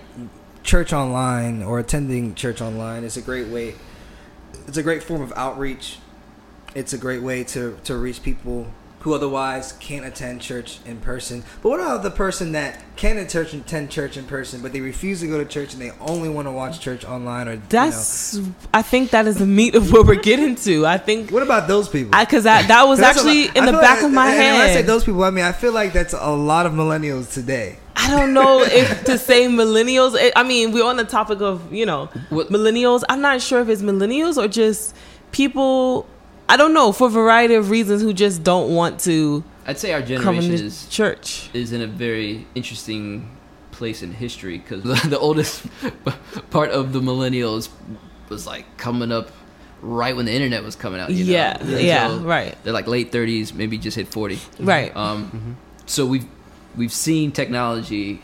church 0.62 0.92
online 0.92 1.62
or 1.62 1.78
attending 1.78 2.34
church 2.34 2.60
online 2.60 3.04
is 3.04 3.16
a 3.16 3.22
great 3.22 3.48
way. 3.48 3.74
It's 4.66 4.76
a 4.76 4.82
great 4.82 5.02
form 5.02 5.22
of 5.22 5.32
outreach. 5.36 5.98
It's 6.74 6.92
a 6.92 6.98
great 6.98 7.22
way 7.22 7.44
to 7.44 7.78
to 7.84 7.96
reach 7.96 8.22
people 8.22 8.66
who 9.00 9.14
otherwise 9.14 9.72
can't 9.74 10.04
attend 10.04 10.40
church 10.40 10.78
in 10.84 10.96
person. 10.98 11.44
But 11.62 11.68
what 11.68 11.78
about 11.80 12.02
the 12.02 12.10
person 12.10 12.52
that 12.52 12.82
can 12.96 13.18
attend 13.18 13.30
church, 13.30 13.54
attend 13.54 13.90
church 13.90 14.16
in 14.16 14.24
person, 14.24 14.62
but 14.62 14.72
they 14.72 14.80
refuse 14.80 15.20
to 15.20 15.28
go 15.28 15.38
to 15.38 15.44
church 15.44 15.74
and 15.74 15.80
they 15.82 15.92
only 16.00 16.28
want 16.28 16.48
to 16.48 16.52
watch 16.52 16.80
church 16.80 17.04
online? 17.04 17.46
Or 17.46 17.52
you 17.52 17.56
know. 17.58 17.62
That's. 17.68 18.40
I 18.74 18.82
think 18.82 19.10
that 19.10 19.26
is 19.28 19.36
the 19.36 19.46
meat 19.46 19.76
of 19.76 19.92
what 19.92 20.06
we're 20.06 20.16
getting 20.16 20.56
to. 20.56 20.86
I 20.86 20.98
think 20.98 21.30
what 21.30 21.42
about 21.44 21.68
those 21.68 21.88
people? 21.88 22.18
because 22.18 22.44
that 22.44 22.66
that 22.68 22.82
was 22.88 22.98
actually 23.10 23.46
what- 23.48 23.56
in 23.58 23.64
the 23.66 23.72
back 23.72 23.98
like- 23.98 24.04
of 24.06 24.12
my 24.12 24.28
and 24.30 24.38
When 24.38 24.60
I 24.60 24.66
say 24.68 24.72
head. 24.74 24.86
those 24.86 25.04
people, 25.04 25.22
I 25.22 25.30
mean 25.30 25.44
I 25.44 25.52
feel 25.52 25.72
like 25.72 25.92
that's 25.92 26.14
a 26.14 26.30
lot 26.34 26.66
of 26.66 26.72
millennials 26.72 27.32
today. 27.32 27.78
I 27.94 28.10
don't 28.10 28.34
know 28.34 28.62
if 28.64 29.04
to 29.04 29.18
say 29.18 29.46
millennials. 29.46 30.14
It, 30.20 30.32
I 30.36 30.42
mean, 30.42 30.72
we're 30.72 30.84
on 30.84 30.96
the 30.96 31.04
topic 31.04 31.40
of 31.40 31.72
you 31.72 31.86
know 31.86 32.06
What- 32.30 32.48
millennials. 32.50 33.04
I'm 33.08 33.20
not 33.20 33.40
sure 33.40 33.60
if 33.60 33.68
it's 33.68 33.82
millennials 33.82 34.36
or 34.36 34.48
just 34.48 34.96
people. 35.30 36.08
I 36.48 36.56
don't 36.56 36.72
know 36.74 36.92
for 36.92 37.06
a 37.08 37.10
variety 37.10 37.54
of 37.54 37.70
reasons 37.70 38.02
who 38.02 38.12
just 38.12 38.42
don't 38.44 38.74
want 38.74 39.00
to 39.00 39.42
I'd 39.66 39.78
say 39.78 39.92
our 39.92 40.00
come 40.00 40.08
generation 40.36 40.52
is 40.52 40.86
church. 40.88 41.50
is 41.52 41.72
in 41.72 41.82
a 41.82 41.86
very 41.86 42.46
interesting 42.54 43.30
place 43.72 44.02
in 44.02 44.12
history 44.12 44.58
because 44.58 44.82
the 45.10 45.18
oldest 45.18 45.66
part 46.50 46.70
of 46.70 46.92
the 46.92 47.00
millennials 47.00 47.68
was 48.28 48.46
like 48.46 48.64
coming 48.76 49.10
up 49.12 49.30
right 49.82 50.16
when 50.16 50.24
the 50.26 50.32
internet 50.32 50.62
was 50.64 50.74
coming 50.76 51.00
out. 51.00 51.10
You 51.10 51.24
know? 51.24 51.32
Yeah, 51.32 51.58
And 51.60 51.70
yeah, 51.80 52.18
right, 52.22 52.56
They're 52.64 52.72
like 52.72 52.86
late 52.86 53.12
30s, 53.12 53.52
maybe 53.54 53.76
just 53.78 53.96
hit 53.96 54.08
40. 54.08 54.38
right. 54.60 54.94
Um, 54.96 55.56
So 55.86 56.06
we've 56.06 56.26
we've 56.76 56.92
seen 56.92 57.32
technology 57.32 58.22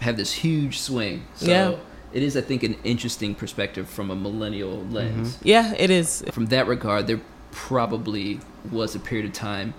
have 0.00 0.16
this 0.16 0.32
huge 0.32 0.78
swing. 0.80 1.24
So 1.34 1.46
Yeah. 1.50 1.74
it 2.12 2.22
is, 2.22 2.36
I 2.36 2.40
think, 2.40 2.62
an 2.62 2.76
interesting 2.84 3.34
perspective 3.34 3.88
from 3.88 4.10
a 4.10 4.16
millennial 4.16 4.84
lens. 4.90 5.38
yeah, 5.42 5.74
it 5.76 5.90
is. 5.90 6.24
From 6.32 6.46
that 6.46 6.66
regard, 6.66 7.06
there 7.06 7.20
probably 7.54 8.40
was 8.70 8.94
a 8.94 8.98
period 8.98 9.26
of 9.26 9.32
time 9.32 9.72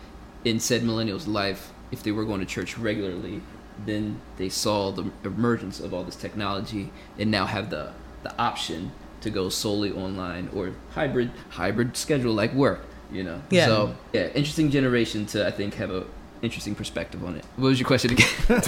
in 0.46 0.60
said 0.60 0.84
millennial's 0.84 1.28
life, 1.28 1.72
if 1.92 2.02
they 2.02 2.12
were 2.12 2.24
going 2.24 2.40
to 2.40 2.46
church 2.46 2.78
regularly, 2.78 3.42
then 3.86 4.20
they 4.38 4.50
saw 4.50 4.92
the 4.92 5.12
emergence 5.24 5.80
of 5.80 5.94
all 5.94 6.04
this 6.04 6.16
technology 6.16 6.92
and 7.20 7.30
now 7.30 7.46
have 7.46 7.70
the, 7.70 7.92
the 8.24 8.36
option 8.40 8.92
to 9.22 9.30
go 9.30 9.50
solely 9.50 9.92
online 9.92 10.50
or 10.56 10.72
hybrid 10.92 11.32
hybrid 11.50 11.98
schedule 11.98 12.34
like 12.34 12.54
work, 12.54 12.86
you 13.12 13.24
know. 13.24 13.42
Yeah. 13.50 13.66
So 13.66 13.96
yeah, 14.14 14.28
interesting 14.28 14.72
generation 14.72 15.26
to 15.28 15.46
I 15.46 15.52
think 15.52 15.76
have 15.76 15.92
a 15.92 16.06
interesting 16.42 16.76
perspective 16.76 17.24
on 17.26 17.36
it. 17.36 17.46
What 17.58 17.70
was 17.70 17.80
your 17.80 17.88
question 17.88 18.12
again? 18.12 18.28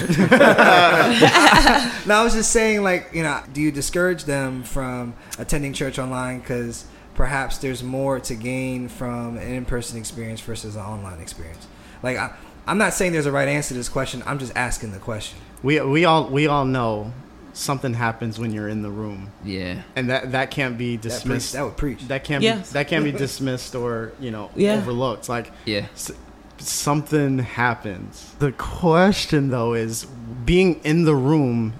No, 2.06 2.14
I 2.14 2.24
was 2.24 2.34
just 2.34 2.50
saying, 2.50 2.82
like, 2.82 3.10
you 3.12 3.22
know, 3.22 3.42
do 3.52 3.60
you 3.60 3.70
discourage 3.70 4.24
them 4.24 4.62
from 4.62 5.14
attending 5.38 5.74
church 5.74 5.98
online 5.98 6.40
because 6.40 6.86
perhaps 7.18 7.58
there's 7.58 7.82
more 7.82 8.20
to 8.20 8.34
gain 8.36 8.88
from 8.88 9.36
an 9.36 9.42
in-person 9.52 9.98
experience 9.98 10.40
versus 10.40 10.76
an 10.76 10.82
online 10.82 11.20
experience? 11.20 11.66
Like, 12.02 12.16
I, 12.16 12.32
I'm 12.66 12.78
not 12.78 12.94
saying 12.94 13.12
there's 13.12 13.26
a 13.26 13.32
right 13.32 13.48
answer 13.48 13.70
to 13.70 13.74
this 13.74 13.88
question. 13.88 14.22
I'm 14.24 14.38
just 14.38 14.56
asking 14.56 14.92
the 14.92 14.98
question. 15.00 15.36
We 15.64 15.80
we 15.80 16.04
all 16.04 16.28
we 16.30 16.46
all 16.46 16.64
know 16.64 17.12
something 17.54 17.92
happens 17.94 18.38
when 18.38 18.52
you're 18.52 18.68
in 18.68 18.82
the 18.82 18.90
room, 18.90 19.32
yeah. 19.44 19.82
and 19.96 20.08
that 20.10 20.30
that 20.30 20.52
can't 20.52 20.78
be 20.78 20.94
That, 20.96 21.02
preach, 21.02 21.12
dismissed. 21.14 21.52
that 21.54 21.64
would 21.64 21.76
preach. 21.76 22.06
That 22.06 22.22
can't 22.22 22.42
Yes. 22.44 22.68
be 22.70 22.72
that 22.74 22.86
can't 22.88 23.02
be 23.04 23.10
dismissed 23.26 23.74
or 23.74 24.12
you 24.20 24.30
know 24.30 24.50
Yeah. 24.54 24.74
overlooked. 24.76 25.28
Like 25.28 25.50
Yeah. 25.64 25.86
s- 25.94 26.12
something 26.58 27.40
happens. 27.40 28.32
The 28.38 28.52
question 28.52 29.50
though 29.50 29.74
is 29.74 30.06
being 30.44 30.80
in 30.84 31.04
the 31.04 31.16
room 31.16 31.72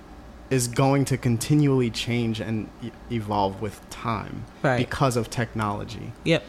is 0.51 0.67
going 0.69 1.05
to 1.05 1.17
continually 1.19 1.91
change 1.91 2.41
and 2.41 2.69
e- 2.83 2.91
evolve 3.11 3.61
with 3.61 3.79
time 3.91 4.45
Right. 4.63 4.79
because 4.79 5.17
of 5.17 5.29
technology. 5.31 6.13
Yep. 6.25 6.43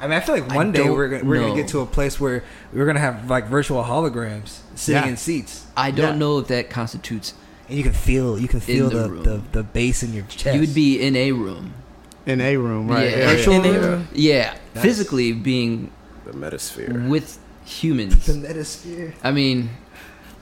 I 0.00 0.04
mean, 0.06 0.12
I 0.16 0.20
feel 0.20 0.36
like 0.36 0.50
I 0.50 0.54
one 0.56 0.72
day 0.72 0.88
we're 0.88 1.08
gonna, 1.08 1.24
we're 1.24 1.40
gonna 1.40 1.54
get 1.56 1.68
to 1.68 1.80
a 1.80 1.86
place 1.86 2.18
where 2.20 2.42
we're 2.72 2.86
gonna 2.86 3.00
have 3.00 3.28
like 3.28 3.46
virtual 3.48 3.82
holograms 3.84 4.60
sitting 4.74 5.02
Yeah. 5.02 5.08
in 5.10 5.16
seats, 5.16 5.66
I 5.76 5.90
don't 5.90 6.12
Yeah. 6.14 6.18
know 6.18 6.38
if 6.38 6.46
that 6.48 6.70
constitutes. 6.70 7.34
and 7.68 7.76
you 7.76 7.84
can 7.84 7.92
feel 7.92 8.38
you 8.38 8.48
can 8.48 8.60
feel 8.60 8.88
the 8.90 8.98
the, 8.98 9.08
room. 9.10 9.22
the, 9.24 9.42
the 9.52 9.62
bass 9.62 10.02
in 10.02 10.12
your 10.14 10.24
chest. 10.24 10.54
You 10.54 10.60
would 10.60 10.74
be 10.74 11.00
in 11.00 11.14
a 11.16 11.32
room. 11.32 11.74
In 12.26 12.40
a 12.40 12.56
room, 12.56 12.88
right? 12.88 13.10
Yeah. 13.10 13.16
Yeah, 13.18 13.26
Virtual 13.36 13.54
yeah. 13.54 13.60
In 13.60 13.66
a 13.66 13.80
room? 13.80 13.90
room. 13.90 14.08
Yeah, 14.14 14.54
Nice. 14.74 14.82
physically 14.84 15.32
being 15.32 15.90
The 16.24 16.32
metasphere. 16.32 17.08
with 17.08 17.38
humans. 17.64 18.26
the 18.26 18.32
metasphere. 18.34 19.12
I 19.22 19.30
mean, 19.32 19.70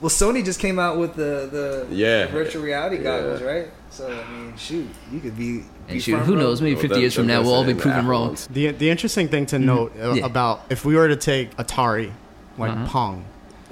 Well, 0.01 0.09
Sony 0.09 0.45
just 0.45 0.59
came 0.59 0.79
out 0.79 0.97
with 0.97 1.15
the 1.15 1.49
the, 1.51 1.87
Yeah. 1.91 2.27
virtual 2.27 2.63
reality 2.63 2.97
Yeah. 2.97 3.03
goggles, 3.03 3.41
right? 3.41 3.67
So 3.91 4.07
I 4.07 4.31
mean, 4.31 4.53
shoot, 4.55 4.87
you 5.11 5.19
could 5.19 5.37
be. 5.37 5.59
be 5.59 5.65
and 5.89 6.01
shoot, 6.01 6.19
who 6.19 6.35
row. 6.35 6.41
knows? 6.41 6.61
Maybe 6.61 6.75
Well, 6.75 6.81
50 6.83 6.93
them- 6.95 7.01
years 7.01 7.13
from 7.15 7.27
now, 7.27 7.41
we'll 7.41 7.53
all 7.53 7.63
be 7.63 7.71
and 7.71 7.79
the 7.79 7.83
proven 7.83 7.99
Apple 7.99 8.11
wrong. 8.11 8.37
The 8.51 8.71
the 8.71 8.89
interesting 8.89 9.27
thing 9.27 9.45
to 9.47 9.59
note 9.59 9.91
uh, 9.99 10.03
Mm-hmm. 10.05 10.17
Yeah. 10.19 10.25
about 10.25 10.61
if 10.69 10.85
we 10.85 10.95
were 10.95 11.07
to 11.09 11.15
take 11.15 11.55
Atari, 11.57 12.11
like 12.57 12.71
Uh-huh. 12.71 12.85
Pong, 12.87 13.23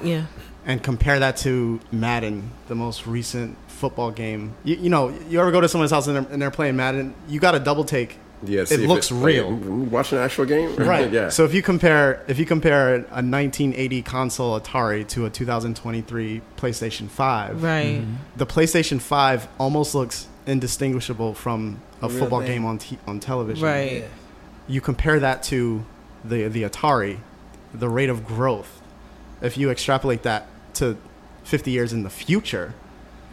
Yeah. 0.04 0.24
and 0.66 0.82
compare 0.84 1.20
that 1.20 1.38
to 1.38 1.80
Madden, 1.92 2.52
the 2.68 2.76
most 2.76 3.08
recent 3.08 3.56
football 3.68 4.12
game. 4.12 4.54
You, 4.64 4.76
you 4.82 4.90
know, 4.90 5.14
you 5.30 5.40
ever 5.40 5.52
go 5.52 5.62
to 5.62 5.70
someone's 5.70 5.92
house 5.92 6.08
and 6.08 6.16
they're, 6.18 6.26
and 6.34 6.42
they're 6.42 6.52
playing 6.52 6.76
Madden, 6.76 7.14
you 7.30 7.40
got 7.40 7.52
to 7.52 7.60
double 7.60 7.84
take. 7.86 8.18
Yeah, 8.44 8.62
It 8.62 8.68
see 8.70 8.76
if 8.84 8.88
looks 8.88 9.12
like, 9.12 9.26
real. 9.26 9.52
watch 9.52 10.12
an 10.12 10.20
actual 10.20 10.46
game, 10.46 10.76
Right. 10.76 11.12
yeah. 11.12 11.30
So 11.30 11.44
if 11.44 11.54
you 11.56 11.64
compare 11.64 12.22
if 12.28 12.38
you 12.38 12.46
compare 12.46 12.96
a 13.12 13.22
1980 13.24 14.02
console 14.04 14.60
Atari 14.60 15.08
to 15.10 15.26
a 15.26 15.30
2023 15.30 16.42
PlayStation 16.56 17.08
5, 17.10 17.64
Right. 17.64 18.02
Mm-hmm. 18.02 18.14
the 18.36 18.46
PlayStation 18.46 19.02
5 19.02 19.48
almost 19.60 19.96
looks 19.96 20.28
indistinguishable 20.46 21.34
from 21.34 21.82
a 22.02 22.08
Real 22.08 22.20
football 22.20 22.40
thing. 22.42 22.50
game 22.50 22.66
on 22.66 22.78
t- 22.78 23.00
on 23.08 23.20
television. 23.20 23.64
Right. 23.66 23.92
Yeah. 24.02 24.08
You 24.68 24.82
compare 24.82 25.20
that 25.20 25.42
to 25.44 25.84
the 26.24 26.48
the 26.48 26.64
Atari, 26.64 27.18
the 27.74 27.90
rate 27.90 28.10
of 28.10 28.24
growth. 28.26 28.82
If 29.42 29.58
you 29.58 29.72
extrapolate 29.72 30.22
that 30.24 30.48
to 30.76 30.98
50 31.44 31.72
years 31.72 31.92
in 31.94 32.04
the 32.04 32.10
future, 32.10 32.74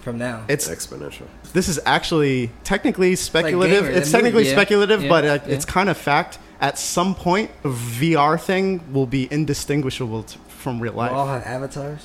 From 0.03 0.17
now, 0.19 0.45
it's 0.49 0.69
exponential. 0.69 1.27
This 1.55 1.69
is 1.69 1.81
actually 1.87 2.51
technically 2.65 3.17
speculative. 3.17 3.85
Gamer, 3.85 3.97
it's 3.97 4.11
that 4.13 4.19
movie. 4.19 4.23
technically 4.25 4.45
Yeah. 4.49 4.53
speculative, 4.53 5.03
Yeah. 5.05 5.09
but 5.09 5.25
uh, 5.25 5.27
Yeah. 5.47 5.55
it's 5.55 5.65
kind 5.65 5.89
of 5.89 5.97
fact. 5.97 6.39
At 6.61 6.79
some 6.79 7.15
point, 7.15 7.51
a 7.65 7.69
VR 7.69 8.37
thing 8.39 8.81
will 8.93 9.07
be 9.07 9.27
indistinguishable 9.31 10.23
t- 10.25 10.39
from 10.49 10.81
real 10.81 10.93
life. 10.93 11.11
we'll 11.11 11.21
all 11.21 11.27
have 11.29 11.43
avatars. 11.45 12.01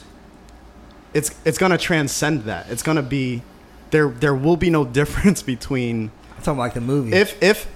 It's 1.13 1.31
it's 1.45 1.57
gonna 1.57 1.77
transcend 1.77 2.43
that. 2.45 2.67
It's 2.69 2.83
gonna 2.83 3.01
be 3.01 3.41
there. 3.91 4.09
There 4.09 4.35
will 4.35 4.57
be 4.57 4.69
no 4.69 4.85
difference 4.99 5.41
between 5.41 6.11
I'm 6.37 6.43
talking 6.43 6.59
like 6.59 6.73
the 6.73 6.81
movie. 6.81 7.13
if 7.13 7.41
if 7.41 7.67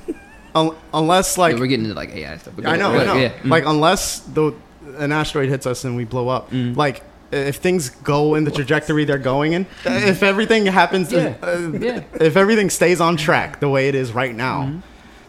un, 0.55 0.71
unless 0.93 1.37
like 1.37 1.53
yeah, 1.55 1.59
we're 1.59 1.67
getting 1.67 1.85
into 1.85 1.95
like 1.95 2.13
AI 2.15 2.37
stuff. 2.37 2.53
I 2.65 2.77
know, 2.77 2.91
go- 2.91 2.99
I 2.99 3.05
know. 3.05 3.15
Yeah. 3.15 3.29
mm. 3.41 3.49
Like 3.49 3.65
unless 3.65 4.19
the 4.19 4.53
an 4.97 5.11
asteroid 5.11 5.49
hits 5.49 5.65
us 5.65 5.83
and 5.85 5.95
we 5.95 6.03
blow 6.03 6.27
up, 6.29 6.51
Mm. 6.51 6.75
like 6.77 7.01
if 7.33 7.57
things 7.57 7.89
go 7.89 8.35
in 8.35 8.43
the 8.43 8.51
trajectory 8.51 9.05
they're 9.05 9.17
going 9.17 9.53
in, 9.53 9.65
if 9.85 10.23
everything 10.23 10.65
happens, 10.67 11.11
Yeah. 11.11 11.33
uh, 11.41 11.69
Yeah. 11.79 12.01
if 12.19 12.35
everything 12.37 12.69
stays 12.69 13.01
on 13.01 13.17
track 13.17 13.59
the 13.59 13.69
way 13.69 13.87
it 13.89 13.95
is 13.95 14.11
right 14.13 14.35
now, 14.35 14.63
Mhm. 14.63 14.81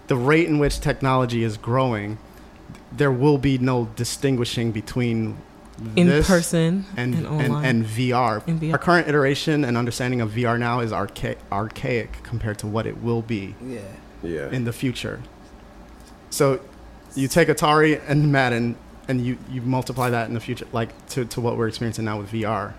the 0.09 0.17
rate 0.17 0.49
in 0.49 0.59
which 0.59 0.81
technology 0.81 1.43
is 1.43 1.57
growing, 1.57 2.19
there 2.97 3.11
will 3.13 3.39
be 3.39 3.59
no 3.59 3.89
distinguishing 3.97 4.71
between 4.71 5.37
In 5.97 6.07
this 6.07 6.29
person 6.29 6.85
and 6.97 7.15
and, 7.17 7.27
and, 7.27 7.27
online. 7.27 7.65
and 7.65 7.85
VR. 7.87 8.43
In 8.47 8.61
VR. 8.61 8.73
Our 8.73 8.79
current 8.79 9.09
iteration 9.09 9.65
and 9.65 9.77
understanding 9.77 10.21
of 10.21 10.31
VR 10.31 10.57
now 10.59 10.79
is 10.81 10.93
archa- 10.93 11.35
archaic 11.51 12.23
compared 12.23 12.59
to 12.59 12.67
what 12.69 12.87
it 12.87 13.03
will 13.03 13.23
be 13.23 13.57
yeah. 13.67 13.81
Yeah. 14.23 14.51
in 14.53 14.65
the 14.65 14.73
future. 14.73 15.19
So 16.31 16.61
you 17.17 17.27
take 17.29 17.49
Atari 17.49 18.01
and 18.09 18.31
Madden 18.31 18.77
and 19.09 19.25
you, 19.25 19.39
you 19.51 19.61
multiply 19.63 20.11
that 20.11 20.29
in 20.29 20.35
the 20.35 20.41
future, 20.41 20.67
like 20.73 20.91
to, 21.11 21.25
to 21.27 21.41
what 21.41 21.57
we're 21.57 21.69
experiencing 21.69 22.05
now 22.05 22.19
with 22.19 22.31
VR. 22.33 22.73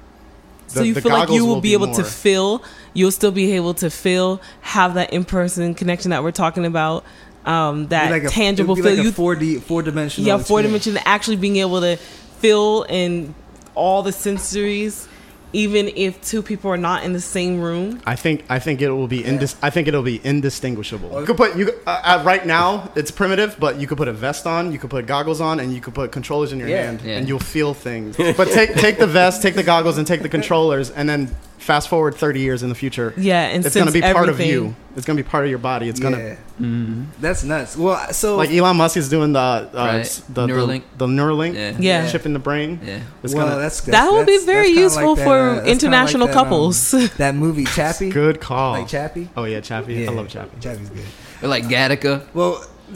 so 0.67 0.81
you 0.81 0.95
feel 0.95 1.11
like 1.11 1.29
you 1.29 1.45
will 1.45 1.61
be 1.61 1.73
able 1.73 1.91
to 1.93 2.01
more- 2.01 2.09
feel, 2.09 2.63
you'll 2.93 3.11
still 3.11 3.31
be 3.31 3.51
able 3.53 3.73
to 3.75 3.89
feel, 3.89 4.41
have 4.61 4.95
that 4.95 5.13
in 5.13 5.23
person 5.25 5.73
connection 5.75 6.11
that 6.11 6.23
we're 6.23 6.31
talking 6.31 6.65
about, 6.65 7.03
um, 7.45 7.87
that 7.89 8.09
like 8.11 8.23
a- 8.23 8.29
tangible 8.29 8.75
feel. 8.75 8.85
Like 8.85 8.97
you 9.03 9.11
four 9.11 9.35
D, 9.35 9.59
four 9.59 9.83
dimensional. 9.83 10.27
yeah, 10.27 10.37
four 10.37 10.61
dimension, 10.63 10.97
actually 11.05 11.35
being 11.37 11.57
able 11.57 11.81
to 11.81 11.97
feel 12.39 12.83
in 12.89 13.35
all 13.75 14.01
the 14.01 14.11
sensories, 14.11 15.07
even 15.55 15.87
if 15.95 16.21
two 16.21 16.41
people 16.43 16.69
are 16.69 16.77
not 16.77 17.03
in 17.05 17.13
the 17.13 17.21
same 17.21 17.61
room. 17.61 18.01
I 18.05 18.15
think 18.15 18.43
I 18.49 18.59
think 18.59 18.81
it 18.81 18.89
will 18.91 19.07
be 19.07 19.21
indis- 19.23 19.55
I 19.61 19.69
think 19.69 19.87
it'll 19.87 20.03
be 20.03 20.19
indistinguishable. 20.23 21.19
You 21.19 21.25
could 21.25 21.37
put 21.37 21.55
you 21.55 21.71
uh, 21.87 22.01
uh, 22.03 22.23
right 22.25 22.45
now 22.45 22.91
it's 22.95 23.11
primitive, 23.11 23.55
but 23.59 23.79
you 23.79 23.87
could 23.87 23.97
put 23.97 24.07
a 24.09 24.13
vest 24.13 24.45
on, 24.45 24.71
you 24.73 24.79
could 24.79 24.89
put 24.89 25.05
goggles 25.07 25.39
on, 25.41 25.59
and 25.61 25.73
you 25.73 25.81
could 25.81 25.93
put 25.93 26.11
controllers 26.11 26.51
in 26.51 26.59
your 26.59 26.67
Yeah. 26.69 26.83
hand, 26.85 27.01
Yeah. 27.03 27.17
and 27.17 27.27
you'll 27.27 27.39
feel 27.55 27.73
things. 27.73 28.17
But 28.37 28.49
take 28.51 28.75
take 28.75 28.97
the 28.99 29.07
vest, 29.07 29.41
take 29.41 29.55
the 29.55 29.63
goggles, 29.63 29.97
and 29.97 30.05
take 30.05 30.21
the 30.21 30.29
controllers, 30.37 30.89
and 30.91 31.07
then 31.07 31.33
fast 31.65 31.89
forward 31.89 32.13
thirty 32.15 32.39
years 32.39 32.61
in 32.63 32.69
the 32.69 32.75
future. 32.75 33.13
Yeah, 33.17 33.41
and 33.47 33.65
it's 33.65 33.75
gonna 33.75 33.91
be 33.91 34.01
part 34.01 34.29
of 34.29 34.39
you. 34.39 34.75
It's 34.95 35.05
gonna 35.05 35.17
be 35.17 35.23
part 35.27 35.43
of 35.43 35.49
your 35.49 35.59
body. 35.59 35.89
It's 35.89 35.99
gonna 35.99 36.17
Yeah, 36.19 36.35
Mhm. 36.61 37.05
that's 37.19 37.43
nuts. 37.43 37.75
Well, 37.75 38.13
so 38.13 38.37
like 38.37 38.51
Elon 38.51 38.77
Musk 38.77 38.95
is 38.97 39.09
doing 39.09 39.33
the 39.33 39.39
uh, 39.39 39.69
Right. 39.73 39.99
s- 40.01 40.21
the, 40.29 40.45
Neuralink. 40.47 40.83
the, 40.97 41.07
the 41.07 41.13
Neuralink 41.13 41.55
Yeah. 41.55 41.73
Yeah. 41.79 42.07
chip 42.11 42.25
in 42.25 42.33
the 42.33 42.39
brain. 42.39 42.79
Yeah. 42.85 42.99
It's 43.23 43.33
well, 43.33 43.47
gonna, 43.47 43.59
that's, 43.59 43.81
That 43.81 43.91
that's 43.91 44.11
would 44.11 44.25
be 44.27 44.37
very 44.45 44.69
useful 44.69 45.09
like 45.15 45.17
that, 45.17 45.25
for 45.25 45.37
uh, 45.61 45.65
international 45.65 46.27
like 46.27 46.33
that, 46.33 46.39
um, 46.39 46.45
couples. 46.45 46.91
that 47.17 47.35
movie 47.35 47.65
Chappie, 47.65 48.09
good 48.09 48.39
call. 48.39 48.73
like 48.73 48.87
Chappie. 48.87 49.27
oh 49.35 49.43
yeah, 49.45 49.59
Chappie. 49.59 49.95
Yeah, 49.95 50.11
I 50.11 50.13
love 50.13 50.29
Chappie. 50.29 50.57
Chappie's 50.61 50.89
good. 50.89 51.03
Or 51.41 51.47
like 51.49 51.65
Gattaca. 51.65 52.21
Well, 52.33 52.63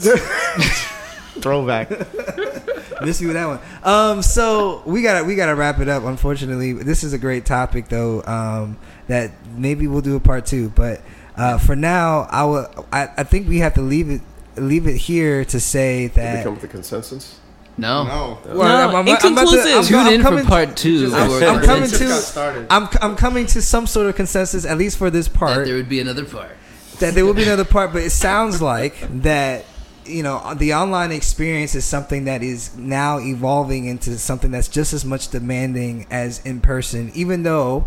Throwback. 1.40 1.90
miss 3.02 3.20
you 3.20 3.28
with 3.28 3.36
that 3.36 3.46
one. 3.46 3.60
Um, 3.82 4.22
so 4.22 4.82
we 4.86 5.02
gotta 5.02 5.24
we 5.24 5.34
gotta 5.34 5.54
wrap 5.54 5.78
it 5.80 5.88
up. 5.88 6.04
Unfortunately, 6.04 6.72
this 6.72 7.02
is 7.04 7.12
a 7.12 7.18
great 7.18 7.44
topic 7.46 7.88
though. 7.88 8.22
Um, 8.24 8.78
that 9.08 9.32
maybe 9.56 9.86
we'll 9.86 10.00
do 10.02 10.16
a 10.16 10.20
part 10.20 10.46
two, 10.46 10.70
but 10.70 11.00
uh, 11.36 11.58
for 11.58 11.74
now, 11.76 12.26
I 12.30 12.44
will. 12.44 12.86
I, 12.92 13.08
I 13.16 13.22
think 13.24 13.48
we 13.48 13.58
have 13.58 13.74
to 13.74 13.82
leave 13.82 14.10
it 14.10 14.20
leave 14.56 14.86
it 14.86 14.96
here 14.96 15.44
to 15.46 15.60
say 15.60 16.08
Did 16.08 16.16
we 16.16 16.22
that. 16.22 16.44
come 16.44 16.54
with 16.54 16.64
a 16.64 16.68
consensus? 16.68 17.38
No. 17.78 18.04
no. 18.04 18.38
Well, 18.54 18.92
No, 18.92 19.10
inconclusive. 19.10 19.86
Tune 19.86 20.06
in 20.12 20.20
for 20.20 20.28
coming- 20.28 20.44
part 20.44 20.76
two. 20.76 21.10
I'm- 21.14 21.30
or 21.30 21.36
I'm 21.42 21.62
coming 21.64 21.82
consensus. 21.88 21.98
to- 21.98 22.04
got 22.08 22.22
started. 22.22 22.66
I'm 22.68 22.88
I'm 23.00 23.16
coming 23.16 23.46
to 23.46 23.62
some 23.62 23.86
sort 23.86 24.06
of 24.08 24.16
consensus, 24.16 24.66
at 24.66 24.76
least 24.76 24.98
for 24.98 25.08
this 25.08 25.28
that 25.28 25.38
part. 25.38 25.64
there 25.66 25.76
would 25.76 25.88
be 25.88 26.00
another 26.00 26.24
part. 26.26 26.50
that 26.98 27.14
there 27.14 27.24
will 27.24 27.32
be 27.32 27.44
another 27.44 27.64
part, 27.64 27.92
but 27.94 28.02
it 28.02 28.10
sounds 28.10 28.60
like 28.60 28.96
that 29.22 29.64
you 30.04 30.22
know 30.22 30.54
the 30.54 30.74
online 30.74 31.12
experience 31.12 31.74
is 31.74 31.84
something 31.84 32.24
that 32.24 32.42
is 32.42 32.76
now 32.76 33.18
evolving 33.18 33.86
into 33.86 34.18
something 34.18 34.50
that's 34.50 34.68
just 34.68 34.92
as 34.92 35.04
much 35.04 35.28
demanding 35.28 36.06
as 36.10 36.44
in 36.44 36.60
person. 36.60 37.10
Even 37.14 37.42
though 37.42 37.86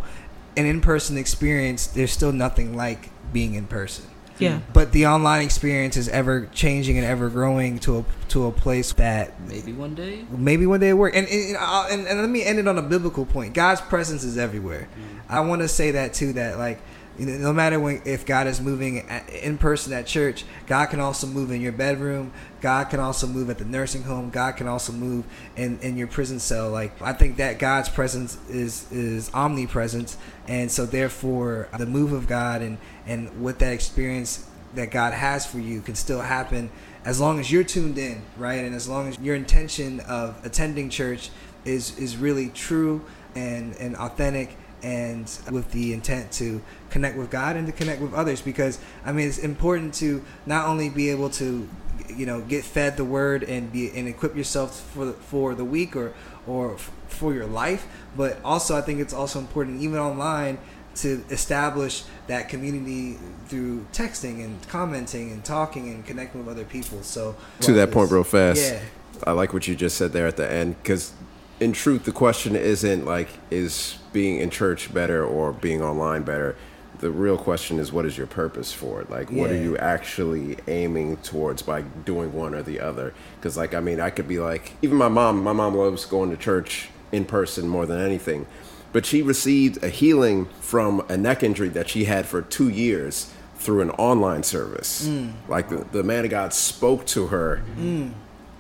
an 0.56 0.66
in 0.66 0.82
person 0.82 1.18
experience, 1.18 1.88
there's 1.88 2.12
still 2.12 2.32
nothing 2.32 2.76
like 2.76 3.10
being 3.32 3.56
in 3.56 3.66
person. 3.68 4.06
Yeah. 4.40 4.60
But 4.74 4.92
the 4.92 5.06
online 5.08 5.44
experience 5.44 5.96
is 5.96 6.10
ever 6.10 6.48
changing 6.54 6.98
and 6.98 7.06
ever 7.06 7.30
growing 7.30 7.80
to 7.80 8.00
a 8.00 8.06
to 8.30 8.48
a 8.48 8.52
place 8.52 8.92
that 8.94 9.40
Maybe 9.42 9.74
one 9.74 9.94
day. 9.96 10.26
maybe 10.32 10.66
one 10.66 10.80
day 10.80 10.90
it 10.90 10.94
work. 10.94 11.16
And 11.16 11.28
and, 11.28 11.58
uh, 11.58 11.88
and 11.92 12.08
and 12.08 12.20
let 12.20 12.30
me 12.30 12.44
end 12.44 12.60
it 12.60 12.68
on 12.68 12.78
a 12.78 12.82
biblical 12.82 13.26
point. 13.26 13.54
God's 13.54 13.82
presence 13.82 14.24
is 14.24 14.38
everywhere. 14.38 14.90
Mm-hmm. 14.92 15.32
I 15.34 15.42
want 15.42 15.62
to 15.62 15.68
say 15.68 15.92
that 15.92 16.14
too. 16.14 16.34
That 16.34 16.58
like. 16.58 16.82
No 17.20 17.54
matter 17.54 17.80
when, 17.80 18.02
if 18.06 18.26
God 18.26 18.48
is 18.48 18.60
moving 18.60 19.08
in 19.44 19.60
person 19.60 19.94
at 19.94 20.08
church, 20.08 20.46
God 20.66 20.88
can 20.88 21.00
also 21.00 21.28
move 21.28 21.52
in 21.52 21.62
your 21.62 21.72
bedroom. 21.72 22.34
God 22.60 22.86
can 22.86 23.00
also 23.00 23.28
move 23.28 23.52
at 23.52 23.60
the 23.60 23.66
nursing 23.66 24.04
home. 24.04 24.32
God 24.32 24.58
can 24.58 24.68
also 24.68 24.92
move 24.92 25.26
in, 25.56 25.80
in 25.82 25.96
your 25.96 26.08
prison 26.08 26.40
cell. 26.40 26.72
Like 26.72 27.00
I 27.02 27.14
think 27.14 27.38
that 27.38 27.60
God's 27.60 27.90
presence 27.90 28.38
is 28.50 28.92
is 28.92 29.30
omnipresent, 29.34 30.18
and 30.48 30.72
so 30.72 30.88
therefore 30.88 31.70
the 31.78 31.86
move 31.86 32.14
of 32.14 32.28
God 32.28 32.62
and 32.62 32.80
and 33.06 33.42
what 33.42 33.60
that 33.60 33.74
experience 33.74 34.48
that 34.74 34.90
God 34.90 35.14
has 35.14 35.46
for 35.46 35.60
you 35.60 35.82
can 35.82 35.94
still 35.94 36.22
happen 36.22 36.72
as 37.06 37.20
long 37.20 37.40
as 37.40 37.52
you're 37.52 37.64
tuned 37.64 37.98
in, 37.98 38.24
right? 38.38 38.64
And 38.64 38.74
as 38.74 38.88
long 38.88 39.08
as 39.08 39.20
your 39.20 39.36
intention 39.36 40.00
of 40.02 40.44
attending 40.44 40.90
church 40.90 41.30
is 41.64 41.98
is 42.00 42.18
really 42.18 42.50
true 42.50 43.06
and 43.36 43.76
and 43.76 43.96
authentic 43.98 44.58
and 44.84 45.26
with 45.52 45.72
the 45.72 45.94
intent 45.94 46.32
to 46.34 46.62
connect 46.90 47.18
with 47.18 47.32
God 47.32 47.56
and 47.56 47.66
to 47.68 47.74
connect 47.74 48.02
with 48.02 48.14
others 48.14 48.42
because 48.42 48.80
I 49.06 49.12
mean 49.12 49.28
it's 49.28 49.38
important 49.38 49.94
to 49.96 50.24
not 50.46 50.68
only 50.68 50.90
be 50.90 51.10
able 51.10 51.30
to 51.32 51.68
you 52.10 52.26
know 52.26 52.42
get 52.42 52.64
fed 52.64 52.98
the 52.98 53.06
word 53.06 53.44
and 53.44 53.72
be 53.72 53.90
and 53.92 54.08
equip 54.08 54.36
yourself 54.36 54.80
for 54.80 55.06
the, 55.06 55.14
for 55.14 55.56
the 55.56 55.66
week 55.66 55.96
or 55.96 56.14
or 56.46 56.76
f- 56.76 56.92
for 57.08 57.34
your 57.34 57.48
life 57.48 57.88
but 58.16 58.40
also 58.44 58.78
I 58.78 58.82
think 58.82 59.00
it's 59.00 59.14
also 59.14 59.40
important 59.40 59.82
even 59.82 60.00
online 60.00 60.58
to 60.96 61.24
establish 61.32 62.04
that 62.28 62.50
community 62.50 63.18
through 63.48 63.84
texting 63.94 64.44
and 64.44 64.68
commenting 64.68 65.32
and 65.32 65.44
talking 65.44 65.90
and 65.90 66.06
connecting 66.06 66.46
with 66.46 66.56
other 66.56 66.66
people. 66.66 67.02
So 67.02 67.36
to 67.62 67.74
that 67.74 67.90
point 67.90 68.12
real 68.12 68.24
fast 68.24 68.62
yeah 68.62 68.80
i 69.26 69.32
like 69.32 69.54
what 69.54 69.68
you 69.68 69.76
just 69.76 69.98
said 69.98 70.12
there 70.12 70.28
at 70.28 70.38
the 70.38 70.52
end 70.52 70.76
because 70.82 71.14
in 71.60 71.72
truth 71.72 72.04
the 72.06 72.12
question 72.12 72.56
isn't 72.56 73.06
like 73.06 73.30
is 73.52 73.98
being 74.14 74.40
in 74.40 74.50
church 74.50 74.94
better 74.94 75.26
or 75.26 75.52
being 75.52 75.82
online 75.82 76.24
better 76.24 76.56
the 77.04 77.12
real 77.12 77.38
question 77.38 77.80
is 77.80 77.92
what 77.92 78.06
is 78.06 78.18
your 78.18 78.28
purpose 78.28 78.72
for 78.72 79.02
it? 79.02 79.10
Like, 79.10 79.30
what 79.30 79.52
are 79.52 79.62
you 79.62 79.78
actually 79.78 80.58
aiming 80.68 81.18
towards 81.18 81.62
by 81.62 81.82
doing 81.82 82.32
one 82.32 82.56
or 82.56 82.64
the 82.64 82.80
other? 82.80 83.14
Because, 83.36 83.58
like, 83.58 83.74
I 83.74 83.82
mean, 83.82 84.00
I 84.00 84.10
could 84.10 84.28
be 84.28 84.40
like, 84.40 84.74
even 84.82 84.98
my 84.98 85.10
mom, 85.10 85.44
my 85.44 85.52
mom 85.52 85.76
loves 85.76 86.06
going 86.06 86.30
to 86.30 86.38
church 86.38 86.90
in 87.12 87.26
person 87.26 87.68
more 87.68 87.86
than 87.86 88.00
anything. 88.00 88.46
But 88.94 89.06
she 89.06 89.22
received 89.22 89.84
a 89.84 89.90
healing 89.90 90.46
from 90.62 91.04
a 91.10 91.18
neck 91.18 91.44
injury 91.44 91.68
that 91.70 91.90
she 91.90 92.06
had 92.06 92.26
for 92.26 92.42
two 92.42 92.70
years 92.70 93.34
through 93.58 93.82
an 93.82 93.90
online 93.92 94.44
service. 94.44 95.06
Mm. 95.06 95.34
Like, 95.50 95.68
the, 95.68 95.86
the 95.92 96.04
man 96.04 96.24
of 96.24 96.32
God 96.32 96.54
spoke 96.54 97.06
to 97.08 97.28
her 97.28 97.64
mm. 97.76 98.14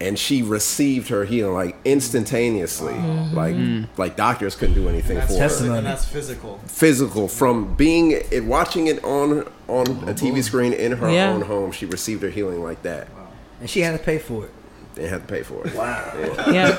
And 0.03 0.19
she 0.19 0.43
received 0.43 1.07
her 1.09 1.23
healing 1.25 1.53
like 1.53 1.75
instantaneously. 1.85 2.93
Like 3.33 3.55
like 3.97 4.15
doctors 4.15 4.55
couldn't 4.55 4.75
do 4.75 4.87
anything 4.89 5.19
for 5.21 5.33
her. 5.33 5.75
and 5.77 5.85
that's 5.85 6.05
physical. 6.05 6.59
Physical 6.67 7.27
from 7.27 7.73
being 7.75 8.11
it, 8.11 8.43
watching 8.45 8.87
it 8.87 9.03
on 9.03 9.47
on 9.67 9.87
a 10.09 10.13
TV 10.13 10.43
screen 10.43 10.73
in 10.73 10.91
her 10.93 11.09
Yeah. 11.09 11.31
own 11.31 11.41
home. 11.41 11.71
She 11.71 11.85
received 11.85 12.21
her 12.23 12.29
healing 12.29 12.61
like 12.63 12.81
that. 12.83 13.07
And 13.61 13.69
she 13.69 13.79
had 13.81 13.97
to 13.97 14.03
pay 14.03 14.19
for 14.19 14.45
it. 14.45 14.51
They 14.95 15.07
had 15.07 15.21
to 15.27 15.33
pay 15.33 15.41
for 15.43 15.65
it. 15.65 15.73
Wow. 15.73 16.13
Yeah. 16.51 16.77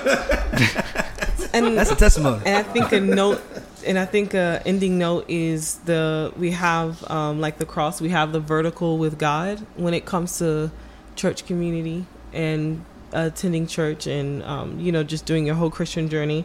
and 1.53 1.77
That's 1.77 1.91
a 1.91 1.97
testimony. 1.97 2.43
and 2.47 2.57
I 2.57 2.62
think 2.62 2.93
a 2.93 3.01
note, 3.01 3.43
and 3.87 3.99
I 3.99 4.05
think 4.05 4.35
a 4.35 4.62
ending 4.64 4.99
note 4.99 5.25
is 5.29 5.77
the 5.79 6.33
we 6.37 6.53
have 6.53 7.03
um, 7.11 7.41
like 7.41 7.59
the 7.59 7.66
cross. 7.66 8.01
We 8.01 8.11
have 8.11 8.33
the 8.33 8.41
vertical 8.41 8.99
with 8.99 9.18
God 9.18 9.66
when 9.77 9.95
it 9.95 10.05
comes 10.05 10.39
to 10.39 10.70
church 11.16 11.47
community 11.47 12.07
and 12.33 12.85
attending 13.14 13.66
church, 13.66 14.06
and 14.06 14.42
um, 14.44 14.78
you 14.80 14.92
know 14.92 15.02
just 15.02 15.24
doing 15.26 15.46
your 15.46 15.54
whole 15.54 15.70
Christian 15.70 16.08
journey. 16.08 16.44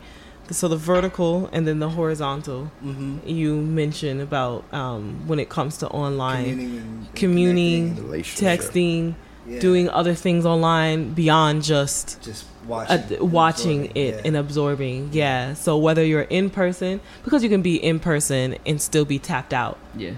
So 0.52 0.68
the 0.68 0.78
vertical 0.78 1.48
and 1.54 1.68
then 1.68 1.78
the 1.78 1.90
horizontal. 1.90 2.72
Mm-hmm. 2.84 3.20
You 3.28 3.62
mentioned 3.62 4.20
about 4.22 4.66
um, 4.74 5.28
when 5.28 5.40
it 5.40 5.50
comes 5.50 5.78
to 5.78 5.88
online 5.90 6.46
Communing 6.46 7.08
communing, 7.14 7.96
texting, 8.24 9.14
Yeah. 9.48 9.60
doing 9.60 9.90
other 9.90 10.16
things 10.16 10.46
online 10.48 11.14
beyond 11.14 11.64
just 11.64 12.22
just 12.24 12.46
watching, 12.66 13.20
uh, 13.22 13.26
watching 13.26 13.80
absorbing. 13.82 14.02
it 14.04 14.16
Yeah. 14.16 14.22
and 14.26 14.38
absorbing. 14.38 15.10
Yeah. 15.12 15.54
So 15.54 15.78
whether 15.78 16.04
you're 16.04 16.22
in 16.30 16.50
person, 16.50 17.00
because 17.24 17.44
you 17.44 17.50
can 17.50 17.62
be 17.62 17.76
in 17.76 18.00
person 18.00 18.56
and 18.66 18.82
still 18.82 19.06
be 19.06 19.20
tapped 19.20 19.54
out, 19.54 19.78
Yeah. 19.96 20.12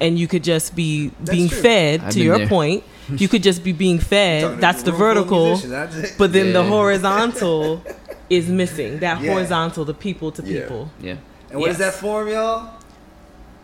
And 0.00 0.18
you 0.18 0.26
could 0.28 0.44
just 0.44 0.74
be 0.74 1.08
That's 1.20 1.30
being 1.30 1.48
true. 1.48 1.58
fed. 1.60 2.00
I've 2.02 2.10
to 2.12 2.18
been 2.18 2.26
your 2.26 2.38
there. 2.38 2.48
point, 2.48 2.84
you 3.10 3.28
could 3.28 3.42
just 3.42 3.62
be 3.64 3.72
being 3.72 3.98
fed. 3.98 4.60
That's 4.60 4.82
the 4.82 4.92
room 4.92 4.98
full 5.00 5.08
of 5.08 5.14
vertical, 5.16 5.46
musicians. 5.46 5.70
That's 5.72 5.96
it. 5.96 6.14
but 6.18 6.32
then 6.32 6.52
the 6.52 6.62
Yeah. 6.62 6.68
horizontal 6.68 7.82
is 8.30 8.48
missing. 8.48 8.98
That 9.00 9.20
Yeah. 9.22 9.32
horizontal, 9.32 9.84
the 9.84 9.94
people 9.94 10.30
to 10.32 10.42
Yeah. 10.42 10.60
people. 10.60 10.90
Yeah. 11.00 11.14
and 11.50 11.60
what 11.60 11.70
is 11.70 11.78
yes. 11.78 11.94
that 11.94 12.00
form, 12.00 12.28
y'all? 12.28 12.68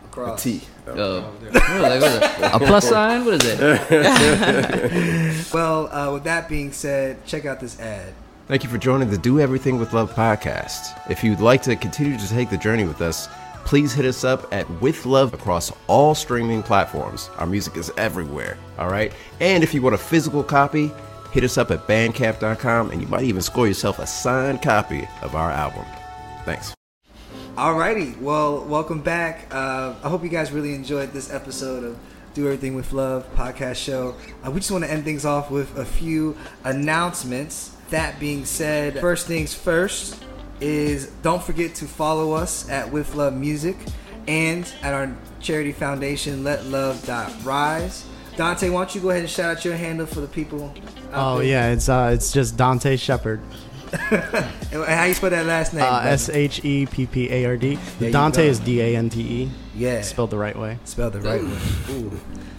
A 0.05 0.07
Cross. 0.09 0.41
T. 0.43 0.61
Oh. 0.87 1.21
what 1.21 1.47
is 1.47 1.53
that? 1.53 1.81
What 1.81 1.91
is 1.91 2.19
that? 2.19 2.55
A 2.55 2.59
plus 2.59 2.87
sign? 2.89 3.25
What 3.25 3.33
is 3.43 3.57
that? 3.57 5.45
Well, 5.53 5.87
uh, 5.93 6.11
with 6.13 6.23
that 6.25 6.49
being 6.49 6.71
said, 6.71 7.23
check 7.25 7.45
out 7.45 7.59
this 7.59 7.79
ad. 7.79 8.13
Thank 8.47 8.63
you 8.63 8.69
for 8.69 8.77
joining 8.77 9.09
the 9.09 9.17
Do 9.17 9.39
Everything 9.39 9.79
with 9.79 9.93
Love 9.93 10.13
podcast. 10.13 10.99
If 11.09 11.23
you'd 11.23 11.39
like 11.39 11.61
to 11.63 11.75
continue 11.75 12.17
to 12.17 12.27
take 12.29 12.49
the 12.49 12.57
journey 12.57 12.83
with 12.83 13.01
us, 13.01 13.27
please 13.65 13.93
hit 13.93 14.05
us 14.05 14.23
up 14.23 14.47
at 14.53 14.69
With 14.79 15.05
Love 15.05 15.33
across 15.33 15.71
all 15.87 16.15
streaming 16.15 16.61
platforms. 16.63 17.31
Our 17.37 17.47
music 17.47 17.75
is 17.75 17.91
everywhere, 17.97 18.57
all 18.77 18.89
right? 18.89 19.11
And 19.41 19.63
if 19.63 19.73
you 19.73 19.81
want 19.81 19.95
a 19.95 19.97
physical 19.97 20.43
copy, 20.43 20.91
hit 21.31 21.43
us 21.43 21.57
up 21.57 21.71
at 21.71 21.87
bandcamp.com 21.87 22.91
and 22.91 23.01
you 23.01 23.07
might 23.07 23.23
even 23.23 23.41
score 23.41 23.67
yourself 23.67 23.97
a 23.99 24.05
signed 24.05 24.61
copy 24.61 25.07
of 25.23 25.35
our 25.35 25.49
album. 25.49 25.83
Thanks. 26.45 26.73
Alrighty, 27.55 28.19
well, 28.21 28.63
welcome 28.65 29.01
back. 29.01 29.47
Uh, 29.51 29.95
I 30.03 30.09
hope 30.09 30.23
you 30.23 30.29
guys 30.29 30.51
really 30.51 30.75
enjoyed 30.75 31.11
this 31.11 31.33
episode 31.33 31.83
of 31.83 31.97
Do 32.35 32.45
Everything 32.45 32.75
with 32.75 32.93
Love 32.93 33.27
podcast 33.35 33.77
show. 33.77 34.15
Uh, 34.45 34.51
we 34.51 34.59
just 34.59 34.71
want 34.71 34.83
to 34.83 34.91
end 34.91 35.05
things 35.05 35.25
off 35.25 35.49
with 35.49 35.75
a 35.77 35.85
few 35.85 36.37
announcements. 36.63 37.75
That 37.89 38.19
being 38.19 38.45
said, 38.45 38.99
first 38.99 39.25
things 39.27 39.53
first 39.53 40.23
is 40.61 41.07
don't 41.21 41.43
forget 41.43 41.75
to 41.75 41.85
follow 41.85 42.33
us 42.33 42.69
at 42.69 42.91
With 42.91 43.15
Love 43.15 43.33
Music 43.33 43.75
and 44.27 44.71
at 44.81 44.93
our 44.93 45.15
charity 45.39 45.71
foundation, 45.71 46.43
Let 46.43 46.65
Love.rise. 46.65 48.05
Dante, 48.37 48.69
why 48.69 48.81
don't 48.83 48.95
you 48.95 49.01
go 49.01 49.09
ahead 49.11 49.21
and 49.21 49.29
shout 49.29 49.57
out 49.57 49.63
your 49.65 49.75
handle 49.77 50.05
for 50.05 50.19
the 50.21 50.27
people? 50.27 50.73
out 51.13 51.35
Oh 51.35 51.37
there? 51.37 51.47
yeah, 51.47 51.71
it's 51.71 51.87
uh, 51.87 52.11
it's 52.13 52.31
just 52.33 52.57
Dante 52.57 52.97
Sheppard. 52.97 53.41
And 54.11 54.83
how 54.83 55.05
you 55.05 55.13
spell 55.13 55.29
that 55.29 55.45
last 55.45 55.73
name? 55.73 55.83
Uh, 55.83 55.87
brother? 55.89 56.09
S 56.09 56.27
H 56.27 56.65
E 56.65 56.85
P 56.85 57.05
P 57.05 57.31
A 57.31 57.45
R 57.45 57.55
D. 57.55 57.77
There 57.99 58.11
Dante 58.11 58.43
go. 58.43 58.49
is 58.49 58.59
D 58.59 58.81
A 58.81 58.95
N 58.97 59.09
T 59.09 59.21
E. 59.21 59.51
yeah, 59.73 60.01
Spelled 60.01 60.31
the 60.31 60.37
right 60.37 60.57
way. 60.57 60.79
spelled 60.83 61.13
the 61.13 61.21
right 61.21 61.41
way. 61.41 61.57
Ooh. 61.91 62.11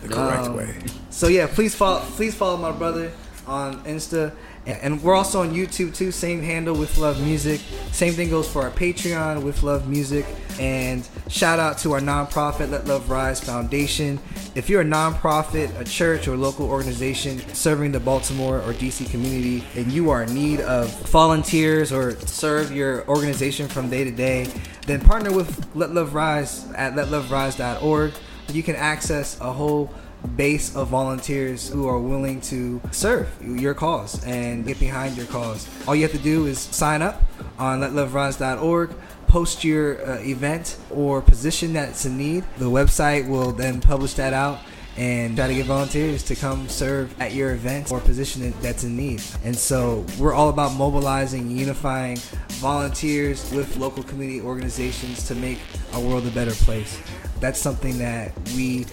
The 0.02 0.08
correct 0.08 0.46
Um, 0.46 0.56
way. 0.56 0.74
So 1.10 1.26
yeah, 1.28 1.46
please 1.46 1.74
follow 1.74 2.00
please 2.16 2.34
follow 2.34 2.56
my 2.56 2.70
brother 2.72 3.12
on 3.46 3.82
Insta. 3.84 4.32
And 4.66 5.00
we're 5.00 5.14
also 5.14 5.42
on 5.42 5.54
YouTube 5.54 5.94
too, 5.94 6.10
same 6.10 6.42
handle 6.42 6.74
with 6.74 6.98
Love 6.98 7.22
Music. 7.22 7.60
Same 7.92 8.14
thing 8.14 8.30
goes 8.30 8.48
for 8.48 8.62
our 8.62 8.70
Patreon 8.70 9.42
with 9.42 9.62
Love 9.62 9.88
Music. 9.88 10.26
And 10.58 11.08
shout 11.28 11.60
out 11.60 11.78
to 11.78 11.92
our 11.92 12.00
nonprofit 12.00 12.70
Let 12.70 12.86
Love 12.86 13.08
Rise 13.08 13.40
Foundation. 13.40 14.18
If 14.56 14.68
you're 14.68 14.80
a 14.80 14.84
nonprofit, 14.84 15.78
a 15.78 15.84
church, 15.84 16.26
or 16.26 16.36
local 16.36 16.68
organization 16.68 17.38
serving 17.54 17.92
the 17.92 18.00
Baltimore 18.00 18.58
or 18.62 18.72
DC 18.72 19.08
community, 19.10 19.64
and 19.76 19.92
you 19.92 20.10
are 20.10 20.22
in 20.22 20.34
need 20.34 20.60
of 20.62 20.90
volunteers 21.10 21.92
or 21.92 22.18
serve 22.20 22.72
your 22.72 23.06
organization 23.06 23.68
from 23.68 23.88
day 23.88 24.02
to 24.02 24.10
day, 24.10 24.50
then 24.86 25.00
partner 25.00 25.30
with 25.30 25.66
Let 25.76 25.92
Love 25.92 26.14
Rise 26.14 26.66
at 26.72 26.94
letloverise.org. 26.94 28.12
You 28.52 28.62
can 28.62 28.76
access 28.76 29.38
a 29.40 29.52
whole 29.52 29.92
base 30.26 30.74
of 30.74 30.88
volunteers 30.88 31.68
who 31.68 31.88
are 31.88 32.00
willing 32.00 32.40
to 32.42 32.80
serve 32.90 33.28
your 33.42 33.74
cause 33.74 34.22
and 34.24 34.66
get 34.66 34.78
behind 34.78 35.16
your 35.16 35.26
cause. 35.26 35.68
All 35.86 35.94
you 35.94 36.02
have 36.02 36.12
to 36.12 36.18
do 36.18 36.46
is 36.46 36.58
sign 36.58 37.02
up 37.02 37.22
on 37.58 37.80
letloverise.org, 37.80 38.90
post 39.26 39.64
your 39.64 40.06
uh, 40.06 40.18
event 40.20 40.78
or 40.90 41.20
position 41.20 41.72
that's 41.72 42.04
in 42.04 42.16
need. 42.16 42.44
The 42.58 42.70
website 42.70 43.28
will 43.28 43.52
then 43.52 43.80
publish 43.80 44.14
that 44.14 44.32
out 44.32 44.60
and 44.96 45.36
try 45.36 45.46
to 45.46 45.54
get 45.54 45.66
volunteers 45.66 46.22
to 46.24 46.34
come 46.34 46.68
serve 46.68 47.14
at 47.20 47.34
your 47.34 47.52
events 47.52 47.92
or 47.92 48.00
position 48.00 48.42
that- 48.42 48.62
that's 48.62 48.84
in 48.84 48.96
need. 48.96 49.22
And 49.44 49.56
so 49.56 50.04
we're 50.18 50.32
all 50.32 50.48
about 50.48 50.74
mobilizing, 50.74 51.50
unifying 51.50 52.18
volunteers 52.48 53.50
with 53.52 53.76
local 53.76 54.02
community 54.02 54.40
organizations 54.40 55.24
to 55.24 55.34
make 55.34 55.58
our 55.92 56.00
world 56.00 56.26
a 56.26 56.30
better 56.30 56.54
place. 56.54 56.96
That's 57.40 57.60
something 57.60 57.98
that 57.98 58.32
we 58.54 58.86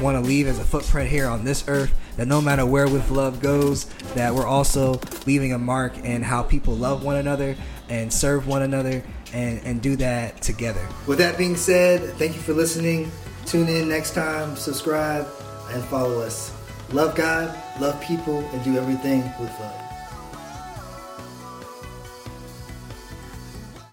want 0.00 0.16
to 0.16 0.20
leave 0.20 0.46
as 0.46 0.58
a 0.58 0.64
footprint 0.64 1.10
here 1.10 1.26
on 1.26 1.44
this 1.44 1.64
earth 1.68 1.92
that 2.16 2.26
no 2.26 2.40
matter 2.40 2.64
where 2.64 2.88
with 2.88 3.10
love 3.10 3.40
goes 3.40 3.86
that 4.14 4.34
we're 4.34 4.46
also 4.46 5.00
leaving 5.26 5.52
a 5.52 5.58
mark 5.58 5.96
in 5.98 6.22
how 6.22 6.42
people 6.42 6.74
love 6.74 7.02
one 7.04 7.16
another 7.16 7.56
and 7.88 8.12
serve 8.12 8.46
one 8.46 8.62
another 8.62 9.02
and, 9.32 9.60
and 9.64 9.82
do 9.82 9.96
that 9.96 10.40
together 10.40 10.80
with 11.06 11.18
that 11.18 11.36
being 11.36 11.56
said 11.56 12.00
thank 12.14 12.34
you 12.34 12.40
for 12.40 12.52
listening 12.52 13.10
tune 13.44 13.68
in 13.68 13.88
next 13.88 14.14
time 14.14 14.56
subscribe 14.56 15.26
and 15.70 15.82
follow 15.84 16.20
us. 16.20 16.52
Love 16.92 17.14
god 17.14 17.54
love 17.80 18.00
people 18.00 18.38
and 18.38 18.62
do 18.62 18.76
everything 18.76 19.22
with 19.40 19.50
love 19.60 19.83